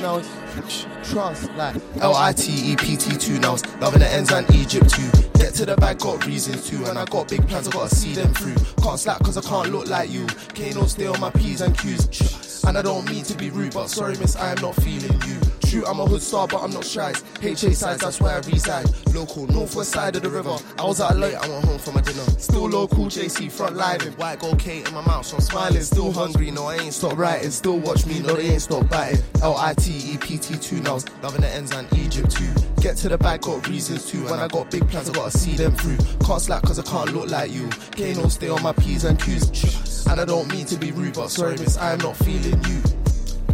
now 0.00 0.18
it's 0.18 0.86
trust. 1.10 1.50
Like 1.54 1.76
L 2.00 2.14
I 2.14 2.32
T 2.32 2.72
E 2.72 2.76
P 2.76 2.96
T 2.96 3.16
2 3.16 3.38
now 3.40 3.56
loving 3.80 4.00
the 4.00 4.08
ends 4.08 4.32
and 4.32 4.48
Egypt 4.54 4.90
too. 4.90 5.10
Get 5.34 5.54
to 5.54 5.66
the 5.66 5.76
bag, 5.76 5.98
got 5.98 6.26
reasons 6.26 6.68
too, 6.68 6.84
and 6.86 6.98
I 6.98 7.04
got 7.06 7.28
big 7.28 7.46
plans, 7.48 7.68
I 7.68 7.70
gotta 7.70 7.94
see 7.94 8.14
them 8.14 8.32
through. 8.34 8.56
Can't 8.82 8.98
slack 8.98 9.20
cause 9.20 9.36
I 9.36 9.42
can't 9.42 9.70
look 9.70 9.88
like 9.88 10.10
you. 10.10 10.26
Kano 10.54 10.86
stay 10.86 11.06
on 11.06 11.20
my 11.20 11.30
P's 11.30 11.60
and 11.60 11.76
Q's. 11.76 12.49
And 12.66 12.76
I 12.76 12.82
don't 12.82 13.08
mean 13.10 13.24
to 13.24 13.36
be 13.36 13.50
rude, 13.50 13.74
but 13.74 13.88
sorry, 13.88 14.16
miss, 14.18 14.36
I 14.36 14.50
am 14.52 14.60
not 14.60 14.74
feeling 14.76 15.20
you. 15.26 15.38
True, 15.70 15.84
I'm 15.86 16.00
a 16.00 16.06
hood 16.06 16.20
star, 16.20 16.48
but 16.48 16.62
I'm 16.62 16.70
not 16.70 16.84
shy. 16.84 17.12
HA 17.42 17.54
sides, 17.54 18.00
that's 18.02 18.20
where 18.20 18.32
I 18.32 18.38
reside. 18.38 18.86
Local, 19.14 19.46
northwest 19.46 19.92
side 19.92 20.16
of 20.16 20.22
the 20.22 20.28
river. 20.28 20.56
I 20.78 20.84
was 20.84 21.00
out 21.00 21.16
late, 21.16 21.34
I 21.36 21.48
went 21.48 21.64
home 21.64 21.78
for 21.78 21.92
my 21.92 22.00
dinner. 22.00 22.24
Still 22.38 22.68
local, 22.68 23.06
JC 23.06 23.50
front 23.50 23.76
lining. 23.76 24.12
White 24.14 24.40
gold 24.40 24.58
K 24.58 24.82
in 24.84 24.92
my 24.92 25.04
mouth, 25.06 25.26
so 25.26 25.36
I'm 25.36 25.42
smiling. 25.42 25.82
Still 25.82 26.12
hungry, 26.12 26.50
no, 26.50 26.66
I 26.66 26.76
ain't 26.76 26.94
stop 26.94 27.16
writing. 27.16 27.50
Still 27.50 27.78
watch 27.78 28.04
me, 28.06 28.20
no, 28.20 28.34
they 28.34 28.50
ain't 28.50 28.62
stop 28.62 28.88
biting. 28.88 29.22
L 29.42 29.56
I 29.56 29.74
T 29.74 29.92
E 30.12 30.16
P 30.18 30.38
T 30.38 30.56
2 30.56 30.82
now, 30.82 30.98
loving 31.22 31.40
the 31.40 31.48
ends 31.48 31.72
and 31.72 31.86
Egypt 31.96 32.30
too. 32.30 32.69
Get 32.80 32.96
to 32.98 33.10
the 33.10 33.18
bag, 33.18 33.42
got 33.42 33.68
reasons 33.68 34.10
too. 34.10 34.24
When 34.24 34.40
I 34.40 34.48
got 34.48 34.70
big 34.70 34.88
plans, 34.88 35.10
I 35.10 35.12
gotta 35.12 35.36
see 35.36 35.54
them 35.54 35.76
through. 35.76 35.98
Can't 36.26 36.40
slack 36.40 36.62
cause 36.62 36.78
I 36.78 36.82
can't 36.82 37.12
look 37.12 37.28
like 37.30 37.50
you. 37.50 37.68
Kano 37.94 38.28
stay 38.28 38.48
on 38.48 38.62
my 38.62 38.72
P's 38.72 39.04
and 39.04 39.20
Q's. 39.20 40.06
And 40.06 40.18
I 40.18 40.24
don't 40.24 40.50
mean 40.50 40.64
to 40.64 40.76
be 40.76 40.90
rude, 40.90 41.14
but 41.14 41.28
sorry, 41.28 41.58
miss, 41.58 41.76
I 41.76 41.92
am 41.92 41.98
not 41.98 42.16
feeling 42.16 42.58
you. 42.64 42.80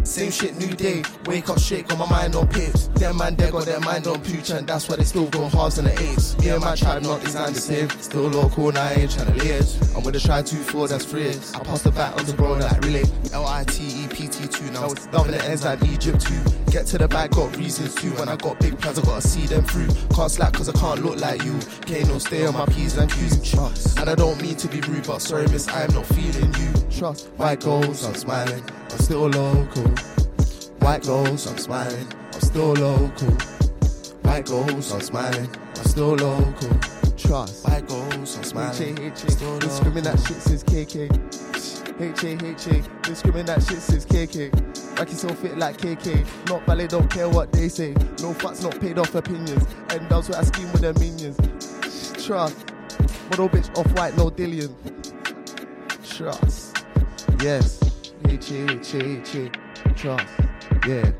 Same 0.05 0.31
shit, 0.31 0.57
new 0.57 0.73
day. 0.73 1.03
Wake 1.25 1.49
up, 1.49 1.59
shake 1.59 1.91
on 1.91 1.99
my 1.99 2.09
mind 2.09 2.35
on 2.35 2.47
pips. 2.47 2.87
Them 2.87 3.17
man, 3.17 3.35
they 3.35 3.51
got 3.51 3.65
their 3.65 3.81
mind 3.81 4.07
on 4.07 4.21
pooch, 4.21 4.49
and 4.51 4.65
that's 4.65 4.87
why 4.87 4.95
they 4.95 5.03
still 5.03 5.27
go 5.27 5.49
halves 5.49 5.77
and 5.77 5.89
the 5.89 6.01
eights. 6.01 6.37
Me 6.39 6.47
and 6.47 6.61
my 6.61 6.75
tribe 6.75 7.03
not 7.03 7.21
designed 7.21 7.53
the 7.53 7.59
same. 7.59 7.89
Still 7.99 8.29
local, 8.29 8.71
now 8.71 8.85
I 8.85 8.93
ain't 8.93 9.11
tryna 9.11 9.35
live. 9.35 9.97
I'm 9.97 10.03
with 10.03 10.13
the 10.13 10.21
try 10.21 10.41
two 10.41 10.55
four, 10.55 10.87
that's 10.87 11.03
free. 11.03 11.31
I 11.53 11.59
pass 11.65 11.81
the 11.81 11.91
back 11.91 12.17
on 12.17 12.25
the 12.25 12.31
bro 12.31 12.53
like 12.53 12.81
relay. 12.81 13.03
L 13.33 13.45
I 13.45 13.65
T 13.65 13.83
E 13.83 14.07
P 14.07 14.29
T 14.29 14.47
2 14.47 14.71
now. 14.71 14.87
Loving 15.11 15.33
the 15.33 15.43
ends 15.43 15.65
like 15.65 15.83
Egypt 15.83 16.21
too. 16.21 16.66
Get 16.71 16.85
to 16.87 16.97
the 16.97 17.07
bag, 17.07 17.31
got 17.31 17.55
reasons 17.57 17.95
too. 17.95 18.11
When 18.11 18.27
I 18.27 18.35
got 18.35 18.59
big 18.59 18.77
plans, 18.79 18.99
I 18.99 19.01
gotta 19.03 19.21
see 19.21 19.45
them 19.45 19.63
through. 19.63 19.87
Can't 20.13 20.29
slack 20.29 20.53
cause 20.53 20.67
I 20.69 20.73
can't 20.73 21.03
look 21.03 21.19
like 21.19 21.43
you. 21.43 21.57
Kano 21.87 22.19
stay 22.19 22.45
on 22.45 22.53
my 22.53 22.65
P's 22.65 22.97
and 22.97 23.11
Q's. 23.11 23.95
And 23.97 24.09
I 24.09 24.15
don't 24.15 24.41
mean 24.41 24.55
to 24.57 24.67
be 24.67 24.81
rude, 24.81 25.07
but 25.07 25.19
sorry, 25.19 25.47
miss, 25.47 25.67
I 25.69 25.83
am 25.83 25.93
not 25.93 26.05
feeling 26.07 26.53
you. 26.55 26.73
Trust, 26.91 27.27
white 27.37 27.61
goals, 27.61 28.05
I'm 28.05 28.15
smiling. 28.15 28.63
I'm 28.91 28.99
still 28.99 29.27
local. 29.29 29.83
White 30.79 31.03
goals, 31.03 31.47
I'm 31.47 31.57
smiling. 31.57 32.07
I'm 32.33 32.41
still 32.41 32.73
local. 32.73 33.31
White 34.23 34.45
goals, 34.45 34.91
I'm 34.91 35.01
smiling. 35.01 35.49
I'm 35.75 35.83
still 35.85 36.15
local. 36.15 36.79
Trust. 37.17 37.65
White 37.67 37.87
goals, 37.87 38.37
I'm 38.37 38.43
smiling. 38.43 38.99
A 38.99 39.07
H 39.07 39.23
A. 39.23 39.59
Been 39.59 39.69
screaming 39.69 40.03
that 40.03 40.19
shit 40.19 40.37
since 40.37 40.63
KK. 40.63 41.56
H 41.99 42.23
A 42.23 42.45
H 42.45 42.67
A. 42.67 42.81
Been 43.01 43.15
screaming 43.15 43.45
that 43.47 43.63
shit 43.63 43.79
since 43.79 44.05
KK. 44.05 44.99
Like 44.99 45.09
you 45.09 45.15
so 45.15 45.29
fit 45.29 45.57
like 45.57 45.77
KK. 45.77 46.25
Not 46.49 46.65
ballet, 46.65 46.87
don't 46.87 47.09
care 47.09 47.29
what 47.29 47.51
they 47.51 47.69
say. 47.69 47.93
No 48.21 48.33
facts, 48.33 48.61
not 48.63 48.79
paid 48.79 48.99
off 48.99 49.13
opinions. 49.15 49.65
And 49.89 50.07
that's 50.09 50.29
where 50.29 50.39
I 50.39 50.43
scheme 50.43 50.71
with 50.71 50.81
the 50.81 50.93
minions. 50.99 51.37
Trust. 52.25 52.57
Model 53.29 53.49
bitch 53.49 53.75
off 53.77 53.91
white, 53.97 54.15
no 54.17 54.29
Dillian. 54.29 54.73
Trust. 56.07 56.85
Yes. 57.41 57.79
H 58.27 58.51
H 58.51 58.95
H 58.95 59.35
H. 59.35 59.51
Trust. 59.95 60.27
Yeah. 60.87 61.11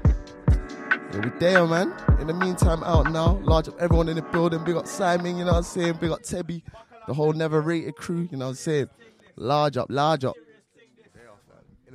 Yeah, 1.13 1.19
we 1.23 1.29
there, 1.39 1.65
man. 1.65 1.93
In 2.19 2.27
the 2.27 2.33
meantime, 2.33 2.83
out 2.83 3.11
now. 3.11 3.39
Large 3.43 3.69
up 3.69 3.79
everyone 3.79 4.09
in 4.09 4.15
the 4.15 4.21
building. 4.21 4.63
Big 4.63 4.75
up 4.75 4.87
Simon, 4.87 5.37
you 5.37 5.45
know 5.45 5.51
what 5.51 5.57
I'm 5.57 5.63
saying? 5.63 5.97
Big 5.99 6.11
up 6.11 6.21
Tebi. 6.21 6.61
The 7.07 7.13
whole 7.13 7.33
never 7.33 7.61
rated 7.61 7.95
crew, 7.95 8.27
you 8.29 8.37
know 8.37 8.45
what 8.45 8.49
I'm 8.51 8.55
saying? 8.55 8.89
Large 9.37 9.77
up, 9.77 9.87
large 9.89 10.25
up. 10.25 10.35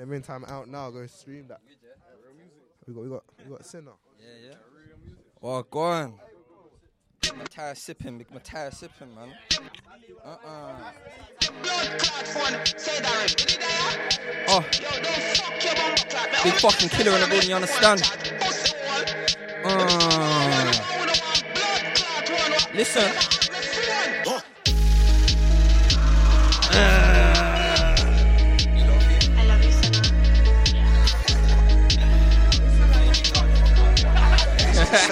In 0.02 0.08
the 0.08 0.14
meantime, 0.14 0.44
out 0.48 0.68
now. 0.68 0.90
Go 0.90 1.06
stream 1.06 1.46
that. 1.46 1.60
We 2.88 2.92
got, 2.92 3.02
we 3.04 3.08
got, 3.08 3.24
we 3.44 3.50
got 3.52 3.62
Sinn6r. 3.62 3.92
Yeah, 4.18 4.48
yeah. 4.48 4.54
Oh, 5.40 5.62
go 5.62 5.78
on. 5.78 6.14
My 7.36 7.44
tire 7.44 7.76
sipping, 7.76 8.18
big 8.18 8.28
my 8.32 8.40
tire 8.40 8.72
sipping, 8.72 9.14
man. 9.14 9.32
Uh-uh. 10.24 10.92
Oh. 14.48 14.64
Big 16.42 16.54
fucking 16.54 16.88
killer 16.88 17.12
in 17.12 17.20
the 17.20 17.28
building, 17.30 17.50
you 17.50 17.54
understand? 17.54 18.02
Uh. 19.64 20.72
Listen. 22.74 23.08
Listen, 34.92 35.08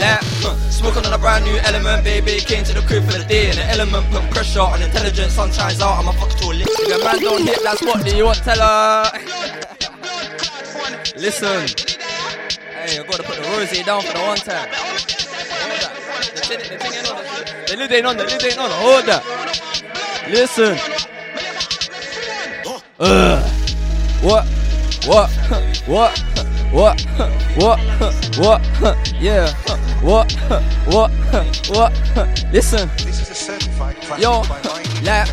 lap, 0.00 0.24
huh, 0.40 0.56
smoking 0.70 1.04
on 1.04 1.12
a 1.12 1.18
brand 1.18 1.44
new 1.44 1.54
element, 1.58 2.02
baby. 2.02 2.40
Came 2.40 2.64
to 2.64 2.72
the 2.72 2.80
crib 2.80 3.04
for 3.04 3.18
the 3.18 3.24
day, 3.24 3.50
and 3.50 3.58
the 3.58 3.66
element 3.66 4.10
put 4.10 4.22
pressure 4.30 4.60
on 4.60 4.80
intelligence. 4.80 5.34
Sun 5.34 5.52
shines 5.52 5.82
out, 5.82 5.98
I'm 5.98 6.08
a 6.08 6.14
fuck 6.14 6.30
to 6.40 6.46
a 6.46 6.54
lick. 6.56 6.66
If 6.70 6.88
your 6.88 7.04
man 7.04 7.20
don't 7.20 7.46
hit 7.46 7.62
that 7.62 7.76
spot, 7.76 8.02
do 8.02 8.16
you 8.16 8.24
want 8.24 8.38
tell 8.38 8.56
her? 8.56 9.12
Listen, 11.20 11.68
hey, 12.80 12.98
I 12.98 13.02
gotta 13.04 13.22
put 13.22 13.36
the 13.36 13.42
rose 13.52 13.68
down 13.84 14.00
for 14.00 14.14
the 14.16 14.24
one 14.24 14.38
time. 14.38 14.70
The 17.68 17.76
lid 17.76 17.92
ain't 17.92 18.06
on, 18.06 18.16
the 18.16 18.24
lid 18.24 18.42
ain't 18.42 18.58
on. 18.58 18.70
Hold 18.70 19.04
that. 19.04 19.22
Listen. 20.30 20.78
Ugh. 23.00 23.44
What? 24.22 24.46
What? 25.04 25.28
What? 25.86 26.18
What? 26.74 27.00
What? 27.54 27.78
What? 28.36 28.60
Yeah. 29.20 29.48
What? 30.02 30.32
What? 30.86 31.12
What? 31.68 31.92
Listen. 32.52 32.90
Yo, 33.34 34.46
lap, 35.02 35.26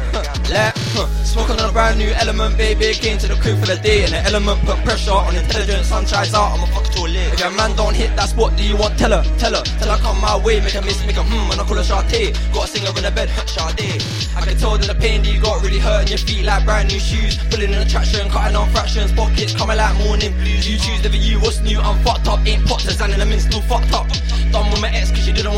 lap, 0.49 0.75
smoking 1.21 1.53
on 1.61 1.69
a 1.69 1.71
brand 1.71 1.99
new 1.99 2.09
element, 2.17 2.57
baby. 2.57 2.95
Came 2.95 3.19
to 3.19 3.27
the 3.27 3.35
crew 3.35 3.55
for 3.57 3.67
the 3.67 3.77
day, 3.77 4.01
and 4.03 4.11
the 4.11 4.17
element 4.25 4.59
put 4.65 4.75
pressure 4.81 5.11
on 5.11 5.35
intelligence. 5.35 5.85
Sun 5.85 6.07
shines 6.07 6.33
out, 6.33 6.57
I'm 6.57 6.63
a 6.63 6.67
fuck 6.73 6.89
to 6.97 7.01
a 7.01 7.07
lit. 7.07 7.31
If 7.31 7.39
your 7.39 7.51
man 7.51 7.75
don't 7.75 7.95
hit 7.95 8.15
that 8.15 8.29
spot, 8.29 8.57
do 8.57 8.63
you 8.63 8.75
want 8.75 8.97
tell 8.97 9.11
her? 9.11 9.21
Tell 9.37 9.53
her, 9.53 9.61
tell 9.77 9.95
her 9.95 10.01
come 10.01 10.19
my 10.19 10.35
way, 10.35 10.59
make 10.61 10.73
a 10.73 10.81
miss, 10.81 11.05
make 11.05 11.17
a 11.17 11.21
hmm, 11.21 11.51
and 11.51 11.61
I 11.61 11.63
call 11.63 11.77
her 11.77 11.85
Sade. 11.85 12.33
Got 12.51 12.65
a 12.65 12.67
singer 12.73 12.89
in 12.89 13.05
the 13.05 13.11
bed, 13.13 13.29
Sade. 13.45 14.01
I 14.33 14.41
can 14.49 14.57
tell 14.57 14.81
that 14.81 14.87
the 14.89 14.97
pain 14.97 15.21
that 15.21 15.29
you 15.29 15.39
got 15.39 15.61
really 15.61 15.77
hurting 15.77 16.09
your 16.09 16.17
feet 16.17 16.43
like 16.43 16.65
brand 16.65 16.89
new 16.89 16.97
shoes. 16.97 17.37
Pulling 17.53 17.69
in 17.69 17.77
the 17.77 17.85
traction, 17.85 18.27
cutting 18.33 18.57
on 18.57 18.67
fractions, 18.73 19.13
pockets 19.13 19.53
coming 19.53 19.77
like 19.77 19.93
morning 20.01 20.33
blues. 20.41 20.65
You 20.65 20.81
choose 20.81 21.05
never 21.05 21.21
you, 21.21 21.37
what's 21.37 21.61
new? 21.61 21.77
I'm 21.77 22.01
fucked 22.01 22.25
up, 22.25 22.41
ain't 22.49 22.65
popped, 22.65 22.89
and 22.89 23.13
in 23.13 23.19
the 23.21 23.27
min 23.29 23.39
still 23.39 23.61
fucked 23.69 23.93
up. 23.93 24.09
Done 24.49 24.69
with 24.73 24.81
my 24.81 24.89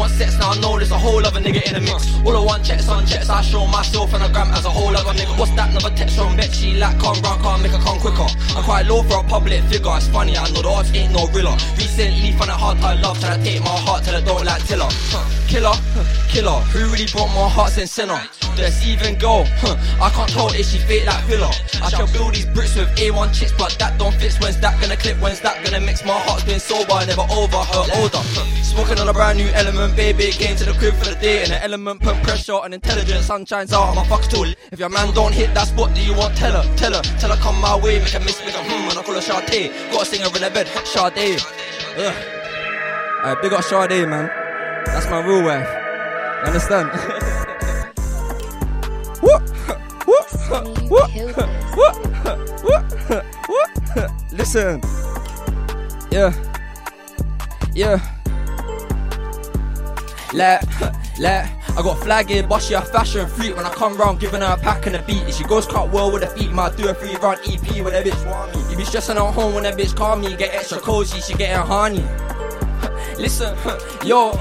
want 0.03 0.13
sex. 0.19 0.37
Now 0.37 0.51
I 0.51 0.59
know 0.59 0.77
there's 0.77 0.91
a 0.91 0.97
whole 0.97 1.25
other 1.25 1.39
nigga 1.39 1.61
in 1.67 1.73
the 1.75 1.81
mix. 1.81 1.99
All 2.25 2.35
I 2.35 2.43
want 2.43 2.65
checks 2.65 2.87
on 2.89 3.05
checks, 3.05 3.29
I 3.29 3.41
show 3.41 3.65
myself 3.67 4.13
and 4.13 4.23
a 4.23 4.29
gram 4.29 4.51
as 4.51 4.65
a 4.65 4.69
whole 4.69 4.95
other 4.95 5.15
nigga. 5.17 5.37
What's 5.39 5.51
that? 5.55 5.69
Another 5.71 5.95
text 5.95 6.17
from 6.17 6.35
Bet 6.35 6.51
she 6.51 6.75
like 6.75 6.99
come 6.99 7.19
round, 7.21 7.41
can't 7.41 7.61
make 7.63 7.71
her 7.71 7.79
come 7.79 7.99
quicker. 7.99 8.27
I'm 8.55 8.63
quite 8.63 8.85
low 8.85 9.01
for 9.03 9.19
a 9.19 9.23
public 9.23 9.63
figure, 9.71 9.95
it's 9.95 10.07
funny, 10.07 10.35
I 10.37 10.49
know 10.51 10.61
the 10.61 10.69
odds 10.69 10.91
ain't 10.93 11.13
no 11.13 11.27
riller. 11.27 11.55
Recently 11.77 12.31
found 12.33 12.51
it 12.51 12.59
hard 12.63 12.77
I 12.79 12.99
love, 12.99 13.19
trying 13.19 13.39
to 13.39 13.45
take 13.45 13.61
my 13.61 13.77
heart 13.85 14.03
till 14.03 14.15
I 14.15 14.21
don't 14.21 14.43
like 14.43 14.63
tiller. 14.67 14.89
Huh. 14.91 15.32
Killer, 15.53 15.77
killer, 16.29 16.65
who 16.73 16.89
really 16.89 17.05
broke 17.13 17.29
my 17.29 17.47
heart 17.47 17.69
since 17.73 17.91
sinner? 17.91 18.17
Let's 18.57 18.83
even 18.87 19.13
go, 19.19 19.45
huh. 19.61 19.77
I 20.01 20.09
can't 20.09 20.27
tell 20.27 20.49
if 20.49 20.65
she 20.65 20.79
fake 20.79 21.05
like 21.05 21.23
filler. 21.25 21.53
I 21.77 21.93
shall 21.93 22.09
build 22.09 22.33
these 22.33 22.47
bricks 22.47 22.75
with 22.75 22.89
A1 22.97 23.37
chicks, 23.37 23.53
but 23.53 23.69
that 23.77 23.99
don't 23.99 24.15
fit. 24.15 24.33
When's 24.41 24.59
that 24.61 24.81
gonna 24.81 24.97
clip? 24.97 25.21
When's 25.21 25.41
that 25.41 25.63
gonna 25.63 25.79
mix? 25.79 26.03
My 26.03 26.17
heart's 26.17 26.43
been 26.43 26.59
sober, 26.59 26.97
never 27.05 27.21
over 27.29 27.61
her 27.69 27.85
older. 28.01 28.23
Smoking 28.65 28.97
on 28.97 29.09
a 29.09 29.13
brand 29.13 29.37
new 29.37 29.45
element, 29.53 29.95
baby. 29.95 30.31
Came 30.31 30.55
to 30.55 30.65
the 30.65 30.73
crib 30.73 30.95
for 30.95 31.13
the 31.13 31.15
day, 31.21 31.43
and 31.43 31.51
the 31.51 31.63
element 31.63 32.01
put 32.01 32.17
pressure 32.23 32.57
and 32.63 32.73
intelligence. 32.73 33.27
Sun 33.27 33.45
shines 33.45 33.73
out, 33.73 33.93
a 33.93 34.03
fuck 34.09 34.23
tool. 34.23 34.49
If 34.71 34.79
your 34.79 34.89
man 34.89 35.13
don't 35.13 35.35
hit 35.35 35.53
that 35.53 35.67
spot, 35.67 35.93
do 35.93 36.01
you 36.01 36.17
want 36.17 36.35
tell 36.35 36.57
her? 36.57 36.65
Tell 36.77 36.93
her, 36.93 37.03
tell 37.21 37.29
her 37.29 37.37
come 37.37 37.61
my 37.61 37.77
way, 37.77 37.99
make 37.99 38.15
a 38.15 38.19
miss, 38.21 38.43
make 38.43 38.55
a 38.55 38.63
hmm, 38.63 38.89
and 38.89 38.97
I 38.97 39.03
call 39.03 39.13
her 39.13 39.21
Sade. 39.21 39.69
Got 39.91 40.01
a 40.01 40.05
singer 40.05 40.33
in 40.33 40.41
the 40.41 40.49
bed, 40.49 40.65
Sade. 40.81 41.37
Ugh. 42.01 42.15
Alright, 43.21 43.41
big 43.43 43.53
up 43.53 43.61
Sade, 43.61 44.09
man. 44.09 44.42
That's 44.85 45.09
my 45.09 45.19
real 45.25 45.43
wife. 45.43 45.67
You 45.67 45.75
eh? 45.75 46.47
understand? 46.47 46.89
What? 49.21 49.49
What? 50.05 51.13
Listen. 54.31 54.81
Yeah. 56.11 56.33
Yeah. 57.73 57.99
Like, 60.33 60.61
like, 61.19 61.45
I 61.75 61.81
got 61.81 61.99
flagging, 62.03 62.47
but 62.47 62.59
she 62.59 62.73
a 62.73 62.81
fashion 62.81 63.27
freak 63.27 63.55
when 63.55 63.65
I 63.65 63.73
come 63.73 63.95
round 63.97 64.19
giving 64.19 64.41
her 64.41 64.53
a 64.53 64.57
pack 64.57 64.85
and 64.87 64.95
a 64.95 65.01
beat. 65.03 65.23
If 65.23 65.35
she 65.35 65.43
goes 65.43 65.65
cut 65.65 65.91
well 65.91 66.11
with 66.11 66.23
her 66.23 66.29
feet, 66.29 66.51
might 66.51 66.75
do 66.77 66.89
a 66.89 66.93
free 66.93 67.15
run 67.15 67.37
EP 67.45 67.83
with 67.83 67.93
a 67.93 68.03
bitch 68.03 68.29
want 68.29 68.55
me. 68.55 68.61
You 68.69 68.77
be 68.77 68.85
stressing 68.85 69.17
at 69.17 69.33
home 69.33 69.53
when 69.53 69.63
that 69.63 69.77
bitch 69.77 69.95
call 69.95 70.15
me, 70.17 70.35
get 70.35 70.53
extra 70.53 70.79
cozy, 70.79 71.19
she 71.19 71.33
getting 71.35 71.65
honey. 71.65 72.03
Listen, 73.17 73.55
yo, 74.05 74.31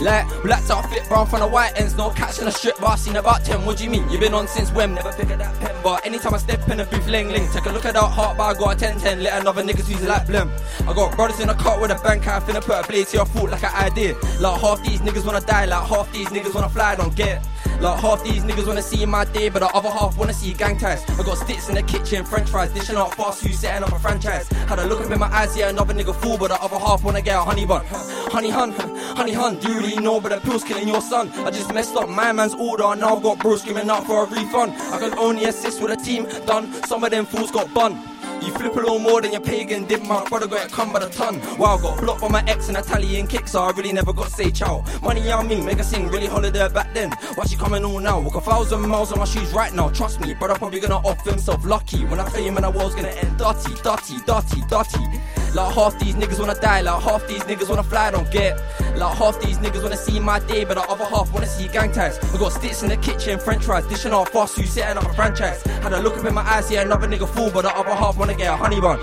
like 0.00 0.26
black 0.42 0.68
outfit 0.70 1.06
brown 1.08 1.26
from 1.26 1.40
the 1.40 1.46
white 1.46 1.72
ends, 1.76 1.96
no 1.96 2.10
catch 2.10 2.40
in 2.40 2.48
a 2.48 2.50
strip 2.50 2.78
bar, 2.78 2.96
seen 2.96 3.16
about 3.16 3.44
10. 3.44 3.64
What 3.64 3.78
do 3.78 3.84
you 3.84 3.90
mean? 3.90 4.08
You 4.10 4.18
been 4.18 4.34
on 4.34 4.48
since 4.48 4.70
when? 4.72 4.94
Never 4.94 5.12
figured 5.12 5.40
that 5.40 5.54
pen, 5.60 5.74
but 5.82 6.04
anytime 6.06 6.34
I 6.34 6.38
step 6.38 6.68
in 6.68 6.80
a 6.80 6.84
booth, 6.84 7.06
ling 7.06 7.28
ling. 7.28 7.48
Take 7.52 7.66
a 7.66 7.70
look 7.70 7.84
at 7.84 7.94
that 7.94 8.00
heart 8.00 8.36
bar, 8.36 8.54
got 8.54 8.76
a 8.76 8.78
10 8.78 8.98
10, 8.98 9.22
let 9.22 9.40
another 9.40 9.62
niggas 9.62 9.88
use 9.88 10.02
it 10.02 10.08
like 10.08 10.26
blim. 10.26 10.50
I 10.88 10.94
got 10.94 11.14
brothers 11.16 11.40
in 11.40 11.48
a 11.48 11.54
car 11.54 11.80
with 11.80 11.90
a 11.90 11.96
bank, 12.02 12.26
I 12.26 12.40
finna 12.40 12.62
put 12.62 12.84
a 12.84 12.88
blade 12.88 13.06
to 13.08 13.16
your 13.18 13.26
foot 13.26 13.50
like 13.50 13.62
an 13.62 13.74
idea. 13.74 14.14
Like 14.40 14.60
half 14.60 14.82
these 14.82 15.00
niggas 15.00 15.24
wanna 15.24 15.40
die, 15.40 15.66
like 15.66 15.86
half 15.86 16.12
these 16.12 16.28
niggas 16.28 16.54
wanna 16.54 16.68
fly, 16.68 16.96
don't 16.96 17.14
get. 17.14 17.46
Like 17.80 18.00
half 18.00 18.22
these 18.24 18.42
niggas 18.44 18.66
wanna 18.66 18.82
see 18.82 19.04
my 19.06 19.24
day, 19.24 19.48
but 19.48 19.60
the 19.60 19.68
other 19.68 19.90
half 19.90 20.16
wanna 20.16 20.32
see 20.32 20.52
gang 20.54 20.78
ties. 20.78 21.02
I 21.08 21.22
got 21.22 21.38
sticks 21.38 21.68
in 21.68 21.74
the 21.74 21.82
kitchen, 21.82 22.24
french 22.24 22.48
fries, 22.48 22.72
dishing 22.72 22.96
out 22.96 23.14
fast 23.14 23.42
food, 23.42 23.54
setting 23.54 23.84
up 23.84 23.92
a 23.92 23.98
franchise. 23.98 24.48
Had 24.68 24.78
a 24.78 24.86
look 24.86 25.00
up 25.00 25.10
in 25.10 25.18
my 25.18 25.26
eyes, 25.26 25.56
yeah, 25.56 25.68
another 25.68 25.94
nigga 25.94 26.14
fool, 26.14 26.38
but 26.38 26.48
the 26.48 26.62
other 26.62 26.78
half 26.78 27.04
wanna 27.04 27.22
get 27.22 27.36
a 27.36 27.42
honey 27.42 27.66
bun. 27.66 27.84
Honey 28.34 28.50
hun, 28.50 28.72
honey 29.16 29.32
hun, 29.32 29.58
do 29.60 29.70
you 29.70 29.78
really 29.78 29.96
know 29.96 30.20
but 30.20 30.30
the 30.30 30.40
pill's 30.40 30.64
killing 30.64 30.88
your 30.88 31.00
son? 31.00 31.30
I 31.46 31.50
just 31.50 31.72
messed 31.72 31.94
up 31.94 32.08
my 32.08 32.32
man's 32.32 32.54
order, 32.54 32.84
and 32.84 33.00
now 33.00 33.16
I've 33.16 33.22
got 33.22 33.38
bros 33.38 33.62
screaming 33.62 33.88
out 33.88 34.06
for 34.06 34.24
a 34.24 34.26
refund. 34.26 34.72
I 34.72 34.98
can 34.98 35.16
only 35.18 35.44
assist 35.44 35.80
with 35.80 35.92
a 35.92 35.96
team 35.96 36.24
done, 36.46 36.72
some 36.84 37.04
of 37.04 37.10
them 37.10 37.26
fools 37.26 37.50
got 37.50 37.72
bun. 37.72 38.13
You 38.44 38.52
flip 38.52 38.74
a 38.74 38.80
little 38.80 38.98
more 38.98 39.22
than 39.22 39.32
your 39.32 39.40
pagan 39.40 39.86
did, 39.86 40.02
my 40.04 40.22
brother 40.28 40.46
got 40.46 40.66
it 40.66 40.72
come 40.72 40.92
by 40.92 40.98
the 40.98 41.08
ton. 41.08 41.40
Wow, 41.56 41.78
got 41.78 41.98
blocked 42.00 42.20
by 42.20 42.28
my 42.28 42.44
ex 42.46 42.68
and 42.68 42.76
Italian 42.76 43.26
kick, 43.26 43.48
so 43.48 43.62
I 43.62 43.70
really 43.70 43.92
never 43.92 44.12
got 44.12 44.26
to 44.26 44.30
say 44.30 44.50
ciao. 44.50 44.84
Money 45.02 45.30
on 45.32 45.48
me, 45.48 45.62
make 45.62 45.78
her 45.78 45.84
sing 45.84 46.08
really 46.08 46.26
holiday 46.26 46.68
back 46.68 46.92
then. 46.92 47.10
Why 47.36 47.46
she 47.46 47.56
coming 47.56 47.84
all 47.84 48.00
now? 48.00 48.20
Walk 48.20 48.34
a 48.34 48.40
thousand 48.42 48.86
miles 48.86 49.12
on 49.12 49.18
my 49.18 49.24
shoes 49.24 49.50
right 49.52 49.72
now, 49.72 49.88
trust 49.88 50.20
me, 50.20 50.34
brother 50.34 50.56
probably 50.56 50.80
gonna 50.80 50.96
off 50.96 51.24
himself 51.24 51.64
lucky. 51.64 52.04
When 52.04 52.20
I 52.20 52.28
tell 52.28 52.42
you, 52.42 52.52
man, 52.52 52.62
the 52.62 52.70
world's 52.70 52.94
gonna 52.94 53.08
end 53.08 53.38
dirty, 53.38 53.74
dirty, 53.82 54.18
dirty, 54.26 54.60
dirty. 54.68 55.20
Like 55.54 55.72
half 55.72 55.96
these 56.00 56.16
niggas 56.16 56.40
wanna 56.40 56.56
die, 56.56 56.80
like 56.80 57.00
half 57.00 57.26
these 57.28 57.42
niggas 57.44 57.68
wanna 57.68 57.84
fly, 57.84 58.10
don't 58.10 58.28
get. 58.32 58.60
Like 58.96 59.16
half 59.16 59.40
these 59.40 59.58
niggas 59.58 59.84
wanna 59.84 59.96
see 59.96 60.18
my 60.18 60.40
day, 60.40 60.64
but 60.64 60.74
the 60.74 60.82
other 60.82 61.04
half 61.04 61.32
wanna 61.32 61.46
see 61.46 61.68
gang 61.68 61.92
ties. 61.92 62.18
I 62.18 62.38
got 62.38 62.50
sticks 62.50 62.82
in 62.82 62.88
the 62.88 62.96
kitchen, 62.96 63.38
french 63.38 63.64
fries, 63.64 63.86
dishing 63.86 64.12
out 64.12 64.30
fast 64.30 64.56
food, 64.56 64.66
setting 64.66 64.98
up 64.98 65.08
a 65.08 65.14
franchise. 65.14 65.62
Had 65.62 65.92
a 65.92 66.00
look 66.00 66.16
up 66.18 66.24
in 66.24 66.34
my 66.34 66.42
eyes, 66.42 66.72
yeah, 66.72 66.82
another 66.82 67.06
nigga 67.06 67.28
fool, 67.28 67.52
but 67.54 67.62
the 67.62 67.76
other 67.76 67.94
half 67.94 68.16
wanna 68.16 68.33
get 68.36 68.52
a 68.52 68.56
honey 68.56 68.80
bun. 68.80 68.98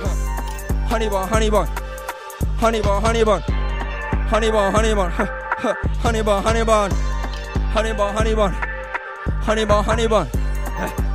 Honey 0.88 1.10
bun, 1.10 1.28
honey 1.28 1.50
bun. 1.50 1.68
Honey 2.58 2.82
bun, 2.82 3.02
honey 3.02 3.24
bun. 3.24 3.42
Honey 4.32 4.52
bun, 4.52 4.74
honey 4.74 4.94
bun. 4.94 5.12
Honey 6.02 6.24
bun, 6.24 6.44
honey 6.44 6.64
bun. 6.64 6.92
Honey 7.74 7.94
bun, 7.94 8.14
honey 8.16 8.34
bun. 8.34 8.52
Honey 9.44 9.66
bun, 9.66 9.84
honey 9.84 10.08
bun. 10.08 10.28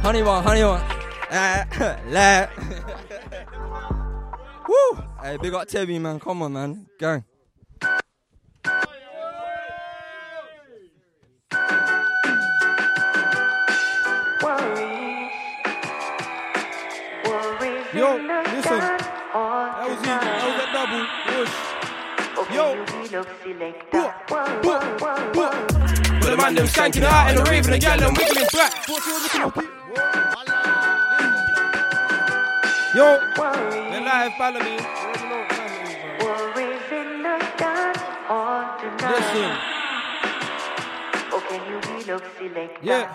Honey 0.02 0.22
bun, 0.22 0.42
honey 0.44 0.62
bun. 0.62 0.80
Woo! 4.68 5.02
Hey, 5.22 5.36
big 5.38 5.54
up 5.54 5.68
Tebi, 5.68 6.00
man. 6.00 6.20
Come 6.20 6.42
on, 6.42 6.52
man. 6.52 6.86
Gang. 6.98 7.24
Yo, 17.96 18.12
listen. 18.12 18.78
That 18.78 19.88
was 19.88 19.96
it. 19.96 20.04
That 20.04 20.44
was 20.44 20.60
a 20.60 20.68
double. 20.76 21.04
Whoosh. 21.32 21.56
Yo. 22.52 22.64
Boop, 23.90 24.12
boop, 24.28 24.84
boop. 25.32 25.54
But 26.20 26.30
the 26.30 26.36
man 26.36 26.54
them 26.54 26.66
skanking 26.66 27.04
out 27.04 27.30
in 27.30 27.36
the 27.36 27.50
rave 27.50 27.64
the 27.64 27.78
gal 27.78 27.98
them 27.98 28.12
wiggling 28.12 28.46
back. 28.52 28.86
Yo, 32.94 33.18
the 33.34 34.00
live 34.04 34.32
Balamii. 34.32 34.80
Listen. 39.08 39.52
Oh, 41.32 41.40
yeah, 42.82 43.08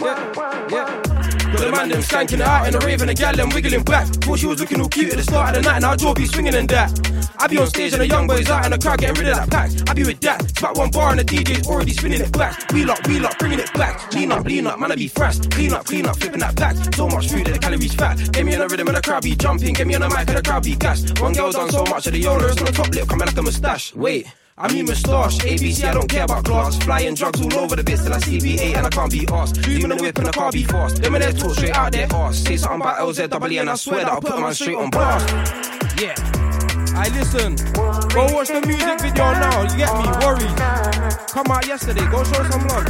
yeah, 0.00 0.68
yeah. 0.70 1.35
But 1.52 1.60
the 1.60 1.70
man 1.70 1.88
them 1.88 2.02
skanking 2.02 2.40
out 2.40 2.66
in 2.66 2.72
the 2.72 2.80
rave 2.80 3.00
and 3.00 3.10
the 3.10 3.14
gal 3.14 3.34
them 3.34 3.50
wiggling 3.50 3.84
back. 3.84 4.06
Thought 4.06 4.38
she 4.38 4.46
was 4.46 4.60
looking 4.60 4.80
all 4.80 4.88
cute 4.88 5.10
at 5.10 5.16
the 5.16 5.22
start 5.22 5.56
of 5.56 5.62
the 5.62 5.70
night, 5.70 5.80
now 5.82 5.96
jaw 5.96 6.14
be 6.14 6.26
swinging 6.26 6.54
and 6.54 6.68
that. 6.68 7.16
I 7.38 7.46
be 7.46 7.58
on 7.58 7.66
stage 7.68 7.92
and 7.92 8.00
the 8.00 8.08
young 8.08 8.26
boys 8.26 8.48
out 8.48 8.64
in 8.64 8.72
the 8.72 8.78
crowd 8.78 8.98
getting 8.98 9.14
rid 9.22 9.28
of 9.28 9.36
that 9.36 9.50
pack. 9.50 9.90
I 9.90 9.94
be 9.94 10.04
with 10.04 10.20
that. 10.20 10.42
It's 10.42 10.58
about 10.58 10.76
one 10.76 10.90
bar 10.90 11.10
and 11.10 11.20
the 11.20 11.24
DJ's 11.24 11.68
already 11.68 11.92
spinning 11.92 12.20
it 12.20 12.32
back. 12.32 12.70
Wheel 12.72 12.90
up, 12.90 13.06
wheel 13.06 13.26
up, 13.26 13.38
bringing 13.38 13.58
it 13.58 13.72
back. 13.74 14.12
Lean 14.14 14.32
up, 14.32 14.44
lean 14.44 14.66
up, 14.66 14.78
man, 14.78 14.92
I 14.92 14.96
be 14.96 15.08
fast. 15.08 15.50
Clean 15.50 15.72
up, 15.72 15.84
clean 15.84 16.06
up, 16.06 16.16
flipping 16.16 16.40
that 16.40 16.56
back. 16.56 16.76
So 16.94 17.08
much 17.08 17.28
food 17.28 17.46
that 17.46 17.52
the 17.52 17.58
calories 17.58 17.94
fat. 17.94 18.16
Get 18.32 18.46
me 18.46 18.54
on 18.54 18.60
the 18.60 18.68
rhythm 18.68 18.88
and 18.88 18.96
the 18.96 19.02
crowd 19.02 19.22
be 19.22 19.36
jumping. 19.36 19.74
Get 19.74 19.86
me 19.86 19.94
on 19.94 20.00
the 20.00 20.08
mic 20.08 20.28
and 20.28 20.38
the 20.38 20.42
crowd 20.42 20.64
be 20.64 20.76
gassed. 20.76 21.20
One 21.20 21.32
girl 21.32 21.52
done 21.52 21.70
so 21.70 21.84
much 21.84 22.06
of 22.06 22.12
the 22.12 22.26
owners 22.26 22.56
on 22.58 22.64
the 22.64 22.72
top 22.72 22.88
lip 22.88 23.08
coming 23.08 23.26
like 23.26 23.36
a 23.36 23.42
moustache. 23.42 23.94
Wait. 23.94 24.26
I 24.58 24.72
mean 24.72 24.86
moustache. 24.86 25.38
ABC, 25.40 25.84
I 25.84 25.92
don't 25.92 26.08
care 26.08 26.24
about 26.24 26.46
class. 26.46 26.78
Flying 26.78 27.14
drugs 27.14 27.42
all 27.42 27.54
over 27.58 27.76
the 27.76 27.84
bits 27.84 28.04
till 28.04 28.14
I 28.14 28.18
see 28.20 28.38
BA 28.38 28.74
and 28.76 28.86
I 28.86 28.88
can't 28.88 29.12
be 29.12 29.28
asked. 29.30 29.60
Dreaming 29.60 29.92
a 29.92 29.96
whip 29.96 30.16
and 30.16 30.28
I 30.28 30.30
can't 30.30 30.52
be 30.52 30.64
fast. 30.64 31.02
Them 31.02 31.14
and 31.14 31.22
their 31.22 31.32
talk 31.32 31.54
straight 31.56 31.76
out 31.76 31.92
their 31.92 32.06
ass. 32.10 32.38
Say 32.38 32.56
something 32.56 32.80
about 32.80 32.96
LZW 32.98 33.60
and 33.60 33.68
I 33.68 33.74
swear 33.74 34.04
that 34.04 34.12
I'll 34.12 34.20
put 34.20 34.40
man 34.40 34.54
straight 34.54 34.76
on 34.76 34.88
blast. 34.88 35.28
Yeah. 36.00 36.14
I 36.96 37.08
listen. 37.12 37.56
Go 38.14 38.32
watch 38.32 38.48
the 38.48 38.62
music 38.66 38.98
video 38.98 39.32
now. 39.32 39.62
You 39.64 39.76
get 39.76 39.92
me? 39.92 40.08
Worried. 40.24 40.56
Come 41.28 41.50
out 41.52 41.66
yesterday. 41.66 42.06
Go 42.08 42.24
show 42.24 42.42
some 42.48 42.66
love. 42.68 42.88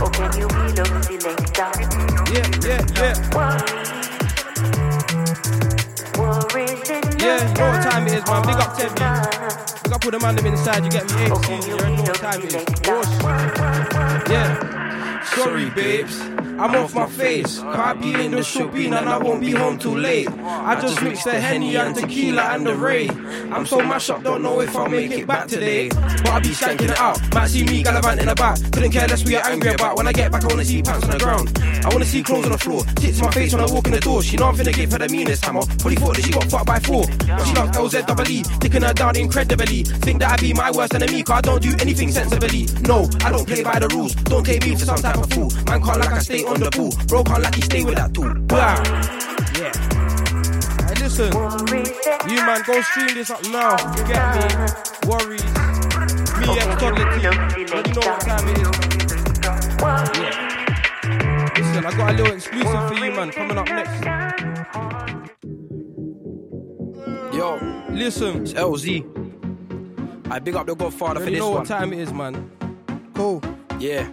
Yeah, 2.31 2.47
yeah, 2.63 2.87
yeah. 2.95 3.15
Yeah, 7.19 7.53
know 7.55 7.71
what 7.71 7.83
time 7.83 8.07
it 8.07 8.15
is, 8.15 8.25
man. 8.27 8.43
Big 8.47 8.55
up 8.55 8.77
10 8.79 9.46
Pick 9.87 9.95
up 9.95 10.05
all 10.05 10.11
the 10.11 10.19
man 10.19 10.35
them 10.35 10.47
inside, 10.47 10.83
you 10.85 10.91
get 10.91 11.07
me? 11.15 11.31
Okay, 11.31 11.61
season, 11.61 11.95
you 11.95 12.03
know 12.03 12.13
time. 12.13 12.43
Wash. 12.87 14.29
Yeah. 14.29 15.16
Sorry, 15.35 15.71
babes. 15.71 16.21
I'm 16.59 16.75
off 16.75 16.95
my 16.95 17.07
face. 17.07 17.59
Be 18.01 18.15
in 18.25 18.31
the 18.31 18.71
be, 18.73 18.87
and 18.87 18.95
I 18.95 19.19
won't 19.19 19.41
be 19.41 19.51
home 19.51 19.79
too 19.79 19.97
late. 19.97 20.29
I 20.31 20.81
just 20.81 21.03
mixed 21.03 21.25
the 21.25 21.39
Henny 21.39 21.77
and 21.77 21.95
tequila 21.95 22.43
and 22.55 22.67
the 22.67 22.75
Ray. 22.75 23.09
I'm 23.51 23.67
so 23.67 23.79
mashed 23.79 24.11
up, 24.11 24.23
don't 24.23 24.43
know 24.43 24.61
if 24.61 24.75
I'll 24.75 24.89
make 24.89 25.11
it 25.11 25.27
back 25.27 25.49
today. 25.49 25.89
But 25.89 26.29
I'll 26.29 26.41
be 26.41 26.49
skanking 26.49 26.91
it 26.91 26.99
out. 26.99 27.19
Might 27.35 27.49
see 27.49 27.65
me 27.65 27.83
gallivant 27.83 28.21
in 28.21 28.29
the 28.29 28.35
back. 28.35 28.59
Couldn't 28.73 28.93
care 28.93 29.07
less 29.07 29.23
what 29.23 29.31
you're 29.33 29.47
angry 29.47 29.73
about. 29.75 29.99
When 29.99 30.07
I 30.09 30.13
get 30.13 30.33
back, 30.33 30.45
I 30.45 30.47
wanna 30.47 30.65
see 30.65 30.83
pants 30.83 31.05
on 31.05 31.11
the 31.11 31.19
ground. 31.19 31.59
I 31.85 31.89
wanna 31.93 32.07
see 32.07 32.23
clothes 32.23 32.47
on 32.47 32.53
the 32.53 32.59
floor. 32.59 32.83
Tits 32.97 33.21
my 33.21 33.31
face 33.31 33.53
when 33.53 33.63
I 33.63 33.71
walk 33.71 33.87
in 33.87 33.93
the 33.93 34.01
door. 34.01 34.23
She 34.23 34.37
know 34.37 34.47
I'm 34.47 34.57
finna 34.57 34.75
give 34.75 34.93
her 34.93 34.99
the 34.99 35.09
meanest 35.09 35.45
hammer. 35.45 35.63
Probably 35.79 35.97
thought 35.97 36.17
that 36.17 36.25
she 36.25 36.33
got 36.33 36.45
fucked 36.45 36.67
by 36.67 36.79
four. 36.79 37.05
But 37.27 37.45
she 37.45 37.55
loves 37.55 37.77
LZWE, 37.77 38.61
taking 38.61 38.83
her 38.83 38.95
down 38.95 39.17
incredibly. 39.17 39.83
Think 39.83 40.21
that 40.21 40.33
I 40.33 40.37
be 40.41 40.55
my 40.55 40.71
worst 40.71 40.95
enemy, 40.95 41.23
cause 41.23 41.39
I 41.39 41.41
don't 41.43 41.63
do 41.63 41.75
anything 41.81 42.11
sensibly. 42.13 42.67
No, 42.89 43.11
I 43.25 43.31
don't 43.31 43.47
play 43.47 43.63
by 43.63 43.79
the 43.79 43.89
rules. 43.89 44.15
Don't 44.15 44.45
take 44.45 44.65
me 44.65 44.75
to 44.75 44.85
some 44.85 44.97
type 44.97 45.16
of 45.17 45.31
fool. 45.33 45.51
Man 45.67 45.83
can't 45.83 45.99
like 46.01 46.13
I 46.13 46.19
stay 46.19 46.45
on 46.45 46.61
the 46.61 46.71
pool. 46.71 46.93
Bro 47.07 47.25
can't 47.25 47.43
like 47.43 47.55
he 47.55 47.63
stay 47.63 47.85
with 47.85 47.97
that 47.97 48.13
tool. 48.15 48.33
Blah. 48.35 48.83
Yeah. 49.59 49.73
Hey, 50.87 50.95
listen. 51.03 51.33
You 52.29 52.37
man, 52.47 52.63
go 52.67 52.81
stream 52.83 53.15
this 53.15 53.31
up 53.31 53.43
now. 53.51 53.77
You 53.97 54.05
get 54.07 54.35
me? 54.35 54.43
Worries. 55.09 55.43
Me, 56.39 56.47
X 56.59 56.67
Toddler 56.81 57.09
team. 57.19 57.27
Already 57.27 57.65
know 57.93 58.07
what 58.07 58.21
time 58.21 58.49
it 58.49 58.59
is. 58.59 58.69
Yeah. 60.21 60.43
Listen, 61.57 61.87
I 61.87 61.91
got 61.97 62.11
a 62.11 62.13
little 62.17 62.35
exclusive 62.35 62.89
for 62.89 62.95
you, 62.95 63.11
man. 63.13 63.31
Coming 63.31 63.59
up 63.59 63.69
next. 63.69 64.05
Yo, 67.35 67.59
listen. 67.91 68.43
It's 68.43 68.53
LZ. 68.55 69.05
I 70.31 70.39
big 70.41 70.57
up 70.57 70.67
the 70.67 70.75
Godfather 70.75 71.21
for 71.21 71.21
Already 71.21 71.33
this 71.33 71.39
know 71.41 71.51
one. 71.51 71.59
what 71.61 71.67
time 71.69 71.93
it 71.93 71.99
is, 72.01 72.13
man. 72.13 72.51
Cool. 73.15 73.43
Yeah. 73.79 74.09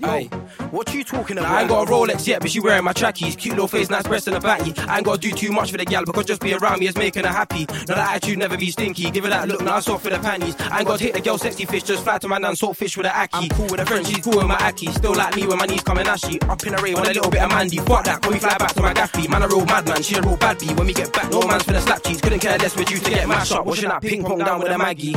Hey, 0.00 0.26
what 0.70 0.92
you 0.92 1.02
talking 1.02 1.38
about? 1.38 1.50
I 1.50 1.60
ain't 1.60 1.70
got 1.70 1.88
a 1.88 1.90
Rolex 1.90 2.26
yet, 2.26 2.40
but 2.40 2.50
she 2.50 2.60
wearing 2.60 2.84
my 2.84 2.92
trackies. 2.92 3.34
Cute 3.34 3.54
little 3.54 3.68
face, 3.68 3.88
nice 3.88 4.06
breast 4.06 4.26
and 4.26 4.36
a 4.36 4.40
batty. 4.40 4.74
I 4.82 4.96
ain't 4.98 5.06
gotta 5.06 5.20
do 5.20 5.30
too 5.32 5.52
much 5.52 5.70
for 5.70 5.78
the 5.78 5.84
gal 5.84 6.04
because 6.04 6.26
just 6.26 6.40
be 6.42 6.52
around 6.54 6.80
me 6.80 6.88
is 6.88 6.96
making 6.96 7.24
her 7.24 7.32
happy. 7.32 7.66
Now 7.88 7.94
that 7.94 8.16
attitude 8.16 8.38
never 8.38 8.56
be 8.56 8.70
stinky. 8.70 9.10
Give 9.10 9.24
her 9.24 9.30
that 9.30 9.48
look, 9.48 9.62
now 9.62 9.80
soft 9.80 10.04
for 10.04 10.10
the 10.10 10.18
panties. 10.18 10.54
I 10.58 10.80
ain't 10.80 10.88
gotta 10.88 11.02
hit 11.02 11.14
the 11.14 11.20
girl 11.20 11.38
sexy 11.38 11.64
fish, 11.64 11.82
just 11.82 12.04
fly 12.04 12.18
to 12.18 12.28
my 12.28 12.38
nan 12.38 12.56
salt 12.56 12.76
fish 12.76 12.96
with 12.96 13.06
a 13.06 13.18
aki. 13.18 13.30
I'm 13.32 13.48
cool 13.50 13.68
with 13.70 13.80
a 13.80 13.86
friend, 13.86 14.06
she's 14.06 14.22
cool 14.22 14.36
with 14.36 14.46
my 14.46 14.56
aki. 14.56 14.86
Still 14.92 15.14
like 15.14 15.34
me 15.34 15.46
when 15.46 15.58
my 15.58 15.66
knees 15.66 15.82
coming 15.82 16.06
ashy. 16.06 16.40
Up 16.42 16.62
in 16.66 16.74
a 16.74 16.82
ray 16.82 16.94
with 16.94 17.04
a 17.08 17.14
little 17.14 17.30
bit 17.30 17.42
of 17.42 17.50
Mandy. 17.50 17.78
Fuck 17.78 18.04
that, 18.04 18.20
can 18.22 18.32
we 18.32 18.38
fly 18.38 18.56
back 18.58 18.74
to 18.74 18.82
my 18.82 18.92
gaffy? 18.92 19.28
Man, 19.28 19.42
a 19.42 19.48
real 19.48 19.64
madman, 19.64 20.02
she 20.02 20.16
a 20.16 20.20
real 20.22 20.36
bad 20.36 20.58
bee. 20.58 20.74
When 20.74 20.86
we 20.86 20.92
get 20.92 21.12
back, 21.12 21.30
no 21.30 21.40
man's 21.42 21.64
for 21.64 21.72
the 21.72 21.80
slap 21.80 22.02
cheese. 22.02 22.20
Couldn't 22.20 22.40
care 22.40 22.58
less 22.58 22.76
with 22.76 22.90
you 22.90 22.98
to 22.98 23.10
get 23.10 23.28
mashed 23.28 23.52
up. 23.52 23.64
Washing 23.64 23.88
that 23.88 24.02
ping 24.02 24.22
pong 24.22 24.38
down 24.38 24.60
with 24.60 24.72
a 24.72 24.78
Maggie. 24.78 25.12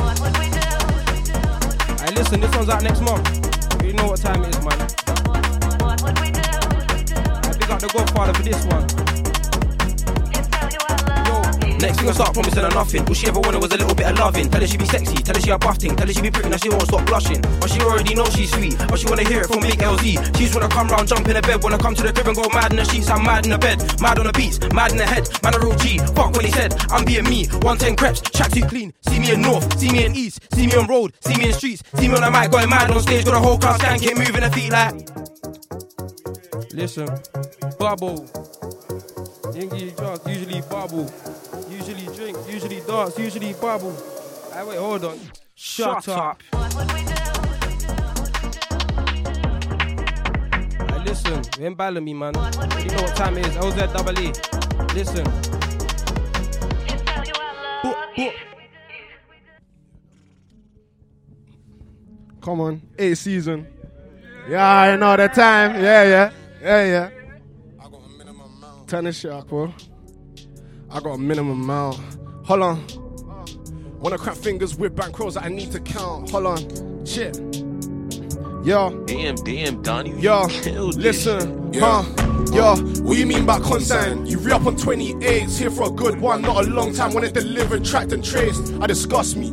Hey, 2.00 2.14
listen, 2.14 2.40
this 2.40 2.54
one's 2.56 2.68
out 2.70 2.82
next 2.82 3.02
month. 3.02 3.39
You 3.90 3.96
know 3.96 4.06
what 4.06 4.20
time 4.20 4.44
it 4.44 4.54
is, 4.54 4.64
man. 4.64 4.72
I 4.72 4.84
big 7.58 7.70
up 7.70 7.80
the 7.80 7.90
Godfather 7.92 8.34
for 8.34 8.42
this 8.44 8.64
one. 8.66 9.09
Next 11.80 11.96
thing 11.98 12.08
I 12.08 12.12
start 12.12 12.34
promising 12.34 12.62
her 12.62 12.68
nothing. 12.70 13.08
All 13.08 13.14
she 13.14 13.26
ever 13.26 13.40
wanted 13.40 13.62
was 13.62 13.72
a 13.72 13.78
little 13.78 13.94
bit 13.94 14.06
of 14.06 14.18
loving. 14.18 14.50
Tell 14.50 14.60
her 14.60 14.66
she 14.66 14.76
be 14.76 14.84
sexy, 14.84 15.16
tell 15.16 15.34
her 15.34 15.40
she 15.40 15.50
a 15.50 15.58
buffing, 15.58 15.96
tell 15.96 16.06
her 16.06 16.12
she 16.12 16.20
be 16.20 16.30
pretty, 16.30 16.50
now 16.50 16.58
she 16.58 16.68
won't 16.68 16.82
stop 16.82 17.06
blushing. 17.06 17.40
But 17.40 17.70
she 17.70 17.80
already 17.80 18.14
knows 18.14 18.34
she's 18.34 18.52
sweet, 18.52 18.76
but 18.88 18.98
she 18.98 19.06
wanna 19.06 19.24
hear 19.24 19.40
it 19.40 19.48
from 19.48 19.60
Big 19.60 19.78
LZ. 19.78 20.36
She 20.36 20.44
just 20.44 20.54
wanna 20.54 20.68
come 20.68 20.88
round, 20.88 21.08
jump 21.08 21.26
in 21.26 21.34
the 21.34 21.42
bed, 21.42 21.62
wanna 21.62 21.78
come 21.78 21.94
to 21.94 22.02
the 22.02 22.12
crib 22.12 22.28
and 22.28 22.36
go 22.36 22.44
mad 22.52 22.72
in 22.72 22.76
the 22.76 22.84
sheets. 22.84 23.08
I'm 23.08 23.24
mad 23.24 23.46
in 23.46 23.50
the 23.52 23.58
bed, 23.58 23.80
mad 24.00 24.18
on 24.18 24.26
the 24.26 24.32
beats, 24.32 24.60
mad 24.74 24.92
in 24.92 24.98
the 24.98 25.06
head. 25.06 25.28
Man 25.42 25.54
a 25.54 25.58
real 25.58 25.74
G, 25.76 25.98
fuck 26.12 26.36
what 26.36 26.44
he 26.44 26.50
said. 26.52 26.74
I'm 26.90 27.04
being 27.04 27.24
me, 27.24 27.46
110 27.64 27.96
creps, 27.96 28.20
track 28.20 28.52
too 28.52 28.64
clean. 28.66 28.92
See 29.08 29.18
me 29.18 29.32
in 29.32 29.40
north, 29.40 29.78
see 29.78 29.90
me 29.90 30.04
in 30.04 30.14
east, 30.14 30.40
see 30.52 30.66
me 30.66 30.74
on 30.76 30.86
road, 30.86 31.14
see 31.20 31.36
me 31.36 31.48
in 31.48 31.54
streets, 31.54 31.82
see 31.94 32.08
me 32.08 32.14
on 32.14 32.20
the 32.20 32.30
mic 32.30 32.50
going 32.50 32.68
mad 32.68 32.90
on 32.90 33.00
stage, 33.00 33.24
got 33.24 33.34
a 33.34 33.40
whole 33.40 33.58
crowd 33.58 33.80
skanking, 33.80 34.18
moving 34.18 34.42
her 34.42 34.50
feet 34.50 34.70
like. 34.70 34.94
Listen, 36.74 37.08
bubble. 37.78 38.28
Usually 39.60 39.90
dance, 39.90 40.26
usually 40.26 40.62
bubble. 40.62 41.12
Usually 41.68 42.06
drink, 42.16 42.38
usually 42.48 42.80
dance, 42.80 43.18
usually 43.18 43.52
bubble. 43.52 43.94
Hey, 44.54 44.64
wait, 44.64 44.78
hold 44.78 45.04
on. 45.04 45.20
Shut, 45.54 46.08
up. 46.08 46.42
Hey, 46.50 46.60
listen, 51.04 51.42
we 51.58 51.66
ain't 51.66 51.76
battling 51.76 52.04
me, 52.04 52.14
man. 52.14 52.32
You 52.36 52.40
know 52.40 53.02
what 53.02 53.14
time 53.14 53.36
it 53.36 53.46
is. 53.48 53.54
OZEE. 53.56 54.32
Listen. 54.94 55.26
Boop, 57.82 57.96
boop. 58.16 58.32
Come 62.40 62.60
on, 62.62 62.80
eighth 62.98 63.18
season. 63.18 63.66
Yeah, 64.48 64.66
I 64.66 64.96
know 64.96 65.14
the 65.18 65.28
time. 65.28 65.74
Yeah, 65.74 66.04
yeah, 66.04 66.30
yeah, 66.62 66.84
yeah. 66.86 67.19
Turn 68.90 69.04
this 69.04 69.20
shit 69.20 69.30
up, 69.30 69.46
bro. 69.46 69.72
I 70.90 70.98
got 70.98 71.12
a 71.12 71.18
minimum 71.18 71.62
amount. 71.62 72.00
Hold 72.44 72.62
on. 72.62 72.84
Wanna 74.00 74.18
crack 74.18 74.34
fingers 74.34 74.74
with 74.74 74.96
bankrolls 74.96 75.34
that 75.34 75.44
I 75.44 75.48
need 75.48 75.70
to 75.70 75.78
count. 75.78 76.28
Hold 76.30 76.46
on. 76.46 77.06
Shit. 77.06 77.36
Yo. 78.64 79.04
Damn, 79.06 79.36
damn, 79.36 79.80
Donnie. 79.82 80.20
Yo, 80.20 80.42
listen, 80.96 81.72
Yeah. 81.72 82.02
huh? 82.02 82.52
Yo, 82.52 82.74
what 83.04 83.16
you 83.16 83.26
mean 83.26 83.46
by 83.46 83.60
consign? 83.60 84.26
You 84.26 84.38
re 84.38 84.50
up 84.50 84.66
on 84.66 84.74
28s, 84.74 85.56
here 85.56 85.70
for 85.70 85.86
a 85.86 85.92
good 85.92 86.20
one, 86.20 86.42
not 86.42 86.66
a 86.66 86.68
long 86.68 86.92
time. 86.92 87.14
When 87.14 87.22
it 87.22 87.32
delivered, 87.32 87.84
tracked 87.84 88.10
and 88.10 88.24
traced, 88.24 88.74
I 88.80 88.88
disgust 88.88 89.36
me. 89.36 89.52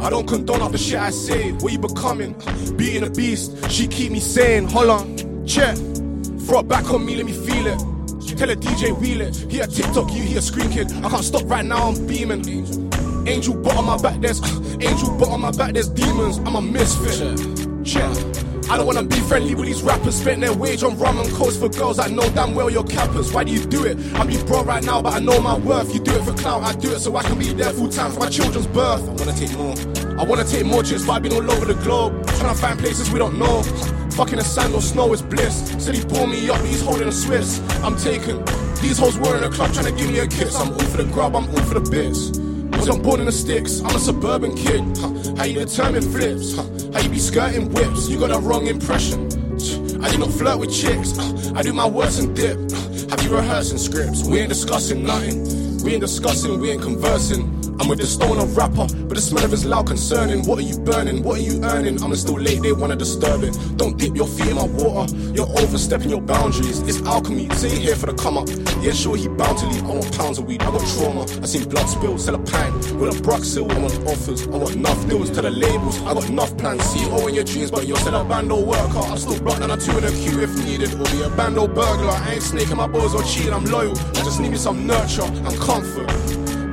I 0.00 0.10
don't 0.10 0.26
condone 0.26 0.60
all 0.60 0.68
the 0.68 0.78
shit 0.78 0.98
I 0.98 1.10
say. 1.10 1.52
What 1.52 1.72
you 1.72 1.78
becoming? 1.78 2.34
Being 2.76 3.04
a 3.04 3.10
beast, 3.10 3.70
she 3.70 3.86
keep 3.86 4.10
me 4.10 4.18
sane. 4.18 4.64
Hold 4.66 4.90
on, 4.90 5.46
check. 5.46 5.76
Throw 6.40 6.58
it 6.58 6.66
back 6.66 6.90
on 6.92 7.06
me, 7.06 7.14
let 7.14 7.26
me 7.26 7.32
feel 7.32 7.68
it. 7.68 7.93
Tell 8.32 8.50
a 8.50 8.56
DJ 8.56 8.98
wheel 8.98 9.20
it. 9.20 9.36
He 9.50 9.60
a 9.60 9.66
TikTok, 9.66 10.12
you 10.12 10.22
he 10.22 10.36
a 10.36 10.42
screen 10.42 10.70
kid. 10.70 10.92
I 11.04 11.08
can't 11.08 11.24
stop 11.24 11.42
right 11.44 11.64
now, 11.64 11.88
I'm 11.88 12.06
beaming. 12.06 12.46
Angel 13.28 13.54
bot 13.54 13.76
on 13.76 13.84
my 13.84 13.96
back, 13.96 14.20
there's 14.20 14.42
angel 14.82 15.16
bot 15.18 15.28
on 15.28 15.40
my 15.40 15.52
back, 15.52 15.72
there's 15.74 15.88
demons. 15.88 16.38
I'm 16.38 16.56
a 16.56 16.60
misfit. 16.60 17.38
Check. 17.84 18.16
I 18.68 18.76
don't 18.76 18.86
wanna 18.86 19.04
be 19.04 19.16
friendly 19.20 19.54
with 19.54 19.66
these 19.66 19.82
rappers, 19.82 20.16
spend 20.16 20.42
their 20.42 20.52
wage 20.52 20.82
on 20.82 20.98
rum 20.98 21.18
and 21.20 21.30
coats 21.32 21.56
for 21.56 21.68
girls. 21.68 21.98
I 21.98 22.08
know 22.08 22.28
damn 22.30 22.54
well 22.54 22.68
you're 22.68 22.84
cappers. 22.84 23.32
Why 23.32 23.44
do 23.44 23.52
you 23.52 23.64
do 23.64 23.84
it? 23.84 23.98
I'm 24.14 24.28
your 24.30 24.44
bro 24.46 24.64
right 24.64 24.82
now, 24.82 25.00
but 25.00 25.12
I 25.12 25.20
know 25.20 25.40
my 25.40 25.56
worth. 25.58 25.94
You 25.94 26.00
do 26.00 26.12
it 26.12 26.24
for 26.24 26.32
clout, 26.32 26.62
I 26.62 26.72
do 26.74 26.90
it 26.92 27.00
so 27.00 27.14
I 27.16 27.22
can 27.22 27.38
be 27.38 27.52
there 27.52 27.70
full 27.70 27.88
time 27.88 28.10
for 28.12 28.20
my 28.20 28.28
children's 28.30 28.66
birth. 28.66 29.02
I 29.02 29.12
wanna 29.12 29.34
take 29.34 29.56
more. 29.56 29.74
I 30.18 30.24
wanna 30.24 30.44
take 30.44 30.66
more 30.66 30.82
trips, 30.82 31.06
but 31.06 31.12
I've 31.12 31.22
been 31.22 31.32
all 31.32 31.50
over 31.50 31.66
the 31.66 31.80
globe. 31.82 32.26
Trying 32.26 32.54
to 32.54 32.60
find 32.60 32.78
places 32.78 33.10
we 33.10 33.18
don't 33.18 33.38
know. 33.38 33.62
Fucking 34.14 34.36
the 34.36 34.44
sand 34.44 34.72
or 34.74 34.80
snow 34.80 35.12
is 35.12 35.22
bliss. 35.22 35.70
Said 35.84 35.96
he 35.96 36.04
pulled 36.04 36.30
me 36.30 36.48
up, 36.48 36.60
he's 36.60 36.82
holding 36.82 37.08
a 37.08 37.12
Swiss. 37.12 37.60
I'm 37.82 37.96
taken. 37.96 38.44
These 38.80 38.98
hoes 38.98 39.18
were 39.18 39.36
in 39.36 39.42
a 39.42 39.50
club 39.50 39.72
trying 39.72 39.86
to 39.86 39.92
give 39.92 40.08
me 40.08 40.20
a 40.20 40.28
kiss. 40.28 40.54
I'm 40.54 40.70
all 40.72 40.78
for 40.78 40.98
the 41.02 41.10
grub, 41.12 41.34
I'm 41.34 41.48
all 41.48 41.62
for 41.62 41.80
the 41.80 41.90
bits. 41.90 42.30
Wasn't 42.78 43.02
born 43.02 43.18
in 43.18 43.26
the 43.26 43.32
sticks, 43.32 43.80
I'm 43.80 43.96
a 43.96 43.98
suburban 43.98 44.54
kid. 44.54 44.84
Huh. 44.98 45.34
How 45.36 45.44
you 45.44 45.58
determine 45.58 46.02
flips? 46.02 46.54
Huh. 46.54 46.62
How 46.92 47.00
you 47.00 47.08
be 47.08 47.18
skirting 47.18 47.72
whips? 47.72 48.08
You 48.08 48.20
got 48.20 48.30
a 48.30 48.38
wrong 48.38 48.68
impression. 48.68 49.26
I 50.00 50.10
do 50.12 50.18
not 50.18 50.30
flirt 50.30 50.60
with 50.60 50.72
chicks. 50.72 51.18
I 51.52 51.62
do 51.62 51.72
my 51.72 51.86
worst 51.86 52.20
and 52.20 52.36
dip. 52.36 52.58
Have 53.10 53.20
you 53.22 53.34
rehearsing 53.34 53.78
scripts? 53.78 54.22
We 54.28 54.38
ain't 54.38 54.48
discussing 54.48 55.02
nothing. 55.02 55.63
We 55.84 55.92
ain't 55.92 56.00
discussing, 56.00 56.58
we 56.60 56.70
ain't 56.70 56.80
conversing. 56.80 57.42
I'm 57.78 57.88
with 57.88 57.98
the 57.98 58.06
stoner 58.06 58.46
rapper, 58.46 58.86
but 59.04 59.14
the 59.14 59.20
smell 59.20 59.44
of 59.44 59.50
his 59.50 59.66
loud 59.66 59.86
concerning. 59.86 60.46
What 60.46 60.58
are 60.58 60.62
you 60.62 60.78
burning? 60.78 61.22
What 61.22 61.38
are 61.38 61.42
you 61.42 61.62
earning? 61.62 62.02
I'm 62.02 62.14
still 62.16 62.40
late, 62.40 62.62
they 62.62 62.72
wanna 62.72 62.96
disturb 62.96 63.42
it. 63.42 63.54
Don't 63.76 63.98
dip 63.98 64.16
your 64.16 64.26
feet 64.26 64.48
in 64.48 64.56
my 64.56 64.64
water. 64.64 65.14
You're 65.34 65.50
overstepping 65.60 66.08
your 66.08 66.22
boundaries. 66.22 66.80
It's 66.88 67.02
alchemy, 67.02 67.50
say 67.50 67.68
he 67.68 67.80
here 67.80 67.96
for 67.96 68.06
the 68.06 68.14
come 68.14 68.38
up. 68.38 68.48
Yeah, 68.80 68.92
sure, 68.92 69.14
he 69.14 69.28
bound 69.28 69.58
to 69.58 69.66
leave. 69.66 69.84
I 69.84 69.88
want 69.88 70.16
pounds 70.16 70.38
of 70.38 70.46
weed, 70.46 70.62
I 70.62 70.70
got 70.70 70.86
trauma. 70.96 71.26
I 71.42 71.46
seen 71.46 71.68
blood 71.68 71.86
spill, 71.86 72.16
sell 72.16 72.36
a 72.36 72.38
pint 72.38 72.83
with 72.94 73.18
a 73.18 73.22
Bruxil. 73.22 73.70
I 73.70 73.78
want 73.78 73.94
offers, 74.06 74.46
I 74.46 74.56
want 74.56 74.74
enough 74.74 75.08
deals 75.08 75.30
to 75.30 75.42
the 75.42 75.50
labels. 75.50 76.00
I 76.02 76.14
got 76.14 76.28
enough 76.28 76.56
plans. 76.56 76.82
CEO 76.82 77.28
in 77.28 77.34
your 77.34 77.44
dreams, 77.44 77.70
but 77.70 77.86
you're 77.86 77.96
still 77.96 78.14
a 78.14 78.24
bando 78.24 78.60
worker. 78.64 78.98
I 78.98 79.16
still 79.16 79.40
block 79.40 79.60
down 79.60 79.70
a 79.70 79.76
two 79.76 79.96
in 79.98 80.04
a 80.04 80.10
queue 80.10 80.40
if 80.40 80.54
needed. 80.64 80.94
Or 80.94 81.04
be 81.10 81.22
a 81.22 81.30
bando 81.30 81.66
burglar. 81.66 82.10
I 82.10 82.34
ain't 82.34 82.42
snaking 82.42 82.76
my 82.76 82.86
balls 82.86 83.14
or 83.14 83.22
cheating, 83.22 83.52
I'm 83.52 83.64
loyal. 83.64 83.96
I 83.98 84.22
just 84.24 84.40
need 84.40 84.50
me 84.50 84.56
some 84.56 84.86
nurture 84.86 85.22
and 85.22 85.58
comfort. 85.58 86.08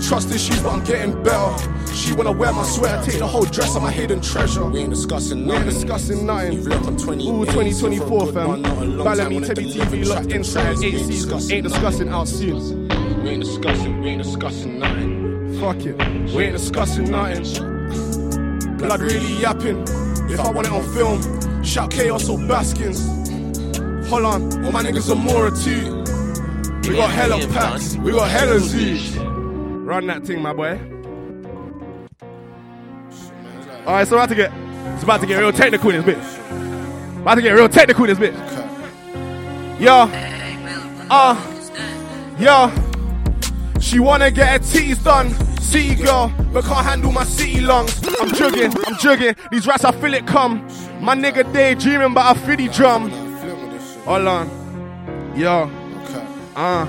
Trust 0.02 0.34
issues, 0.34 0.62
but 0.62 0.74
I'm 0.74 0.84
getting 0.84 1.22
better. 1.24 1.56
She 1.94 2.14
wanna 2.14 2.32
wear 2.32 2.52
my 2.52 2.64
sweater, 2.64 3.04
take 3.06 3.20
the 3.20 3.28
whole 3.28 3.46
dress 3.46 3.76
of 3.76 3.84
my 3.84 3.92
hidden 3.92 4.20
treasure. 4.22 4.66
We 4.66 4.80
ain't 4.80 4.90
discussing 4.90 5.46
nothing. 5.46 5.66
We 5.66 5.70
ain't 5.70 5.80
discussing 5.80 6.26
nothing. 6.26 6.54
You've 6.54 6.88
on 6.88 6.98
20. 6.98 7.30
Ooh, 7.30 7.46
2024, 7.46 8.34
fam. 8.34 8.64
Balamii, 8.64 9.46
Tebi 9.46 9.72
TV, 9.72 10.08
locked 10.08 10.32
inside 10.32 10.84
eight 10.84 10.98
seasons. 11.06 11.52
Ain't 11.52 11.68
discussing 11.68 12.10
out 12.10 12.28
soon. 12.28 12.88
We 13.24 13.30
ain't 13.30 13.44
discussing, 13.44 14.02
we 14.02 14.10
ain't 14.10 14.24
discussing 14.24 14.80
nothing. 14.80 15.21
Fuck 15.62 15.86
it. 15.86 15.96
We 16.34 16.46
ain't 16.46 16.58
discussing 16.58 17.12
nothing. 17.12 17.44
Blood 18.78 19.00
really 19.00 19.32
yapping. 19.40 19.84
If 20.28 20.40
I 20.40 20.50
want 20.50 20.66
it 20.66 20.74
on 20.74 20.82
film, 20.92 21.64
shout 21.64 21.92
chaos 21.92 22.28
or 22.28 22.40
Baskins. 22.40 23.00
Hold 24.08 24.26
on, 24.26 24.66
all 24.66 24.72
my 24.72 24.82
niggas 24.82 25.12
are 25.12 25.16
Mora 25.16 25.52
too. 25.52 26.90
We 26.90 26.96
got 26.98 27.12
hella 27.12 27.48
packs, 27.50 27.96
we 27.98 28.12
got 28.12 28.32
hella 28.32 28.58
Z's. 28.58 29.16
Run 29.20 30.08
that 30.08 30.26
thing, 30.26 30.42
my 30.42 30.52
boy. 30.52 30.80
All 33.86 33.94
right, 33.94 34.08
so 34.08 34.16
about 34.16 34.30
to 34.30 34.36
get, 34.36 34.52
it's 34.96 35.04
about 35.04 35.22
to 35.22 35.28
get 35.28 35.38
real 35.38 35.52
technical 35.52 35.92
in 35.92 36.04
this 36.04 36.16
bitch. 36.16 37.22
About 37.22 37.36
to 37.36 37.42
get 37.44 37.52
real 37.52 37.70
technical 37.70 38.06
in 38.06 38.18
this 38.18 38.32
bitch. 38.32 39.80
Yo, 39.80 40.10
uh, 41.12 41.36
yo. 42.40 42.81
She 43.92 44.00
wanna 44.00 44.32
get 44.32 44.48
her 44.48 44.60
titties 44.60 45.04
done. 45.04 45.32
City 45.60 45.96
girl, 45.96 46.32
but 46.54 46.64
can't 46.64 46.86
handle 46.86 47.12
my 47.12 47.26
city 47.26 47.60
lungs. 47.60 47.94
I'm 48.22 48.30
jugging, 48.30 48.74
I'm 48.88 48.96
jugging. 48.96 49.36
These 49.52 49.68
rats, 49.68 49.84
I 49.84 49.92
feel 49.92 50.14
it 50.14 50.26
come. 50.26 50.66
My 51.02 51.14
nigga 51.14 51.44
daydreaming 51.52 52.12
about 52.12 52.38
a 52.38 52.40
fiddy 52.40 52.70
drum. 52.70 53.10
Hold 54.06 54.28
on. 54.28 54.48
Yo. 55.36 55.70
Uh. 56.56 56.86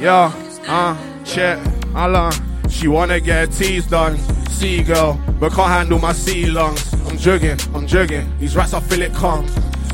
Yo. 0.00 0.32
Uh. 0.66 0.96
Check. 1.24 1.58
Hold 1.94 2.16
on. 2.16 2.32
She 2.68 2.88
wanna 2.88 3.20
get 3.20 3.48
her 3.48 3.54
teeth 3.54 3.90
done. 3.90 4.18
City 4.50 4.82
girl, 4.82 5.20
but 5.38 5.52
can't 5.52 5.70
handle 5.70 6.00
my 6.00 6.12
city 6.12 6.46
lungs. 6.46 6.92
I'm 6.94 7.16
jugging, 7.16 7.60
I'm 7.76 7.86
jugging. 7.86 8.26
These 8.40 8.56
rats, 8.56 8.74
I 8.74 8.80
feel 8.80 9.02
it 9.02 9.14
come. 9.14 9.46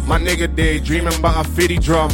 My 0.07 0.19
nigga 0.19 0.57
daydreaming 0.57 1.17
about 1.19 1.45
a 1.45 1.51
fiddy 1.51 1.77
drum. 1.77 2.11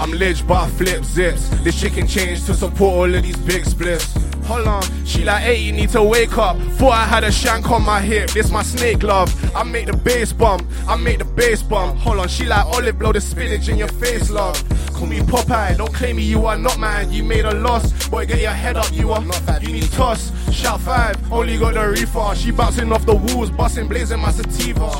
I'm 0.00 0.12
ledge, 0.12 0.46
but 0.46 0.54
I 0.54 0.70
flip 0.70 1.04
zips. 1.04 1.50
This 1.62 1.78
shit 1.78 1.92
can 1.92 2.06
change 2.06 2.46
to 2.46 2.54
support 2.54 2.94
all 2.94 3.14
of 3.14 3.22
these 3.22 3.36
big 3.36 3.66
splits. 3.66 4.14
Hold 4.46 4.66
on, 4.66 5.04
she 5.04 5.24
like, 5.24 5.42
hey, 5.42 5.56
you 5.56 5.72
need 5.72 5.90
to 5.90 6.02
wake 6.02 6.38
up. 6.38 6.56
Thought 6.78 6.92
I 6.92 7.04
had 7.04 7.22
a 7.22 7.30
shank 7.30 7.70
on 7.70 7.84
my 7.84 8.00
hip. 8.00 8.30
This 8.30 8.50
my 8.50 8.62
snake 8.62 9.02
love. 9.02 9.28
I 9.54 9.62
make 9.62 9.86
the 9.86 9.96
bass 9.96 10.32
bump. 10.32 10.66
I 10.88 10.96
make 10.96 11.18
the 11.18 11.26
bass 11.26 11.62
bump. 11.62 11.98
Hold 11.98 12.20
on, 12.20 12.28
she 12.28 12.46
like 12.46 12.64
olive, 12.64 12.98
blow 12.98 13.12
the 13.12 13.20
spinach 13.20 13.68
in 13.68 13.76
your 13.76 13.88
face, 13.88 14.30
love. 14.30 14.56
Call 14.94 15.06
me 15.06 15.20
Popeye, 15.20 15.76
don't 15.76 15.92
claim 15.92 16.16
me, 16.16 16.22
you 16.22 16.46
are 16.46 16.56
not 16.56 16.78
man. 16.78 17.12
You 17.12 17.22
made 17.22 17.44
a 17.44 17.54
loss, 17.54 18.08
boy, 18.08 18.24
get 18.24 18.40
your 18.40 18.52
head 18.52 18.78
up, 18.78 18.90
you 18.92 19.12
are 19.12 19.22
not 19.22 19.44
bad. 19.46 19.62
You 19.62 19.72
need 19.74 19.92
toss, 19.92 20.32
shout 20.50 20.80
five, 20.80 21.16
only 21.30 21.58
got 21.58 21.74
the 21.74 21.88
reefer. 21.88 22.34
She 22.34 22.50
bouncing 22.50 22.90
off 22.90 23.04
the 23.04 23.14
walls, 23.14 23.50
busting, 23.50 23.86
blazing 23.86 24.20
my 24.20 24.32
sativa. 24.32 24.90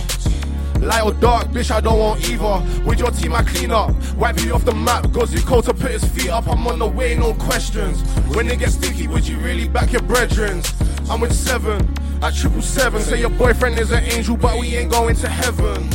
Light 0.80 1.04
or 1.04 1.12
dark, 1.12 1.48
bitch, 1.48 1.70
I 1.70 1.80
don't 1.80 1.98
want 1.98 2.28
either. 2.28 2.84
With 2.84 2.98
your 2.98 3.10
team, 3.10 3.34
I 3.34 3.42
clean 3.42 3.70
up. 3.70 3.94
Wipe 4.16 4.40
you 4.40 4.54
off 4.54 4.64
the 4.64 4.74
map. 4.74 5.12
Cold 5.12 5.64
to 5.64 5.74
put 5.74 5.90
his 5.90 6.04
feet 6.04 6.30
up. 6.30 6.48
I'm 6.48 6.66
on 6.66 6.78
the 6.78 6.86
way, 6.86 7.14
no 7.14 7.34
questions. 7.34 8.02
When 8.34 8.48
it 8.48 8.58
gets 8.58 8.74
sticky, 8.74 9.06
would 9.08 9.28
you 9.28 9.38
really 9.38 9.68
back 9.68 9.92
your 9.92 10.02
brethren? 10.02 10.62
I'm 11.10 11.20
with 11.20 11.34
seven, 11.34 11.86
at 12.22 12.34
triple 12.34 12.62
seven. 12.62 13.02
Say 13.02 13.20
your 13.20 13.30
boyfriend 13.30 13.78
is 13.78 13.90
an 13.90 14.04
angel, 14.04 14.36
but 14.36 14.58
we 14.58 14.74
ain't 14.76 14.90
going 14.90 15.16
to 15.16 15.28
heaven. 15.28 15.88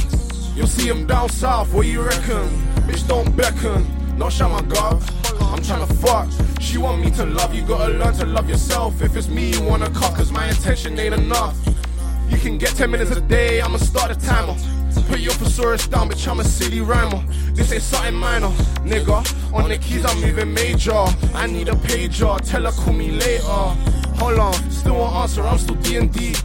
You'll 0.56 0.68
see 0.68 0.88
him 0.88 1.08
down 1.08 1.30
south, 1.30 1.74
what 1.74 1.88
you 1.88 2.02
reckon? 2.02 2.48
Bitch, 2.88 3.08
don't 3.08 3.36
beckon. 3.36 3.88
No 4.18 4.30
shut 4.30 4.52
my 4.52 4.62
god. 4.74 5.02
I'm 5.42 5.60
tryna 5.60 5.92
fuck. 5.98 6.30
She 6.62 6.78
want 6.78 7.04
me 7.04 7.12
to 7.12 7.26
love, 7.26 7.54
you 7.56 7.64
gotta 7.64 7.94
learn 7.94 8.14
to 8.16 8.26
love 8.26 8.50
yourself. 8.50 9.02
If 9.02 9.16
it's 9.16 9.30
me 9.30 9.52
you 9.52 9.64
wanna 9.64 9.90
cut, 9.90 10.16
cause 10.16 10.32
my 10.32 10.48
intention 10.48 11.00
ain't 11.00 11.16
enough. 11.16 11.58
You 12.30 12.38
can 12.38 12.58
get 12.58 12.76
10 12.76 12.92
minutes 12.92 13.12
a 13.12 13.22
day, 13.22 13.62
I'ma 13.62 13.78
start 13.78 14.12
a 14.12 14.16
timer. 14.16 14.56
Put 15.08 15.20
your 15.20 15.34
thesaurus 15.34 15.88
down, 15.88 16.10
bitch, 16.10 16.28
I'm 16.28 16.40
a 16.40 16.44
silly 16.44 16.82
rhymer. 16.82 17.24
This 17.54 17.72
ain't 17.72 17.84
something 17.84 18.16
minor, 18.16 18.50
nigga. 18.84 19.54
On 19.54 19.70
the 19.70 19.78
keys, 19.78 20.06
I'm 20.06 20.20
moving 20.22 20.54
major. 20.54 21.06
I 21.34 21.48
need 21.48 21.70
a 21.70 21.74
pager, 21.74 22.40
tell 22.42 22.64
her 22.64 22.72
call 22.72 22.94
me 22.94 23.12
later. 23.12 23.44
Hold 24.18 24.40
on, 24.40 24.54
still 24.72 24.96
won't 24.96 25.16
answer, 25.16 25.44
I'm 25.44 25.58
still 25.58 25.76
D&D. 25.76 26.36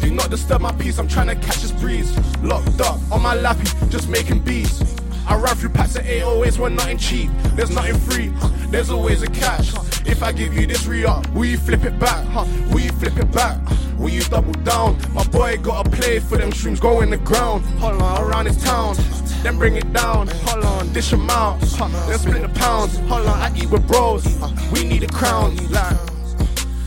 Do 0.00 0.14
not 0.14 0.30
disturb 0.30 0.62
my 0.62 0.72
peace, 0.72 0.98
I'm 0.98 1.08
trying 1.08 1.26
to 1.28 1.34
catch 1.34 1.58
this 1.58 1.72
breeze. 1.72 2.16
Locked 2.42 2.80
up 2.80 2.98
on 3.12 3.22
my 3.22 3.34
lappy, 3.34 3.68
just 3.90 4.08
making 4.08 4.40
beats. 4.40 4.82
I 5.26 5.36
run 5.36 5.54
through 5.56 5.70
packs 5.70 5.96
of 5.96 6.04
808s 6.04 6.58
when 6.58 6.76
nothing 6.76 6.96
cheap. 6.96 7.30
There's 7.54 7.70
nothing 7.70 7.98
free, 7.98 8.32
there's 8.70 8.90
always 8.90 9.22
a 9.22 9.26
catch. 9.26 9.74
If 10.06 10.22
I 10.22 10.32
give 10.32 10.54
you 10.54 10.66
this 10.66 10.86
re 10.86 11.04
up, 11.04 11.28
will 11.34 11.44
you 11.44 11.58
flip 11.58 11.84
it 11.84 11.98
back? 11.98 12.26
Will 12.72 12.80
you 12.80 12.92
flip 12.92 13.16
it 13.18 13.30
back? 13.32 13.58
Will 13.98 14.10
you 14.10 14.22
double 14.22 14.52
down? 14.62 14.96
My 15.12 15.24
boy 15.24 15.56
gotta 15.58 15.90
play 15.90 16.20
for 16.20 16.38
them 16.38 16.52
streams, 16.52 16.78
go 16.78 17.00
in 17.00 17.10
the 17.10 17.16
ground. 17.18 17.64
Hold 17.80 18.00
on, 18.00 18.22
around 18.22 18.44
this 18.44 18.62
town. 18.62 18.94
Then 19.42 19.58
bring 19.58 19.74
it 19.74 19.92
down, 19.92 20.28
hold 20.28 20.64
on, 20.64 20.92
dish 20.92 21.12
out. 21.12 21.58
Then 21.60 22.18
split 22.18 22.42
the 22.42 22.48
pounds, 22.54 22.96
hold 22.98 23.26
on, 23.26 23.38
I 23.40 23.52
eat 23.56 23.70
with 23.70 23.86
bros. 23.88 24.24
We 24.72 24.84
need 24.84 25.02
a 25.02 25.08
crown, 25.08 25.56
like. 25.70 25.96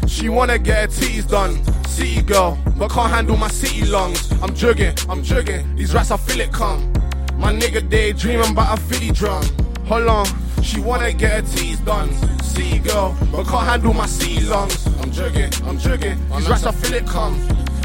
She 0.08 0.30
wanna 0.30 0.58
get 0.58 0.78
her 0.82 0.88
titties 0.88 1.28
done. 1.28 1.60
City 1.86 2.22
girl, 2.22 2.58
but 2.78 2.90
can't 2.92 3.12
handle 3.12 3.36
my 3.36 3.50
city 3.50 3.86
lungs. 3.86 4.32
I'm 4.42 4.52
jugging, 4.52 4.96
I'm 5.10 5.22
jugging. 5.22 5.76
These 5.76 5.94
rats, 5.94 6.12
I 6.12 6.18
feel 6.18 6.40
it 6.40 6.54
come. 6.54 6.94
My 7.36 7.54
nigga 7.54 7.88
daydreaming 7.90 8.52
about 8.52 8.78
a 8.78 8.82
fiddy 8.82 9.12
drum. 9.12 9.44
Hold 9.88 10.08
on, 10.08 10.28
she 10.64 10.80
wanna 10.80 11.14
get 11.14 11.32
her 11.32 11.42
titties 11.42 11.84
done. 11.84 12.12
City 12.44 12.80
girl, 12.80 13.16
but 13.32 13.46
can't 13.48 13.68
handle 13.68 13.94
my 13.94 14.06
city 14.06 14.46
lungs. 14.46 14.86
I'm 15.02 15.12
jugging, 15.12 15.52
I'm 15.68 15.78
jugging. 15.78 16.18
These 16.38 16.50
rats, 16.50 16.66
I 16.66 16.72
feel 16.72 16.94
it 16.94 17.08
come. 17.08 17.40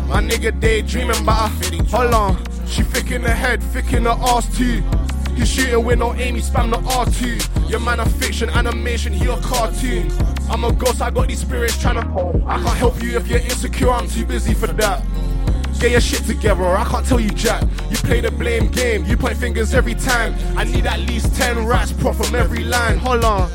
My 0.08 0.22
nigga 0.22 0.58
daydreaming 0.60 1.14
fiddy 1.60 1.78
drum. 1.78 1.86
Hold 1.88 2.14
on, 2.14 2.66
she 2.66 2.82
thick 2.82 3.10
in 3.10 3.22
the 3.22 3.30
head, 3.30 3.62
thick 3.62 3.92
in 3.92 4.04
the 4.04 4.12
ass 4.12 4.56
too. 4.56 4.82
He's 5.36 5.50
shooting 5.50 5.84
with 5.84 5.98
no 5.98 6.14
aim, 6.14 6.34
he 6.34 6.40
spam 6.40 6.70
the 6.70 6.78
R2. 6.78 7.70
Your 7.70 7.80
man 7.80 8.00
a 8.00 8.08
fiction, 8.08 8.48
animation, 8.50 9.12
he 9.12 9.26
a 9.26 9.36
cartoon. 9.38 10.10
I'm 10.48 10.64
a 10.64 10.72
ghost, 10.72 11.02
I 11.02 11.10
got 11.10 11.28
these 11.28 11.40
spirits 11.40 11.76
tryna. 11.76 12.06
I 12.46 12.62
can't 12.62 12.76
help 12.78 13.02
you 13.02 13.16
if 13.16 13.28
you're 13.28 13.40
insecure, 13.40 13.90
I'm 13.90 14.08
too 14.08 14.24
busy 14.24 14.54
for 14.54 14.68
that. 14.68 15.04
Get 15.78 15.90
your 15.90 16.00
shit 16.00 16.24
together, 16.24 16.62
or 16.62 16.76
I 16.76 16.84
can't 16.84 17.06
tell 17.06 17.20
you 17.20 17.30
jack. 17.30 17.62
You 17.90 17.96
play 17.98 18.20
the 18.20 18.30
blame 18.30 18.68
game, 18.68 19.04
you 19.04 19.16
point 19.16 19.36
fingers 19.36 19.74
every 19.74 19.94
time. 19.94 20.34
I 20.56 20.64
need 20.64 20.86
at 20.86 21.00
least 21.00 21.36
10 21.36 21.66
rats 21.66 21.92
pro 21.92 22.12
from 22.12 22.34
every 22.34 22.64
line. 22.64 22.98
Hold 22.98 23.24
on. 23.24 23.50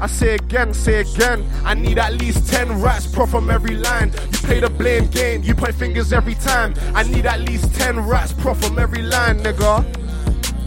I 0.00 0.06
say 0.06 0.36
again, 0.36 0.72
say 0.72 1.00
again. 1.00 1.46
I 1.62 1.74
need 1.74 1.98
at 1.98 2.14
least 2.14 2.50
10 2.50 2.80
rats 2.80 3.06
pro 3.06 3.26
from 3.26 3.50
every 3.50 3.76
line. 3.76 4.10
You 4.32 4.38
play 4.38 4.60
the 4.60 4.70
blame 4.70 5.06
game, 5.08 5.42
you 5.42 5.54
point 5.54 5.74
fingers 5.74 6.14
every 6.14 6.34
time. 6.36 6.72
I 6.94 7.02
need 7.02 7.26
at 7.26 7.40
least 7.40 7.74
10 7.74 8.00
rats 8.06 8.32
pro 8.32 8.54
from 8.54 8.78
every 8.78 9.02
line, 9.02 9.40
nigga. 9.40 9.84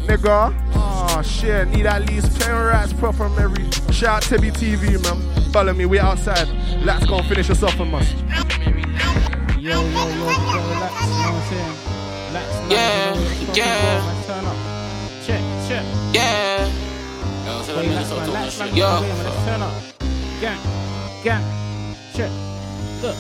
Nigga. 0.06 0.54
Oh 0.76 1.22
shit, 1.24 1.68
need 1.70 1.88
at 1.88 2.08
least 2.08 2.40
10 2.40 2.52
rats 2.52 2.94
pro 2.94 3.12
from 3.12 3.38
every. 3.40 3.64
Shout 3.92 4.18
out 4.18 4.24
Tebi 4.24 4.52
TV, 4.52 5.02
man. 5.02 5.52
Follow 5.52 5.74
me, 5.74 5.88
we 5.88 5.98
outside. 5.98 6.48
Let's 6.84 7.06
go 7.08 7.18
and 7.18 7.28
finish 7.28 7.50
us 7.50 7.64
off 7.64 7.80
on 7.80 7.96
us. 7.96 8.14
Yo, 9.64 9.70
yo, 9.70 9.80
yo, 9.80 9.88
gotta 9.88 10.60
relax, 10.60 10.94
you 11.00 11.08
know 11.08 11.24
what 11.24 11.40
I'm 11.40 11.48
saying? 11.48 11.76
Relax, 12.28 12.48
Yeah, 12.70 13.14
you 13.14 13.16
know, 13.16 13.30
fucking 13.32 13.56
yeah. 13.56 14.24
turn 14.28 14.44
up. 14.44 14.58
Check, 15.24 15.42
check. 15.70 15.86
Yeah. 16.12 16.68
Relax, 17.46 18.10
man, 18.10 18.28
relax, 18.28 18.60
man, 18.60 18.76
Yo. 18.76 19.00
let's 19.00 19.46
turn 19.46 19.62
up. 19.62 19.74
Gang, 20.42 20.60
gang, 21.24 21.44
check. 22.14 22.30
Look. 23.02 23.16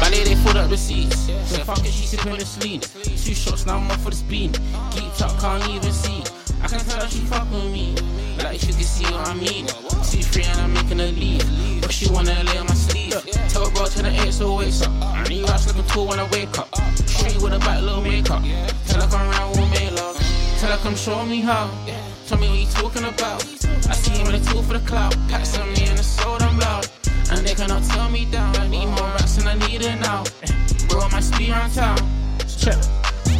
Ballet, 0.00 0.24
they 0.24 0.34
filled 0.36 0.56
up 0.56 0.70
the 0.70 0.78
seats. 0.78 1.26
So 1.50 1.62
fuck 1.64 1.80
it, 1.80 1.92
she 1.92 2.06
sipping 2.06 2.38
the 2.38 2.46
sleep. 2.46 2.80
Two 2.80 3.34
shots, 3.34 3.66
now 3.66 3.76
I'm 3.76 3.90
off 3.90 4.02
for 4.02 4.08
the 4.08 4.16
speed. 4.16 4.52
Geeked 4.52 5.20
up, 5.20 5.38
can't 5.38 5.68
even 5.68 5.92
see. 5.92 6.22
I 6.64 6.66
can 6.66 6.78
tell 6.78 6.98
that 6.98 7.10
she 7.10 7.20
fuck 7.28 7.44
with 7.50 7.70
me. 7.70 7.94
Like 8.42 8.58
she 8.58 8.72
can 8.72 8.88
see 8.88 9.04
what 9.04 9.28
I 9.28 9.34
mean. 9.34 9.68
See 10.02 10.22
free 10.22 10.44
and 10.44 10.58
I'm 10.62 10.72
making 10.72 10.98
a 10.98 11.12
leave. 11.12 11.82
But 11.82 11.92
she 11.92 12.10
wanna 12.10 12.32
lay 12.42 12.56
on 12.56 12.66
my 12.66 12.72
sleeve. 12.72 13.12
Tell 13.50 13.70
bro 13.72 13.84
to 13.84 14.02
the 14.02 14.08
eight 14.08 14.32
so 14.32 14.56
wakes 14.56 14.80
up. 14.80 14.90
I 15.02 15.24
need 15.28 15.44
I 15.44 15.52
was 15.52 15.66
looking 15.66 15.84
tool 15.92 16.06
when 16.06 16.18
I 16.18 16.26
wake 16.30 16.58
up. 16.58 16.74
Straight 17.04 17.36
with 17.42 17.52
a 17.52 17.58
back 17.58 17.82
little 17.82 18.00
makeup. 18.00 18.42
Tell 18.88 19.02
her 19.02 19.08
come 19.12 19.28
round, 19.28 19.56
we'll 19.56 19.68
make 19.68 19.92
love. 19.92 20.16
Tell 20.58 20.72
her 20.72 20.78
come 20.78 20.96
show 20.96 21.22
me 21.26 21.42
how. 21.42 21.68
Tell 22.26 22.38
me 22.38 22.48
what 22.48 22.58
you 22.58 22.66
talking 22.68 23.04
about. 23.04 23.44
I 23.84 23.92
see 23.92 24.12
him 24.12 24.32
in 24.32 24.40
the 24.40 24.50
tool 24.50 24.62
for 24.62 24.72
the 24.72 24.86
clout. 24.88 25.14
Pass 25.28 25.50
some 25.50 25.70
me 25.74 25.84
and 25.84 25.98
the 25.98 26.02
sold 26.02 26.40
I'm 26.40 26.58
loud. 26.58 26.88
And 27.30 27.46
they 27.46 27.52
cannot 27.52 27.82
tell 27.82 28.08
me 28.08 28.24
down. 28.24 28.56
I 28.56 28.68
need 28.68 28.86
more 28.86 29.10
racks 29.20 29.36
and 29.36 29.50
I 29.50 29.54
need 29.68 29.82
it 29.82 30.00
now. 30.00 30.24
Bro, 30.88 31.10
my 31.10 31.20
speed 31.20 31.50
on 31.50 31.70
town. 31.72 31.98
Check, 32.48 32.80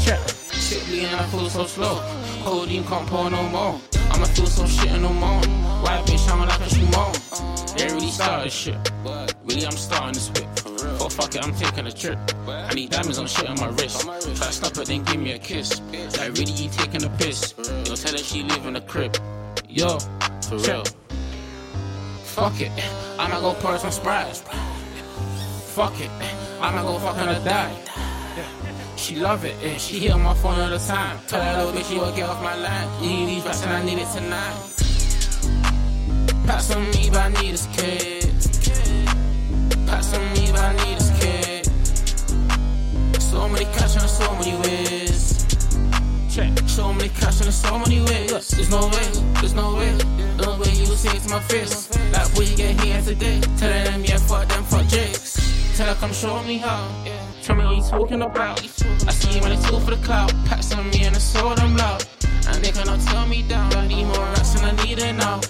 check. 0.05 0.34
Bleeding 0.65 1.05
and 1.05 1.21
I 1.21 1.27
feel 1.27 1.51
so 1.51 1.67
slow. 1.67 2.01
Codeine 2.43 2.85
can't 2.85 3.07
pour 3.07 3.31
no 3.31 3.43
more. 3.49 3.79
I'ma 4.11 4.25
feel 4.25 4.47
so 4.47 4.67
shit 4.67 4.91
and 4.91 5.03
no 5.03 5.12
more. 5.12 5.41
White 5.83 6.07
bitch, 6.07 6.27
I'm 6.31 6.41
like 6.41 6.59
a 6.61 6.69
Shimon. 6.71 7.12
They 7.77 7.87
really 7.93 8.11
started 8.11 8.51
shit. 8.51 8.77
Really, 9.45 9.67
I'm 9.67 9.73
starting 9.73 10.15
this 10.15 10.31
whip. 10.31 10.49
Oh 11.01 11.09
fuck 11.11 11.35
it, 11.35 11.45
I'm 11.45 11.55
taking 11.55 11.87
a 11.87 11.93
trip. 11.93 12.19
I 12.49 12.73
need 12.73 12.91
diamonds 12.91 13.19
on 13.19 13.27
shit 13.27 13.47
on 13.47 13.61
my 13.61 13.69
wrist. 13.69 14.03
Try 14.03 14.19
to 14.21 14.53
stop 14.53 14.79
it, 14.79 14.87
then 14.87 15.05
give 15.05 15.21
me 15.21 15.33
a 15.33 15.39
kiss. 15.39 15.81
Like 16.19 16.33
really, 16.33 16.53
you 16.53 16.71
taking 16.71 17.05
a 17.05 17.11
piss. 17.11 17.55
Yo, 17.59 17.95
tell 17.95 18.12
her 18.12 18.19
she 18.19 18.43
live 18.43 18.65
in 18.65 18.73
the 18.73 18.81
crib. 18.81 19.17
Yo, 19.69 19.99
for 20.49 20.57
real. 20.57 20.85
Fuck 22.25 22.61
it, 22.61 22.73
I'ma 23.19 23.41
go 23.41 23.53
pour 23.55 23.77
some 23.79 23.91
Sprite. 23.91 24.37
Fuck 25.75 26.01
it, 26.01 26.11
I'ma 26.61 26.83
go 26.83 26.99
fuck 27.01 27.17
her 27.17 27.35
to 27.35 27.45
die. 27.45 27.93
She 28.97 29.16
love 29.16 29.45
it, 29.45 29.55
and 29.62 29.80
she 29.80 29.99
hit 29.99 30.12
on 30.12 30.22
my 30.22 30.34
phone 30.34 30.59
all 30.59 30.70
the 30.70 30.78
time. 30.78 31.18
Tell 31.26 31.40
that 31.40 31.59
little 31.59 31.72
bitch 31.72 31.88
she 31.90 31.99
will 31.99 32.14
get 32.14 32.28
off 32.28 32.42
my 32.42 32.55
line. 32.55 32.88
You 33.03 33.11
need 33.11 33.26
these 33.26 33.45
racks 33.45 33.62
and 33.62 33.72
I 33.72 33.84
need 33.84 33.99
it 33.99 34.09
tonight. 34.12 34.55
Pass 36.47 36.74
on 36.74 36.82
me, 36.90 37.11
but 37.11 37.20
I 37.20 37.28
need 37.40 37.53
this 37.53 37.66
kid. 37.76 38.24
Pass 39.86 40.14
on 40.14 40.32
me, 40.32 40.51
but 40.53 40.61
I 40.61 40.72
need 40.84 40.99
this 40.99 41.11
kid. 41.20 41.66
So 43.20 43.49
many 43.49 43.64
cash 43.64 43.97
and 43.97 44.09
so 44.09 44.32
many 44.36 44.57
ways. 44.62 45.45
Check. 46.34 46.59
So 46.68 46.92
many 46.92 47.09
cash 47.11 47.40
and 47.40 47.53
so 47.53 47.78
many 47.78 48.01
ways. 48.01 48.32
Look, 48.32 48.45
there's 48.47 48.70
no 48.70 48.88
way, 48.88 49.07
there's 49.40 49.55
no 49.55 49.74
way, 49.74 49.92
no 50.38 50.59
way 50.59 50.70
you 50.70 50.86
say 50.86 51.16
it 51.16 51.22
to 51.22 51.30
my 51.30 51.40
face. 51.40 51.90
Like, 52.12 52.49
you 52.49 52.57
get 52.57 52.80
here 52.80 53.03
today? 53.03 53.40
Tell 53.59 53.84
them, 53.84 54.05
yeah, 54.05 54.18
fuck 54.18 54.49
them, 54.49 54.64
fuck 54.64 54.86
Jakes. 54.86 55.76
Tell 55.76 55.88
her, 55.88 55.95
come 55.95 56.12
show 56.12 56.42
me 56.45 56.59
how. 56.59 56.88
Yeah. 57.05 57.24
Tell 57.45 57.57
me 57.57 57.64
what 57.66 57.76
you 57.76 57.82
talking 57.82 58.22
about. 58.22 58.62
I 58.62 59.12
see 59.12 59.36
you 59.36 59.42
when 59.42 59.53
it's 59.53 59.70
all 59.70 59.78
for 59.78 59.90
the 59.90 60.03
clout. 60.03 60.32
Packs 60.47 60.72
on 60.72 60.88
me 60.88 61.05
and 61.05 61.14
it's 61.14 61.24
so 61.24 61.55
damn 61.55 61.76
loud. 61.76 62.03
And 62.49 62.64
they 62.64 62.70
cannot 62.72 63.01
tell 63.01 63.26
me 63.26 63.42
down. 63.42 63.70
I 63.74 63.86
need 63.86 64.05
more 64.05 64.16
racks 64.16 64.55
and 64.55 64.64
I 64.64 64.82
need 64.82 64.99
it 64.99 65.12
now. 65.12 65.42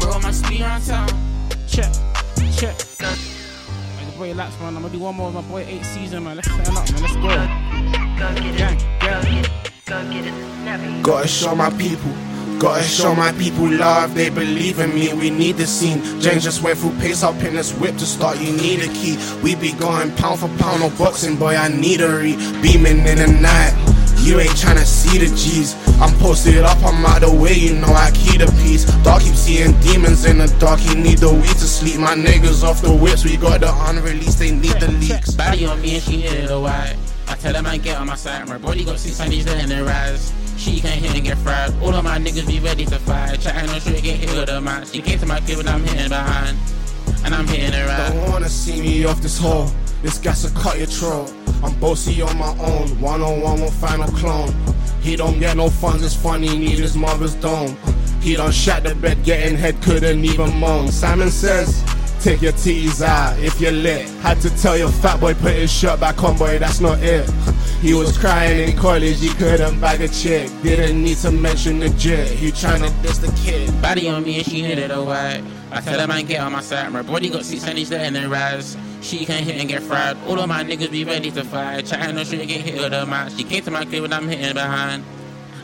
Bro, 0.00 0.14
I 0.14 0.18
might 0.20 0.34
speed 0.34 0.62
around 0.62 0.84
town. 0.84 1.08
Check, 1.68 1.92
check. 2.56 2.74
Hey, 2.98 4.18
boy 4.18 4.34
Lakz, 4.34 4.58
man. 4.58 4.74
I'm 4.74 4.82
gonna 4.82 4.88
do 4.92 4.98
one 4.98 5.14
more 5.14 5.26
with 5.26 5.36
my 5.36 5.42
boy 5.42 5.64
8SZN, 5.64 6.24
man. 6.24 6.34
Let's 6.34 6.48
turn 6.48 6.76
up, 6.76 6.90
man. 6.90 7.02
Let's 7.02 7.14
go. 7.14 7.28
Gang, 8.18 8.78
gang. 9.86 11.02
Gotta 11.02 11.28
show 11.28 11.54
my 11.54 11.70
people. 11.70 12.10
Gotta 12.58 12.82
show 12.82 13.14
my 13.14 13.30
people 13.32 13.70
love, 13.70 14.16
they 14.16 14.30
believe 14.30 14.80
in 14.80 14.92
me. 14.92 15.14
We 15.14 15.30
need 15.30 15.58
the 15.58 15.66
scene. 15.66 16.02
James 16.20 16.42
just 16.42 16.60
went 16.60 16.78
through 16.78 16.98
pace 16.98 17.22
up 17.22 17.36
in 17.44 17.54
this 17.54 17.72
whip 17.78 17.96
to 17.98 18.06
start. 18.06 18.40
You 18.40 18.50
need 18.52 18.80
a 18.80 18.88
key. 18.88 19.16
We 19.44 19.54
be 19.54 19.72
going 19.72 20.10
pound 20.16 20.40
for 20.40 20.48
pound 20.58 20.82
on 20.82 20.96
boxing, 20.96 21.36
boy. 21.36 21.54
I 21.54 21.68
need 21.68 22.00
a 22.00 22.08
re. 22.08 22.34
Beaming 22.60 23.06
in 23.06 23.18
the 23.18 23.38
night. 23.40 23.74
You 24.18 24.40
ain't 24.40 24.50
tryna 24.50 24.84
see 24.84 25.18
the 25.18 25.26
G's. 25.36 25.76
I'm 26.00 26.12
posted 26.18 26.64
up, 26.64 26.78
I'm 26.78 27.06
out 27.06 27.20
the 27.20 27.32
way, 27.32 27.54
you 27.54 27.76
know 27.76 27.86
I 27.86 28.10
keep 28.10 28.40
the 28.40 28.46
peace. 28.62 28.84
Dog 29.04 29.22
keep 29.22 29.34
seeing 29.34 29.78
demons 29.80 30.24
in 30.24 30.38
the 30.38 30.48
dark, 30.58 30.80
he 30.80 30.96
need 30.96 31.18
the 31.18 31.32
weed 31.32 31.46
to 31.46 31.68
sleep. 31.68 32.00
My 32.00 32.16
niggas 32.16 32.64
off 32.64 32.82
the 32.82 32.92
whips, 32.92 33.24
we 33.24 33.36
got 33.36 33.60
the 33.60 33.72
unreleased, 33.72 34.40
they 34.40 34.50
need 34.50 34.74
the 34.80 34.88
leaks. 34.88 35.30
Body 35.30 35.64
on 35.64 35.80
me 35.80 35.94
and 35.94 36.02
she 36.02 36.24
it 36.24 36.50
a 36.50 36.58
wide. 36.58 36.96
I 37.28 37.36
tell 37.36 37.52
them 37.52 37.66
I 37.66 37.78
get 37.78 37.98
on 37.98 38.08
my 38.08 38.16
side, 38.16 38.48
my 38.48 38.58
body 38.58 38.84
got 38.84 38.98
six 38.98 39.20
I 39.20 39.24
Sundays 39.24 39.46
letting 39.46 39.70
it 39.70 39.82
rise. 39.82 40.32
She 40.58 40.80
can't 40.80 41.00
hit 41.00 41.14
and 41.14 41.24
get 41.24 41.38
fried. 41.38 41.72
All 41.80 41.94
of 41.94 42.04
my 42.04 42.18
niggas 42.18 42.48
be 42.48 42.58
ready 42.58 42.84
to 42.84 42.98
fight. 42.98 43.40
Chatting 43.40 43.70
on 43.70 43.80
shit, 43.80 44.02
get 44.02 44.16
hit 44.16 44.30
with 44.30 44.48
a 44.48 44.60
match. 44.60 44.90
She 44.90 45.00
came 45.00 45.18
to 45.20 45.26
my 45.26 45.38
crib 45.40 45.60
and 45.60 45.68
I'm 45.68 45.84
hitting 45.84 46.08
behind. 46.08 46.58
And 47.24 47.32
I'm 47.34 47.46
hitting 47.46 47.72
her 47.72 47.86
right. 47.86 48.12
Don't 48.12 48.30
wanna 48.32 48.48
see 48.48 48.80
me 48.80 49.04
off 49.04 49.22
this 49.22 49.38
hole. 49.38 49.70
This 50.02 50.18
gas 50.18 50.42
will 50.42 50.60
cut 50.60 50.76
your 50.78 50.88
throat. 50.88 51.32
I'm 51.62 51.78
bossy 51.78 52.20
on 52.22 52.36
my 52.36 52.50
own. 52.58 53.00
One 53.00 53.22
on 53.22 53.40
one 53.40 53.60
with 53.60 53.74
final 53.74 54.08
clone. 54.08 54.52
He 55.00 55.14
don't 55.14 55.38
get 55.38 55.56
no 55.56 55.70
funds, 55.70 56.04
it's 56.04 56.14
funny, 56.14 56.58
need 56.58 56.78
his 56.80 56.96
mother's 56.96 57.34
dome. 57.36 57.76
He 58.20 58.34
done 58.34 58.50
shot 58.50 58.82
the 58.82 58.94
bed, 58.96 59.24
getting 59.24 59.56
head, 59.56 59.80
couldn't 59.80 60.24
even 60.24 60.58
moan. 60.58 60.88
Simon 60.90 61.30
says, 61.30 61.82
Take 62.20 62.42
your 62.42 62.52
teas 62.52 63.00
out 63.00 63.38
if 63.38 63.60
you're 63.60 63.70
lit. 63.70 64.08
Had 64.20 64.40
to 64.40 64.50
tell 64.60 64.76
your 64.76 64.90
fat 64.90 65.20
boy 65.20 65.34
put 65.34 65.52
his 65.52 65.72
shirt 65.72 66.00
back 66.00 66.22
on, 66.24 66.36
boy, 66.36 66.58
that's 66.58 66.80
not 66.80 66.98
it. 67.00 67.30
He 67.80 67.94
was 67.94 68.18
crying 68.18 68.68
in 68.68 68.76
college, 68.76 69.20
he 69.20 69.28
couldn't 69.28 69.80
bag 69.80 70.00
a 70.00 70.08
chick. 70.08 70.50
Didn't 70.62 71.00
need 71.00 71.16
to 71.18 71.30
mention 71.30 71.78
the 71.78 71.90
jit. 71.90 72.28
He 72.28 72.50
tryna 72.50 72.90
diss 73.02 73.18
the 73.18 73.30
kid. 73.42 73.70
Body 73.80 74.08
on 74.08 74.24
me 74.24 74.38
and 74.38 74.44
she 74.44 74.62
hit 74.62 74.78
it 74.78 74.90
a 74.90 75.00
wide. 75.00 75.44
I 75.70 75.80
tell 75.80 75.96
them 75.96 76.10
I 76.10 76.22
get 76.22 76.40
on 76.40 76.52
my 76.52 76.60
side. 76.60 76.92
My 76.92 77.02
body 77.02 77.30
got 77.30 77.44
six 77.44 77.62
Sundays 77.62 77.90
letting 77.90 78.20
it 78.20 78.28
rise. 78.28 78.76
She 79.00 79.24
can't 79.24 79.44
hit 79.44 79.60
and 79.60 79.68
get 79.68 79.82
fried. 79.82 80.16
All 80.26 80.40
of 80.40 80.48
my 80.48 80.64
niggas 80.64 80.90
be 80.90 81.04
ready 81.04 81.30
to 81.30 81.44
fight. 81.44 81.86
Chatting 81.86 82.16
no 82.16 82.24
shit, 82.24 82.48
get 82.48 82.62
hit 82.62 82.80
with 82.80 82.92
a 82.92 83.06
match. 83.06 83.36
She 83.36 83.44
came 83.44 83.62
to 83.62 83.70
my 83.70 83.84
crib 83.84 84.02
and 84.02 84.12
I'm 84.12 84.26
hitting 84.26 84.54
behind. 84.54 85.04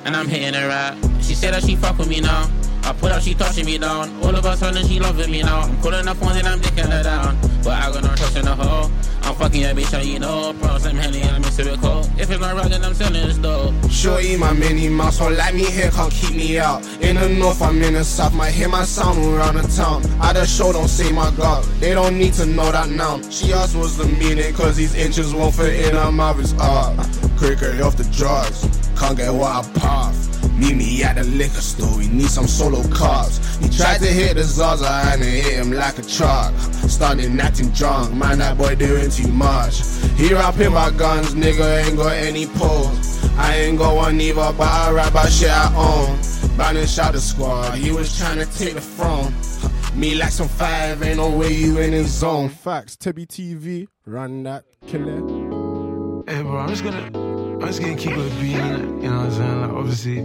And 0.04 0.14
I'm 0.14 0.28
hitting 0.28 0.54
her 0.54 0.68
right. 0.68 1.24
She 1.24 1.34
said 1.34 1.54
that 1.54 1.64
she 1.64 1.74
fuck 1.74 1.98
with 1.98 2.08
me 2.08 2.20
now. 2.20 2.48
I 2.86 2.92
put 2.92 3.12
up, 3.12 3.22
she 3.22 3.32
touching 3.34 3.64
me 3.64 3.78
down. 3.78 4.14
All 4.22 4.36
of 4.36 4.44
a 4.44 4.56
sudden, 4.56 4.86
she 4.86 5.00
loving 5.00 5.30
me 5.30 5.42
now. 5.42 5.60
I'm 5.60 5.80
calling 5.80 6.06
her 6.06 6.14
phone 6.14 6.36
and 6.36 6.46
I'm 6.46 6.60
licking 6.60 6.84
her 6.84 7.02
down. 7.02 7.38
But 7.62 7.82
I 7.82 7.90
got 7.90 8.02
no 8.02 8.14
trust 8.14 8.36
in 8.36 8.44
the 8.44 8.54
hoe. 8.54 8.90
I'm 9.22 9.34
fucking 9.36 9.62
your 9.62 9.70
bitch, 9.70 9.98
and 9.98 10.06
you 10.06 10.18
know. 10.18 10.52
Pros, 10.60 10.84
I'm 10.84 10.96
Henny, 10.96 11.22
I'm 11.22 11.42
Mr. 11.42 11.64
Rico. 11.64 12.00
If 12.20 12.30
it's 12.30 12.40
not 12.40 12.54
right, 12.54 12.68
then 12.68 12.84
I'm 12.84 12.92
selling 12.92 13.26
this 13.26 13.38
dope. 13.38 13.72
Shorty, 13.90 14.36
my 14.36 14.52
mini 14.52 14.90
mouse, 14.90 15.18
don't 15.18 15.34
like 15.34 15.54
me 15.54 15.64
here, 15.64 15.90
can't 15.90 16.12
keep 16.12 16.36
me 16.36 16.58
out. 16.58 16.84
In 17.00 17.16
the 17.16 17.26
north, 17.30 17.62
I'm 17.62 17.80
in 17.82 17.94
the 17.94 18.04
south, 18.04 18.34
might 18.34 18.52
hear 18.52 18.68
my 18.68 18.84
sound 18.84 19.18
around 19.18 19.54
the 19.54 19.62
town. 19.62 20.04
I 20.20 20.34
the 20.34 20.44
show, 20.44 20.70
don't 20.72 20.88
say 20.88 21.10
my 21.10 21.30
god, 21.38 21.64
they 21.80 21.94
don't 21.94 22.18
need 22.18 22.34
to 22.34 22.44
know 22.44 22.70
that 22.70 22.90
now. 22.90 23.22
She 23.30 23.54
asked 23.54 23.74
what's 23.76 23.96
the 23.96 24.04
meaning, 24.04 24.52
cause 24.52 24.76
these 24.76 24.94
inches 24.94 25.32
won't 25.32 25.54
fit 25.54 25.86
in 25.86 25.96
her 25.96 26.12
mouth, 26.12 26.38
it's 26.38 26.52
up. 26.60 26.94
Cricket 27.38 27.80
off 27.80 27.96
the 27.96 28.04
drugs, 28.14 28.68
can't 28.94 29.16
get 29.16 29.32
what 29.32 29.64
I 29.64 29.78
puff. 29.80 30.33
Meet 30.64 30.76
me 30.76 31.02
at 31.02 31.16
the 31.16 31.24
liquor 31.24 31.60
store, 31.60 31.98
we 31.98 32.08
need 32.08 32.30
some 32.30 32.46
solo 32.46 32.80
carbs. 32.84 33.62
He 33.62 33.68
tried 33.68 33.98
to 33.98 34.06
hit 34.06 34.36
the 34.36 34.44
Zaza 34.44 34.88
and 35.12 35.20
it 35.20 35.44
hit 35.44 35.58
him 35.58 35.72
like 35.72 35.98
a 35.98 36.02
truck. 36.02 36.54
Started 36.88 37.38
acting 37.38 37.68
drunk, 37.72 38.14
man, 38.14 38.38
that 38.38 38.56
boy 38.56 38.74
doing 38.74 39.10
too 39.10 39.28
much. 39.28 39.82
He 40.16 40.32
rapping 40.32 40.68
about 40.68 40.96
guns, 40.96 41.34
nigga 41.34 41.84
ain't 41.84 41.98
got 41.98 42.12
any 42.14 42.46
pose. 42.46 43.22
I 43.36 43.56
ain't 43.56 43.76
got 43.76 43.94
one 43.94 44.18
either, 44.18 44.54
but 44.56 44.66
I 44.66 44.90
rap 44.90 45.10
about 45.10 45.30
shit 45.30 45.50
I 45.50 45.70
own. 45.76 46.18
Banish 46.56 46.98
out 46.98 47.12
the 47.12 47.20
squad, 47.20 47.74
he 47.74 47.90
was 47.90 48.16
trying 48.16 48.38
to 48.38 48.46
take 48.58 48.72
the 48.72 48.80
throne. 48.80 49.34
Me 49.94 50.14
like 50.14 50.30
some 50.30 50.48
five, 50.48 51.02
ain't 51.02 51.18
no 51.18 51.28
way 51.28 51.52
you 51.52 51.78
in 51.78 51.92
his 51.92 52.10
zone. 52.10 52.48
Facts, 52.48 52.96
Tebi 52.96 53.26
TV, 53.26 53.86
run 54.06 54.44
that, 54.44 54.64
killer. 54.86 55.20
Hey, 56.26 56.40
bro, 56.42 56.56
I'm 56.56 56.68
just 56.70 56.82
gonna, 56.82 57.10
I'm 57.64 57.70
just 57.70 57.80
gonna 57.80 57.96
keep 57.96 58.12
it 58.12 58.40
being, 58.42 58.58
innit? 58.58 59.02
you 59.02 59.10
know 59.10 59.20
what 59.20 59.24
I'm 59.24 59.32
saying? 59.32 59.60
Like, 59.62 59.70
obviously, 59.70 60.20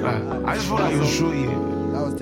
like, 0.00 0.44
I 0.46 0.54
just 0.54 0.66
feel 0.66 0.76
like 0.76 0.94
your 0.94 1.04
shorty 1.04 1.46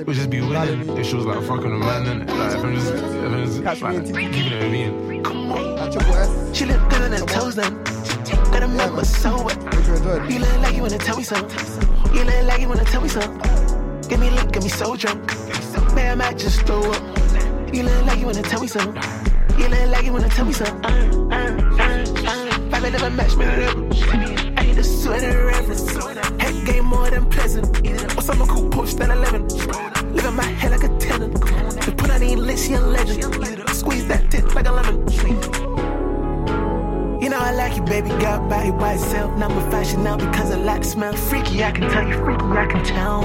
would 0.03 0.17
just 0.17 0.31
be 0.31 0.41
winning 0.41 0.99
if 0.99 1.07
she 1.07 1.15
was 1.15 1.25
like 1.25 1.41
fucking 1.45 1.71
a 1.73 1.79
man, 1.79 2.05
innit? 2.05 2.29
Like, 2.37 2.59
if 2.59 2.65
I'm 2.65 2.75
just, 2.75 2.93
if 2.93 3.05
I'm 3.05 3.65
just 3.65 3.83
like, 3.83 4.05
keeping 4.05 4.33
it 4.35 4.71
being. 4.73 5.23
Come 5.23 5.53
on. 5.53 6.53
She 6.53 6.65
look 6.65 6.91
good 6.91 7.03
on 7.03 7.13
her 7.13 7.19
toes 7.19 7.55
then. 7.55 7.85
Gotta 8.51 8.67
remember 8.67 9.05
so 9.05 9.31
what? 9.41 9.63
You 10.29 10.41
look 10.41 10.59
like 10.59 10.75
you 10.75 10.83
wanna 10.83 10.99
tell 10.99 11.17
me 11.17 11.23
something. 11.23 12.13
You 12.13 12.25
look 12.25 12.45
like 12.47 12.61
you 12.61 12.69
wanna 12.69 12.85
tell 12.87 13.01
me 13.01 13.09
something. 13.09 14.01
Give 14.09 14.19
me 14.19 14.31
look, 14.31 14.51
get 14.51 14.65
me 14.65 14.71
so 14.71 14.97
drunk. 14.97 15.25
Man, 15.95 16.11
I 16.11 16.15
might 16.17 16.37
just 16.37 16.63
throw 16.63 16.83
up. 16.83 17.01
You 17.73 17.85
look 17.85 18.07
like 18.07 18.19
you 18.19 18.27
wanna 18.27 18.43
tell 18.43 18.61
me 18.61 18.67
something. 18.67 19.01
You 19.57 19.69
look 19.69 19.87
like 19.87 20.05
you 20.05 20.13
wanna 20.13 20.29
tell 20.31 20.47
me 20.47 20.53
something. 20.53 20.85
Uh, 20.85 21.31
uh, 21.31 22.27
uh, 22.27 22.29
uh. 22.29 22.44
Five 22.85 22.93
never 22.93 23.09
match 23.09 23.35
me 23.37 23.47
I 23.47 24.63
need 24.67 24.77
a 24.77 24.85
sweater 24.85 25.47
reference. 25.47 25.91
Head 26.39 26.67
game 26.67 26.85
more 26.85 27.09
than 27.09 27.25
pleasant. 27.31 27.67
Or 28.19 28.21
someone 28.21 28.47
cool 28.47 28.69
push 28.69 28.93
than 28.93 29.11
11. 29.11 29.49
Living 30.13 30.35
my 30.35 30.45
head 30.45 30.73
like 30.73 30.85
a 30.85 30.95
tenant. 30.99 31.35
To 31.81 31.93
put 31.93 32.11
on 32.11 32.23
in 32.23 32.47
lit, 32.47 32.59
she 32.59 32.75
a 32.75 32.81
legend. 32.83 33.25
Squeeze 33.71 34.07
that 34.09 34.29
dick 34.29 34.55
like 34.55 34.67
a 34.67 34.73
lemon. 34.73 35.09
You 37.23 37.31
know 37.31 37.39
I 37.39 37.53
like 37.53 37.75
you, 37.75 37.83
baby. 37.85 38.11
Got 38.21 38.51
body 38.51 38.71
by 38.73 38.93
itself. 38.93 39.35
Number 39.39 39.63
five 39.71 39.97
now 40.01 40.19
because 40.19 40.51
I 40.51 40.57
like 40.57 40.83
the 40.83 40.89
smell. 40.89 41.15
Freaky, 41.15 41.65
I 41.65 41.71
can 41.71 41.91
tell 41.91 42.07
you. 42.07 42.23
Freaky, 42.23 42.45
I 42.45 42.67
can 42.67 42.85
tell. 42.85 43.25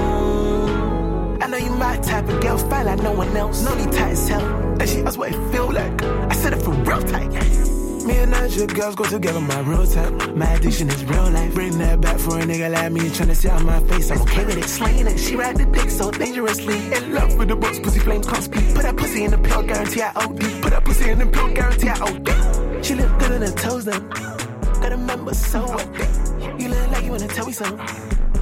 I 1.42 1.46
know 1.48 1.58
you 1.58 1.72
my 1.72 1.98
type 1.98 2.26
of 2.30 2.40
girl. 2.40 2.56
Fine 2.56 2.86
like 2.86 3.02
no 3.02 3.12
one 3.12 3.36
else. 3.36 3.62
No 3.62 3.74
need 3.74 3.92
tight 3.92 4.12
as 4.12 4.26
hell. 4.26 4.40
That 4.76 4.88
shit, 4.88 5.04
that's 5.04 5.18
what 5.18 5.32
it 5.34 5.52
feel 5.52 5.70
like. 5.70 6.02
I 6.02 6.34
said 6.34 6.54
it 6.54 6.62
for 6.62 6.70
real 6.70 7.02
tight. 7.02 7.69
Me 8.04 8.16
and 8.16 8.30
Nigel 8.30 8.66
girls 8.66 8.94
go 8.94 9.04
together, 9.04 9.40
my 9.40 9.60
real 9.60 9.86
type. 9.86 10.34
My 10.34 10.46
addiction 10.54 10.88
is 10.88 11.04
real 11.04 11.30
life. 11.30 11.54
Bring 11.54 11.76
that 11.78 12.00
back 12.00 12.18
for 12.18 12.38
a 12.38 12.42
nigga 12.42 12.70
like 12.70 12.92
me. 12.92 13.00
Tryna 13.00 13.36
see 13.36 13.48
out 13.48 13.62
my 13.62 13.80
face, 13.80 14.10
I'm 14.10 14.22
okay 14.22 14.44
with 14.44 14.56
it. 14.56 14.64
Slaying 14.64 15.06
it, 15.06 15.18
she 15.18 15.36
ride 15.36 15.56
the 15.56 15.66
dick 15.66 15.90
so 15.90 16.10
dangerously. 16.10 16.76
In 16.94 17.14
love 17.14 17.36
with 17.36 17.48
the 17.48 17.56
box, 17.56 17.78
pussy 17.78 18.00
flame 18.00 18.22
can't 18.22 18.42
speak. 18.42 18.74
Put 18.74 18.82
that 18.82 18.96
pussy 18.96 19.24
in 19.24 19.32
the 19.32 19.38
pill, 19.38 19.62
guarantee 19.62 20.02
I 20.02 20.12
OD. 20.16 20.40
Put 20.62 20.70
that 20.70 20.84
pussy 20.84 21.10
in 21.10 21.18
the 21.18 21.26
pill, 21.26 21.52
guarantee 21.52 21.88
I 21.88 21.98
OD. 22.00 22.84
She 22.84 22.94
look 22.94 23.18
good 23.18 23.32
on 23.32 23.42
her 23.42 23.52
toes 23.52 23.84
then. 23.84 24.08
Gotta 24.08 24.96
remember 24.96 25.34
so 25.34 25.60
what? 25.60 26.60
You 26.60 26.68
look 26.68 26.90
like 26.90 27.04
you 27.04 27.10
wanna 27.10 27.28
tell 27.28 27.46
me 27.46 27.52
something. 27.52 27.86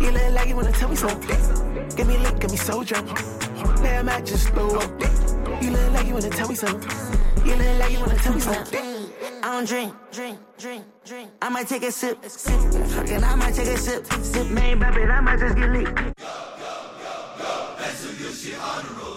You 0.00 0.10
look 0.12 0.32
like 0.32 0.48
you 0.48 0.56
wanna 0.56 0.72
tell 0.72 0.88
me 0.88 0.96
something. 0.96 1.88
Give 1.96 2.06
me 2.06 2.14
a 2.14 2.18
lick, 2.20 2.38
get 2.38 2.50
me 2.50 2.56
so 2.56 2.84
drunk. 2.84 3.08
Damn, 3.82 4.08
I 4.08 4.20
just 4.20 4.48
throw 4.50 4.78
up. 4.78 4.90
You 5.60 5.70
look 5.70 5.92
like 5.92 6.06
you 6.06 6.14
wanna 6.14 6.30
tell 6.30 6.48
me 6.48 6.54
something. 6.54 6.90
You 7.44 7.56
look 7.56 7.78
like 7.80 7.92
you 7.92 7.98
wanna 7.98 8.16
tell 8.16 8.34
me 8.34 8.40
something. 8.40 8.97
I 9.48 9.52
don't 9.52 9.66
drink, 9.66 9.94
drink, 10.12 10.38
drink, 10.58 10.84
drink. 11.06 11.30
I 11.40 11.48
might 11.48 11.66
take 11.66 11.82
a 11.82 11.90
sip, 11.90 12.22
sip. 12.26 12.60
Fucking, 12.90 13.24
I 13.24 13.34
might 13.34 13.54
take 13.54 13.68
a 13.68 13.78
sip, 13.78 14.04
sip. 14.22 14.46
Man, 14.48 14.78
baby, 14.78 15.04
I 15.04 15.22
might 15.22 15.38
just 15.38 15.56
get 15.56 15.70
lit. 15.70 15.86
That's 17.78 18.04
a 18.04 18.12
good 18.22 18.34
shit 18.34 18.60
on 18.60 18.84
the 18.84 18.92
road. 18.92 19.07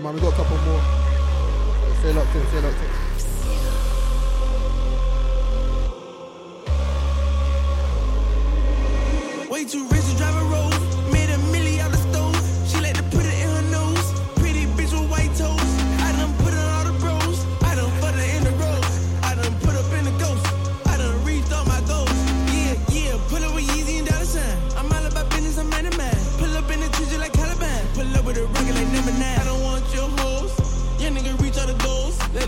Hey, 0.00 0.04
man, 0.04 0.14
we 0.14 0.20
got 0.22 0.32
a 0.32 0.36
couple 0.36 0.56
more. 0.56 0.80
Stay 1.98 2.12
locked 2.14 2.34
in, 2.34 2.46
stay 2.46 2.60
locked 2.62 2.80
in. 9.44 9.50
Way 9.50 9.64
too 9.66 9.86
rich 9.88 10.06
to 10.06 10.16
drive 10.16 10.39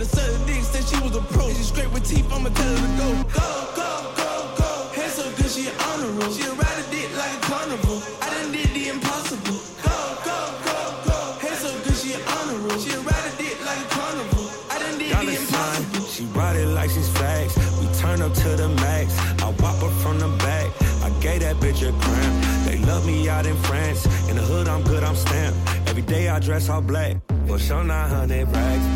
Let 0.03 0.19
her 0.19 0.47
dick, 0.47 0.65
said 0.65 0.83
she 0.83 0.99
was 0.99 1.15
a 1.15 1.21
pro. 1.21 1.47
She 1.51 1.63
straight 1.63 1.93
with 1.93 2.03
teeth, 2.03 2.27
I'ma 2.33 2.49
tell 2.51 2.67
her 2.67 2.83
to 2.83 2.91
go. 2.99 3.09
Go, 3.39 3.51
go, 3.79 3.91
go, 4.19 4.31
go. 4.59 4.71
Hair 4.99 5.09
so 5.09 5.23
good, 5.39 5.47
she 5.47 5.69
an 5.71 5.75
honor 5.79 6.11
roll. 6.19 6.33
She 6.35 6.43
ride 6.43 6.79
a 6.83 6.85
dick 6.91 7.07
like 7.15 7.31
a 7.31 7.41
carnival. 7.47 8.03
I 8.21 8.27
done 8.35 8.51
did 8.51 8.67
the 8.75 8.89
impossible. 8.89 9.63
Go, 9.87 9.95
go, 10.27 10.39
go, 10.67 10.79
go. 11.07 11.19
Hair 11.39 11.55
so 11.55 11.71
good, 11.87 11.95
she 11.95 12.15
an 12.19 12.23
honor 12.35 12.59
roll. 12.67 12.79
She 12.83 12.91
ride 12.99 13.27
a 13.31 13.33
dick 13.39 13.55
like 13.63 13.79
a 13.79 13.89
carnival. 13.95 14.45
I 14.75 14.79
done 14.83 14.99
did 14.99 15.15
the 15.15 15.37
impossible. 15.39 16.03
sign, 16.03 16.11
she 16.11 16.25
ride 16.35 16.57
it 16.57 16.67
like 16.67 16.91
she's 16.91 17.09
facts. 17.15 17.55
We 17.79 17.87
turn 18.03 18.23
up 18.23 18.35
to 18.35 18.49
the 18.59 18.71
max. 18.83 19.15
I 19.39 19.55
whop 19.63 19.79
her 19.87 19.93
from 20.03 20.19
the 20.19 20.35
back. 20.43 20.67
I 21.07 21.11
gave 21.23 21.47
that 21.47 21.57
bitch 21.63 21.79
a 21.87 21.93
cramp. 22.03 22.35
They 22.67 22.79
love 22.91 23.07
me 23.07 23.29
out 23.29 23.47
in 23.47 23.57
France. 23.71 24.05
In 24.29 24.35
the 24.35 24.43
hood, 24.43 24.67
I'm 24.67 24.83
good, 24.83 25.05
I'm 25.05 25.15
stamped. 25.15 25.59
Every 25.87 26.03
day 26.03 26.29
I 26.29 26.41
dress 26.41 26.69
all 26.69 26.83
black. 26.83 27.19
For 27.47 27.59
sure, 27.59 27.85
900 27.85 28.49
rags. 28.49 28.92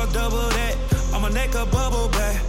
Go 0.00 0.06
double 0.12 0.48
that. 0.56 0.76
My 1.12 1.28
neck 1.28 1.54
a 1.54 1.66
bubble 1.66 2.08
back. 2.08 2.40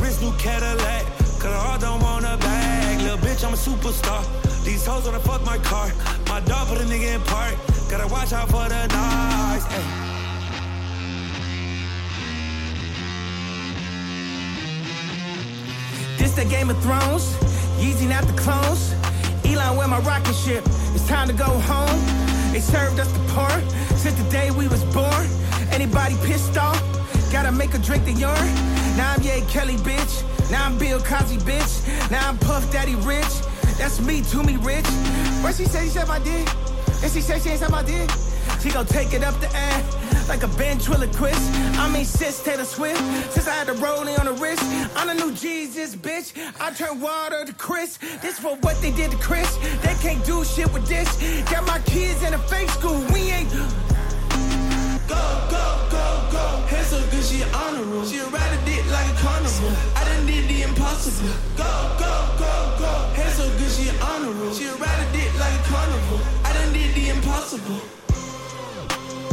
Wrist, 0.00 0.22
new 0.22 0.32
Cadillac. 0.38 1.04
Cause 1.38 1.52
I 1.52 1.76
don't 1.78 2.00
want 2.00 2.24
a 2.24 2.38
bag. 2.38 3.02
Little 3.02 3.18
bitch, 3.18 3.44
I'm 3.44 3.52
a 3.52 3.56
superstar. 3.56 4.24
These 4.64 4.86
hoes 4.86 5.04
wanna 5.04 5.20
fuck 5.20 5.44
my 5.44 5.58
car. 5.58 5.92
My 6.28 6.40
dog 6.40 6.68
put 6.68 6.80
a 6.80 6.84
nigga 6.84 7.16
in 7.16 7.20
park. 7.20 7.56
Gotta 7.90 8.08
watch 8.08 8.32
out 8.32 8.48
for 8.48 8.66
the. 8.70 8.88
This 16.16 16.32
the 16.32 16.46
Game 16.46 16.70
of 16.70 16.82
Thrones. 16.82 17.36
Yeezy 17.76 18.08
not 18.08 18.24
the 18.26 18.32
clones. 18.32 18.94
Elon 19.44 19.76
with 19.76 19.88
my 19.88 20.00
rocket 20.00 20.32
ship. 20.32 20.64
It's 20.94 21.06
time 21.06 21.28
to 21.28 21.34
go 21.34 21.50
home. 21.68 22.00
They 22.50 22.60
served 22.60 22.98
us 22.98 23.12
the 23.12 23.32
part 23.34 23.62
since 23.94 24.14
the 24.14 24.30
day 24.30 24.50
we 24.50 24.68
was 24.68 24.82
born. 24.84 25.43
Anybody 25.74 26.14
pissed 26.24 26.56
off? 26.56 26.80
Gotta 27.32 27.50
make 27.50 27.74
a 27.74 27.78
drink 27.78 28.04
the 28.04 28.12
yarn. 28.12 28.54
Now 28.96 29.12
I'm 29.14 29.22
Ye 29.22 29.40
Kelly, 29.50 29.74
bitch. 29.78 30.22
Now 30.48 30.66
I'm 30.66 30.78
Bill 30.78 31.00
Cosby, 31.00 31.38
bitch. 31.38 32.10
Now 32.12 32.28
I'm 32.28 32.38
Puff 32.38 32.70
Daddy 32.70 32.94
Rich. 32.94 33.34
That's 33.76 34.00
me, 34.00 34.22
to 34.30 34.44
me 34.44 34.56
rich. 34.58 34.86
What 35.42 35.56
she 35.56 35.64
say? 35.64 35.82
She 35.84 35.90
said 35.90 36.06
my 36.06 36.20
dick. 36.20 36.48
And 37.02 37.10
she 37.10 37.20
said 37.20 37.42
she 37.42 37.50
ain't 37.50 37.58
said 37.58 37.70
my 37.70 37.82
dick. 37.82 38.08
She 38.62 38.70
gon' 38.70 38.86
take 38.86 39.12
it 39.12 39.24
up 39.24 39.38
the 39.40 39.48
ass 39.48 40.28
like 40.28 40.42
a 40.44 40.46
ventriloquist. 40.46 41.50
I 41.76 41.90
mean, 41.92 42.04
sis 42.04 42.42
Taylor 42.42 42.64
Swift. 42.64 43.00
Since 43.32 43.48
I 43.48 43.54
had 43.54 43.66
the 43.66 43.74
rolling 43.74 44.16
on 44.16 44.26
the 44.26 44.32
wrist, 44.34 44.62
I'm 44.96 45.08
the 45.08 45.14
new 45.14 45.34
Jesus, 45.34 45.96
bitch. 45.96 46.32
I 46.60 46.72
turn 46.72 47.00
water 47.00 47.44
to 47.44 47.52
Chris. 47.52 47.98
This 48.22 48.38
for 48.38 48.56
what 48.58 48.80
they 48.80 48.92
did 48.92 49.10
to 49.10 49.16
Chris. 49.16 49.56
They 49.82 49.94
can't 50.00 50.24
do 50.24 50.44
shit 50.44 50.72
with 50.72 50.86
this. 50.86 51.08
Got 51.50 51.66
my 51.66 51.80
kids 51.80 52.22
in 52.22 52.32
a 52.32 52.38
fake 52.38 52.70
school. 52.70 53.04
We 53.12 53.32
ain't. 53.32 53.52
Go, 55.08 55.20
go, 55.50 55.64
go, 55.90 56.04
go. 56.32 56.44
Hair 56.72 56.84
so 56.84 56.98
good, 57.10 57.24
she 57.24 57.42
an 57.42 57.52
honor 57.54 57.82
roll. 57.82 58.04
She 58.04 58.20
ride 58.20 58.52
a 58.56 58.60
dick 58.64 58.84
like 58.90 59.08
a 59.10 59.16
carnival. 59.20 59.72
I 59.96 60.04
done 60.04 60.26
did 60.26 60.48
the 60.48 60.62
impossible. 60.62 61.28
Go, 61.56 61.72
go, 62.00 62.12
go, 62.40 62.52
go. 62.80 62.92
Hair 63.12 63.30
so 63.36 63.44
good, 63.58 63.70
she 63.70 63.88
an 63.88 63.98
honor 64.00 64.32
roll. 64.32 64.52
She 64.52 64.66
ride 64.66 65.00
a 65.04 65.08
dick 65.12 65.32
like 65.38 65.52
a 65.52 65.62
carnival. 65.68 66.20
I 66.44 66.52
done 66.54 66.72
did 66.72 66.94
the 66.94 67.08
impossible. 67.10 67.80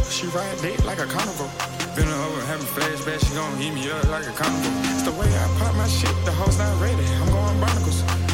She 0.10 0.28
ride 0.28 0.58
dick 0.62 0.84
like 0.86 1.00
a 1.00 1.08
carnival. 1.08 1.50
Been 1.96 2.08
over 2.08 2.42
having 2.46 2.68
flashbacks, 2.68 3.28
she 3.28 3.34
gon' 3.36 3.62
eat 3.62 3.74
me 3.74 3.90
up 3.92 4.04
like 4.10 4.28
a 4.28 4.32
carnival. 4.32 4.72
It's 4.92 5.04
the 5.04 5.12
way 5.12 5.28
I 5.28 5.48
pop 5.60 5.76
my 5.76 5.88
shit, 5.88 6.16
the 6.26 6.32
hoes 6.32 6.58
not 6.58 6.82
ready. 6.82 7.06
I'm 7.20 7.32
going 7.32 7.60
barnacles. 7.60 8.31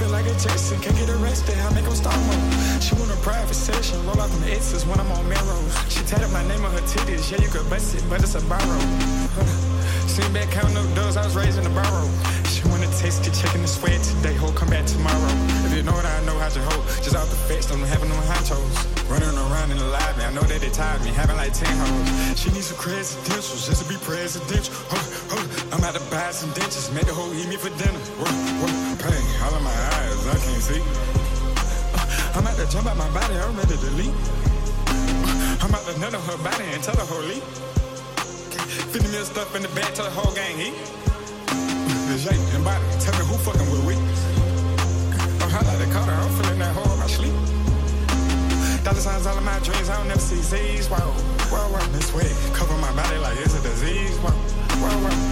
To 0.00 0.06
feel 0.06 0.16
like 0.16 0.24
a 0.24 0.32
Jason, 0.32 0.80
can't 0.80 0.96
get 0.96 1.10
arrested, 1.10 1.58
I 1.58 1.74
make 1.74 1.84
them 1.84 1.94
stop. 1.94 2.16
She 2.80 2.94
want 2.94 3.12
a 3.12 3.20
private 3.20 3.52
session, 3.52 4.00
roll 4.06 4.18
out 4.18 4.30
them 4.30 4.44
X's 4.48 4.86
when 4.86 4.98
I'm 4.98 5.12
on 5.12 5.28
Melrose. 5.28 5.76
She 5.92 6.00
tatted 6.08 6.32
my 6.32 6.40
name 6.48 6.64
on 6.64 6.72
her 6.72 6.80
titties, 6.88 7.30
yeah, 7.30 7.36
you 7.36 7.50
could 7.52 7.68
bust 7.68 7.94
it, 7.94 8.02
but 8.08 8.22
it's 8.22 8.34
a 8.34 8.40
borrow. 8.48 8.80
Seen 10.08 10.32
back 10.32 10.48
counting 10.56 10.78
up 10.78 10.88
doors, 10.94 11.18
I 11.18 11.24
was 11.26 11.36
raised 11.36 11.58
in 11.58 11.66
a 11.66 11.74
barrow. 11.76 12.08
She 12.48 12.64
wanna 12.72 12.88
taste 12.96 13.24
the 13.24 13.30
chicken 13.30 13.60
and 13.60 13.68
sweat 13.68 14.00
today, 14.00 14.32
ho, 14.40 14.50
come 14.52 14.70
back 14.70 14.86
tomorrow. 14.86 15.32
If 15.68 15.76
you 15.76 15.82
know 15.82 15.92
what 15.92 16.06
I 16.06 16.24
know, 16.24 16.38
how'd 16.38 16.56
you 16.56 16.62
hope? 16.62 16.86
Just 17.04 17.14
out 17.14 17.28
the 17.28 17.36
fence, 17.36 17.66
don't 17.66 17.84
having 17.84 18.08
them 18.08 18.24
hot 18.24 18.40
toes. 18.48 18.72
Running 19.04 19.36
around 19.36 19.70
in 19.70 19.76
the 19.76 19.84
lobby, 19.84 20.22
I 20.24 20.32
know 20.32 20.48
that 20.48 20.62
they 20.62 20.70
tired 20.70 21.04
me, 21.04 21.10
having 21.10 21.36
like 21.36 21.52
10 21.52 21.68
hoes. 21.68 22.40
She 22.40 22.48
needs 22.56 22.72
some 22.72 22.80
presidentials 22.80 23.68
just 23.68 23.82
to 23.82 23.88
be 23.90 24.00
presidential. 24.00 24.72
Huh, 24.88 25.09
huh. 25.30 25.70
I'm 25.72 25.82
out 25.84 25.94
to 25.94 26.02
buy 26.10 26.30
some 26.30 26.50
dentures, 26.50 26.92
make 26.92 27.06
the 27.06 27.14
hoe 27.14 27.30
eat 27.32 27.48
me 27.48 27.56
for 27.56 27.70
dinner. 27.78 28.02
Whoa, 28.18 28.26
whoa, 28.26 28.70
pain, 28.98 29.22
all 29.46 29.54
in 29.54 29.62
my 29.62 29.70
eyes, 29.70 30.20
I 30.26 30.36
can't 30.42 30.62
see. 30.62 30.82
Uh, 31.94 32.36
I'm 32.36 32.46
out 32.46 32.56
to 32.58 32.66
jump 32.70 32.86
out 32.90 32.96
my 32.98 33.08
body, 33.14 33.34
I'm 33.38 33.54
ready 33.56 33.76
to 33.78 33.90
leave. 33.94 34.16
Uh, 34.90 35.62
I'm 35.62 35.74
out 35.74 35.86
to 35.86 35.94
nut 36.02 36.14
on 36.14 36.22
her 36.26 36.38
body 36.42 36.66
and 36.74 36.82
tell 36.82 36.96
her 36.98 37.06
hoe 37.06 37.22
leave. 37.22 37.46
50 38.90 39.06
mil 39.14 39.24
stuff 39.24 39.54
in 39.54 39.62
the 39.62 39.70
bag, 39.70 39.94
tell 39.94 40.04
the 40.04 40.10
whole 40.10 40.34
gang 40.34 40.58
eat. 40.58 40.74
The 42.10 42.18
Jake 42.18 42.42
and 42.58 42.64
body, 42.66 42.82
tell 42.98 43.14
me 43.14 43.24
who 43.30 43.38
fucking 43.38 43.70
with 43.70 43.86
we. 43.86 43.94
Oh, 43.94 45.46
I 45.46 45.62
like 45.62 45.78
the 45.78 45.88
Carter, 45.94 46.10
I'm 46.10 46.30
feeling 46.42 46.58
that 46.58 46.74
hoe 46.74 46.90
in 46.90 46.98
my 46.98 47.06
sleep. 47.06 47.36
Dollar 48.82 48.98
signs 48.98 49.26
all 49.26 49.36
of 49.36 49.44
my 49.44 49.58
dreams, 49.60 49.88
I 49.88 49.96
don't 49.98 50.08
never 50.08 50.20
see 50.20 50.42
Z's. 50.42 50.88
Whoa, 50.88 50.98
whoa, 51.52 51.68
whoa, 51.70 51.86
this 51.92 52.10
way. 52.14 52.26
Cover 52.54 52.74
my 52.78 52.90
body 52.96 53.18
like 53.18 53.38
it's 53.38 53.54
a 53.54 53.59
whoa, 54.90 55.29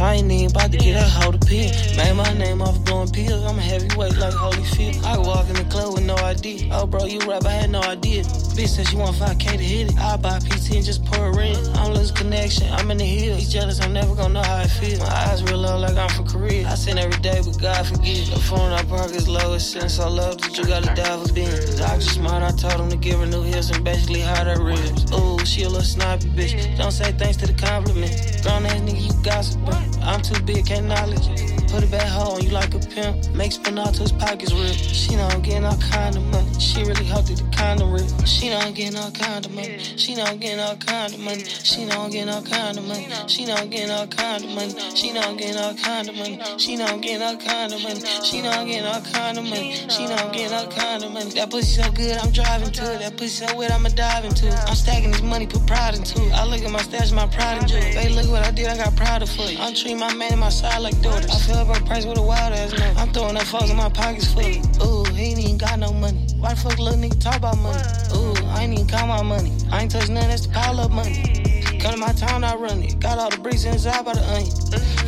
I 0.00 0.14
ain't 0.14 0.30
even 0.30 0.50
about 0.54 0.70
to 0.72 0.78
get 0.78 0.96
a 0.96 1.02
hoe 1.02 1.32
to 1.32 1.38
pill. 1.38 1.70
Made 1.96 2.14
my 2.14 2.32
name 2.34 2.62
off 2.62 2.82
blowing 2.84 3.10
pills, 3.10 3.44
I'm 3.44 3.58
a 3.58 3.62
heavyweight 3.62 4.16
like 4.16 4.32
Holyfield. 4.34 5.02
I 5.04 5.18
walk 5.18 5.48
in 5.48 5.54
the 5.54 5.64
club 5.64 5.94
with 5.94 6.04
no 6.04 6.14
ID. 6.16 6.70
Oh, 6.72 6.86
bro, 6.86 7.04
you 7.04 7.18
rap, 7.28 7.44
I 7.44 7.50
had 7.50 7.70
no 7.70 7.80
idea. 7.80 8.22
Bitch 8.22 8.68
said 8.68 8.86
she 8.86 8.96
want 8.96 9.16
5K 9.16 9.52
to 9.52 9.58
hit 9.58 9.90
it. 9.90 9.98
I 9.98 10.16
buy 10.16 10.38
PT 10.38 10.76
and 10.76 10.84
just 10.84 11.04
pour 11.04 11.32
her 11.32 11.40
in. 11.40 11.56
I'm 11.76 11.94
losing 11.94 12.16
connection, 12.16 12.72
I'm 12.72 12.90
in 12.92 12.98
the 12.98 13.04
hills. 13.04 13.38
He's 13.40 13.52
jealous, 13.52 13.80
I'm 13.80 13.92
never 13.92 14.14
gonna 14.14 14.34
know 14.34 14.42
how 14.42 14.58
I 14.58 14.66
feel. 14.66 14.98
My 15.00 15.06
eyes 15.06 15.42
real 15.42 15.58
low 15.58 15.78
like 15.78 15.96
I'm 15.96 16.08
from 16.10 16.26
Korea. 16.26 16.68
I 16.68 16.74
sin 16.76 16.96
every 16.98 17.20
day, 17.20 17.40
but 17.44 17.60
God 17.60 17.86
forgive. 17.86 18.30
The 18.30 18.38
phone 18.38 18.72
I 18.72 18.82
park 18.84 19.10
is 19.10 19.28
low, 19.28 19.58
since 19.58 19.98
I 19.98 20.08
love 20.08 20.38
that 20.38 20.56
you 20.56 20.64
gotta 20.64 20.94
dive 20.94 21.28
a 21.28 21.32
bin. 21.32 21.50
The 21.50 21.76
doctor 21.78 22.00
smart, 22.02 22.42
I 22.42 22.52
told 22.52 22.80
him 22.80 22.90
to 22.90 22.96
give 22.96 23.18
her 23.18 23.26
new 23.26 23.42
hips 23.42 23.70
and 23.70 23.84
basically 23.84 24.20
hide 24.20 24.46
her 24.46 24.62
ribs. 24.62 25.10
Ooh, 25.12 25.44
she 25.44 25.64
a 25.64 25.68
little 25.68 25.82
snobby 25.82 26.26
bitch. 26.26 26.76
Don't 26.78 26.92
say 26.92 27.10
thanks 27.12 27.36
to 27.38 27.46
the 27.46 27.54
compliment. 27.54 28.14
Grown 28.42 28.64
ass 28.66 28.80
nigga, 28.80 29.02
you 29.02 29.22
gossiping. 29.24 29.87
I'm 30.08 30.22
too 30.22 30.40
big, 30.44 30.64
can't 30.64 30.86
knowledge 30.86 31.57
put 31.78 31.88
a 31.88 31.90
bad 31.92 32.08
hoe 32.08 32.34
on 32.34 32.42
you 32.42 32.50
like 32.50 32.74
a 32.74 32.78
pimp. 32.78 33.30
Make 33.34 33.52
spin 33.52 33.78
out 33.78 33.94
to 33.94 34.02
his 34.02 34.12
pockets 34.12 34.52
rip. 34.52 34.74
She 34.74 35.14
know 35.14 35.26
I'm 35.28 35.42
getting 35.42 35.64
all 35.64 35.76
kind 35.76 36.16
of 36.16 36.22
uh, 36.26 36.42
money. 36.42 36.58
She 36.58 36.82
really 36.82 37.04
healthy, 37.04 37.34
the 37.34 37.48
kind 37.54 37.80
of 37.80 37.88
rip. 37.90 38.26
She 38.26 38.52
I'm 38.52 38.74
getting 38.74 38.98
all 38.98 39.10
kind 39.12 39.44
of 39.46 39.52
money. 39.52 39.78
She 39.78 40.14
know 40.16 40.24
I'm 40.24 40.38
getting 40.38 40.58
all 40.58 40.76
kind 40.76 41.14
of 41.14 41.22
uh, 41.24 41.28
money. 41.28 41.46
She 41.68 41.86
know 41.86 41.94
I'm 41.94 42.08
getting 42.08 42.30
all 42.30 42.38
kind 42.38 42.78
of 42.78 42.80
uh, 42.80 42.88
money. 42.90 43.26
She 43.28 43.46
know 43.48 43.54
I'm 43.56 43.68
getting 43.70 43.90
all 43.90 44.06
kind 44.06 44.44
of 44.44 44.48
money. 44.48 44.78
She 44.88 45.12
know 45.12 45.20
I'm 45.20 45.36
getting 45.36 45.56
all 45.56 45.74
kind 45.76 46.08
of 46.08 46.16
money. 46.18 46.40
She 46.58 46.74
know 46.74 46.84
I'm 46.86 47.00
getting 47.00 47.22
all 47.22 47.36
kind 47.36 47.72
of 47.72 47.82
money. 47.82 48.00
She 48.24 48.40
I'm 48.42 48.66
getting 48.66 48.86
all 48.86 49.02
kind 49.02 49.38
of 49.38 49.44
money. 49.44 49.74
She 49.88 50.04
I'm 50.04 50.32
getting 50.32 50.52
all 50.52 50.66
kind 50.66 51.04
of 51.04 51.12
money. 51.12 51.30
That 51.30 51.50
pussy 51.50 51.80
so 51.80 51.90
good, 51.92 52.18
I'm 52.18 52.30
driving 52.32 52.72
to 52.72 52.94
it. 52.94 52.98
That 53.00 53.16
pussy 53.16 53.46
so 53.46 53.56
wet, 53.56 53.70
I'ma 53.70 53.90
dive 53.90 54.24
into 54.24 54.48
it. 54.48 54.58
I'm 54.66 54.74
stacking 54.74 55.12
this 55.12 55.22
money, 55.22 55.46
put 55.46 55.66
pride 55.66 55.94
into 55.94 56.22
it. 56.24 56.32
I 56.32 56.44
look 56.44 56.62
at 56.62 56.70
my 56.70 56.82
stash, 56.82 57.12
my 57.12 57.26
pride 57.26 57.58
and 57.58 57.68
joy. 57.68 57.80
Baby, 57.94 58.14
look 58.14 58.30
what 58.30 58.42
I 58.42 58.50
did, 58.50 58.66
I 58.66 58.76
got 58.76 59.22
of 59.22 59.30
for 59.30 59.42
you. 59.42 59.58
I'm 59.60 59.74
treating 59.74 59.98
my 59.98 60.12
man 60.14 60.32
and 60.32 60.40
my 60.40 60.48
side 60.48 60.80
like 60.80 61.00
daughters. 61.02 61.30
I 61.30 61.38
fill 61.38 61.67
price 61.74 62.06
with 62.06 62.18
a 62.18 62.22
wild 62.22 62.52
ass 62.52 62.72
note. 62.72 62.96
I'm 62.96 63.12
throwing 63.12 63.36
up 63.36 63.42
foes 63.44 63.70
in 63.70 63.76
my 63.76 63.88
pockets 63.88 64.32
full. 64.32 64.42
Ooh, 64.86 65.04
he 65.12 65.30
ain't 65.30 65.38
even 65.38 65.58
got 65.58 65.78
no 65.78 65.92
money. 65.92 66.26
Why 66.38 66.54
the 66.54 66.60
fuck 66.60 66.78
little 66.78 66.98
nigga 66.98 67.20
talk 67.20 67.36
about 67.36 67.58
money? 67.58 67.82
Ooh, 68.16 68.34
I 68.46 68.64
ain't 68.64 68.74
even 68.74 68.86
count 68.86 69.08
my 69.08 69.22
money. 69.22 69.52
I 69.70 69.82
ain't 69.82 69.90
touch 69.90 70.08
nothing, 70.08 70.28
that's 70.28 70.46
the 70.46 70.52
pile 70.52 70.80
up 70.80 70.90
money. 70.90 71.47
Come 71.78 71.92
to 71.92 71.98
my 71.98 72.12
town, 72.12 72.42
I 72.42 72.54
run 72.56 72.82
it. 72.82 72.98
Got 72.98 73.18
all 73.18 73.30
the 73.30 73.38
bricks 73.38 73.64
inside 73.64 74.04
by 74.04 74.14
the 74.14 74.24
onion. 74.34 74.50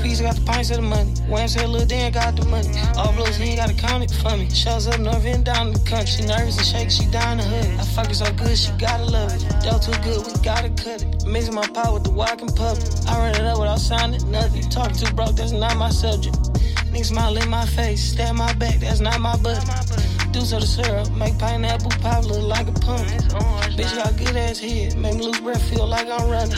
Fees 0.02 0.20
got 0.20 0.36
the 0.36 0.44
pints 0.46 0.70
of 0.70 0.76
the 0.76 0.82
money. 0.82 1.10
Wham 1.28 1.48
said 1.48 1.68
Lil 1.68 1.84
Dan 1.84 2.12
got 2.12 2.36
the 2.36 2.44
money. 2.46 2.70
All 2.96 3.12
blues, 3.12 3.36
he 3.36 3.50
ain't 3.50 3.58
got 3.58 3.70
a 3.70 3.74
comic 3.74 4.10
for 4.10 4.36
me. 4.36 4.48
Shows 4.50 4.86
up 4.86 5.00
north 5.00 5.24
and 5.26 5.44
down 5.44 5.72
the 5.72 5.80
country. 5.80 6.06
She 6.06 6.26
nervous 6.26 6.58
and 6.58 6.66
shaky, 6.66 6.90
she 6.90 7.10
down 7.10 7.38
the 7.38 7.42
hood. 7.44 7.78
I 7.78 7.84
fuck 7.84 8.06
her 8.06 8.14
so 8.14 8.32
good, 8.32 8.56
she 8.56 8.70
gotta 8.78 9.04
love 9.04 9.34
it. 9.34 9.42
Dealt 9.62 9.82
too 9.82 9.92
good, 10.02 10.24
we 10.24 10.32
gotta 10.42 10.70
cut 10.70 11.02
it. 11.02 11.26
Mixing 11.26 11.54
my 11.54 11.66
pot 11.66 11.92
with 11.92 12.04
the 12.04 12.10
walking 12.10 12.48
puppet. 12.48 12.86
I 13.08 13.18
run 13.18 13.34
it 13.34 13.42
up 13.42 13.58
without 13.58 13.80
sounding 13.80 14.30
nothing. 14.30 14.62
Talking 14.70 14.96
too 14.96 15.12
broke, 15.14 15.36
that's 15.36 15.52
not 15.52 15.76
my 15.76 15.90
subject. 15.90 16.38
Niggas 16.90 17.06
smile 17.06 17.36
in 17.36 17.48
my 17.48 17.66
face, 17.66 18.02
stab 18.12 18.34
my 18.34 18.52
back, 18.54 18.76
that's 18.80 19.00
not 19.00 19.20
my 19.20 19.36
butt. 19.36 19.64
Deuce 20.32 20.52
of 20.52 20.60
the 20.60 20.66
syrup, 20.66 21.10
make 21.16 21.38
pineapple 21.38 21.90
pop 22.02 22.24
look 22.24 22.42
like 22.42 22.68
a 22.68 22.72
pumpkin. 22.72 23.18
Bitch 23.76 23.94
got 23.96 24.16
good 24.16 24.36
ass 24.36 24.58
head, 24.58 24.96
make 24.96 25.14
me 25.16 25.22
lose 25.22 25.40
breath, 25.40 25.62
feel 25.70 25.86
like 25.86 26.08
I'm 26.08 26.28
running. 26.28 26.56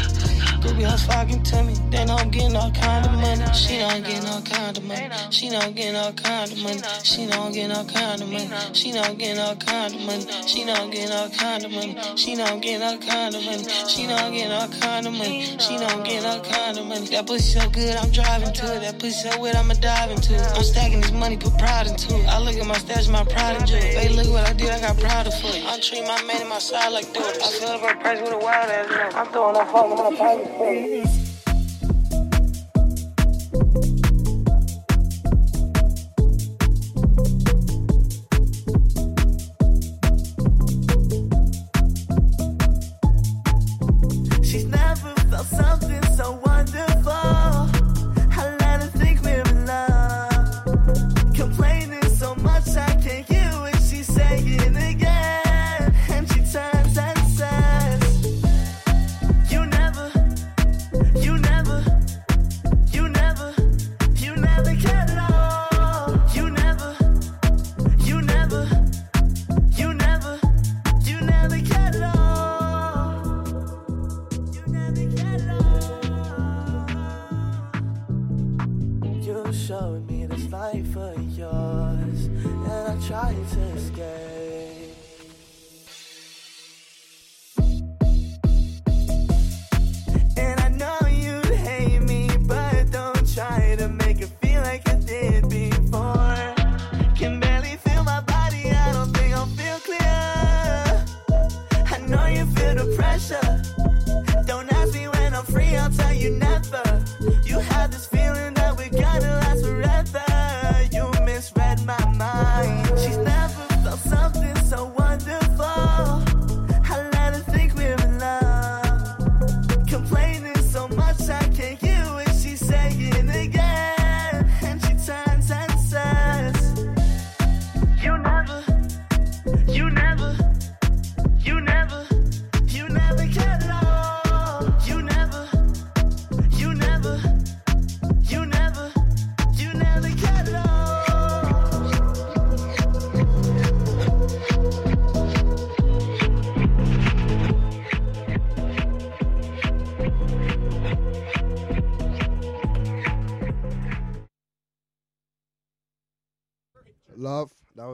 Groupie 0.63 0.85
hoes 0.85 1.03
fucking 1.07 1.43
to 1.43 1.65
me, 1.65 1.75
they 1.91 2.05
know 2.05 2.15
I'm 2.15 2.31
getting 2.31 2.55
all 2.55 2.71
kind 2.71 3.05
of 3.05 3.13
money. 3.13 3.45
She 3.53 3.79
know 3.79 3.89
I'm 3.89 4.03
getting 4.03 4.29
all 4.29 4.41
kind 4.43 4.79
of 4.79 4.85
money. 4.85 5.11
She 5.31 5.51
know 5.51 5.59
I'm 5.59 5.73
getting 5.73 5.97
all 5.97 6.13
kind 6.13 6.53
of 6.53 6.59
money. 6.59 6.81
She 7.03 7.27
know 7.27 7.43
I'm 7.43 7.53
getting 7.53 7.73
all 7.73 7.85
kind 7.85 8.23
of 8.23 8.29
money. 8.29 8.49
She 8.73 8.93
know 8.93 9.03
I'm 9.03 9.19
getting 9.19 9.41
all 9.41 9.57
kind 9.59 9.95
of 9.95 10.01
money. 10.01 10.27
She 10.47 10.65
know 10.65 10.75
I'm 10.75 10.91
getting 10.91 11.13
all 11.13 11.29
kind 11.31 11.65
of 11.65 11.73
money. 11.73 11.97
She 12.17 12.37
know 12.37 12.45
I'm 12.45 12.61
getting 12.61 12.83
all 12.83 12.99
kind 12.99 13.35
of 13.35 13.43
money. 13.43 13.65
She 13.89 14.07
know 14.07 14.15
I'm 14.17 14.33
getting 14.33 14.53
all 14.53 14.69
kind 14.69 15.07
of 15.07 15.13
money. 15.13 15.59
She 15.59 15.79
know 15.79 15.87
I'm 15.87 16.05
getting 16.05 16.25
all 16.27 16.41
kind 16.41 16.79
of 16.79 16.87
money. 16.87 17.07
That 17.07 17.27
pussy 17.27 17.59
so 17.59 17.71
good, 17.71 17.97
I'm 17.97 18.11
driving 18.13 18.53
to 18.53 18.77
it. 18.77 18.81
That 18.83 18.99
pussy 19.01 19.31
so 19.31 19.41
wet, 19.41 19.57
I'ma 19.57 19.75
dive 19.75 20.11
it. 20.31 20.41
I'm 20.57 20.63
stacking 20.63 21.01
this 21.01 21.13
money, 21.13 21.37
put 21.37 21.57
pride 21.59 21.87
into 21.87 22.19
it. 22.19 22.27
I 22.27 22.39
look 22.39 22.57
at 22.57 22.67
my 22.67 22.79
stash, 22.79 23.09
my 23.09 23.25
pride 23.25 23.57
and 23.57 23.67
joy. 23.67 23.81
Baby, 23.81 24.15
look 24.15 24.29
what 24.29 24.49
I 24.49 24.53
did, 24.53 24.71
I 24.71 24.81
got 24.81 24.99
pride 24.99 25.27
of 25.27 25.35
for 25.41 25.49
you. 25.49 25.67
I 25.67 25.79
treat 25.81 26.03
my 26.03 26.23
man 26.25 26.41
and 26.41 26.49
my 26.49 26.59
side 26.59 26.93
like 26.93 27.13
daughters. 27.13 27.43
I 27.43 27.51
fill 27.59 27.69
up 27.71 27.81
her 27.81 28.01
price 28.01 28.21
with 28.21 28.33
a 28.33 28.39
wild 28.39 28.71
ass. 28.71 29.15
I'm 29.15 29.27
throwing 29.29 29.57
up 29.57 29.71
phone 29.71 29.93
in 29.93 29.99
my 29.99 30.17
pockets 30.17 31.22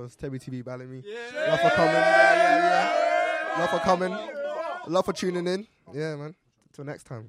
was 0.08 0.16
Tebi 0.16 0.40
TV 0.40 0.62
Balamii. 0.64 1.04
Love 1.34 1.60
for 1.60 1.70
coming. 1.70 1.92
Yeah, 1.92 2.34
yeah, 2.34 2.56
yeah. 2.66 3.58
Love 3.58 3.70
for 3.70 3.78
coming. 3.80 4.16
Love 4.86 5.04
for 5.04 5.12
tuning 5.12 5.46
in. 5.46 5.66
Yeah, 5.92 6.16
man. 6.16 6.34
Till 6.72 6.84
next 6.84 7.04
time. 7.04 7.28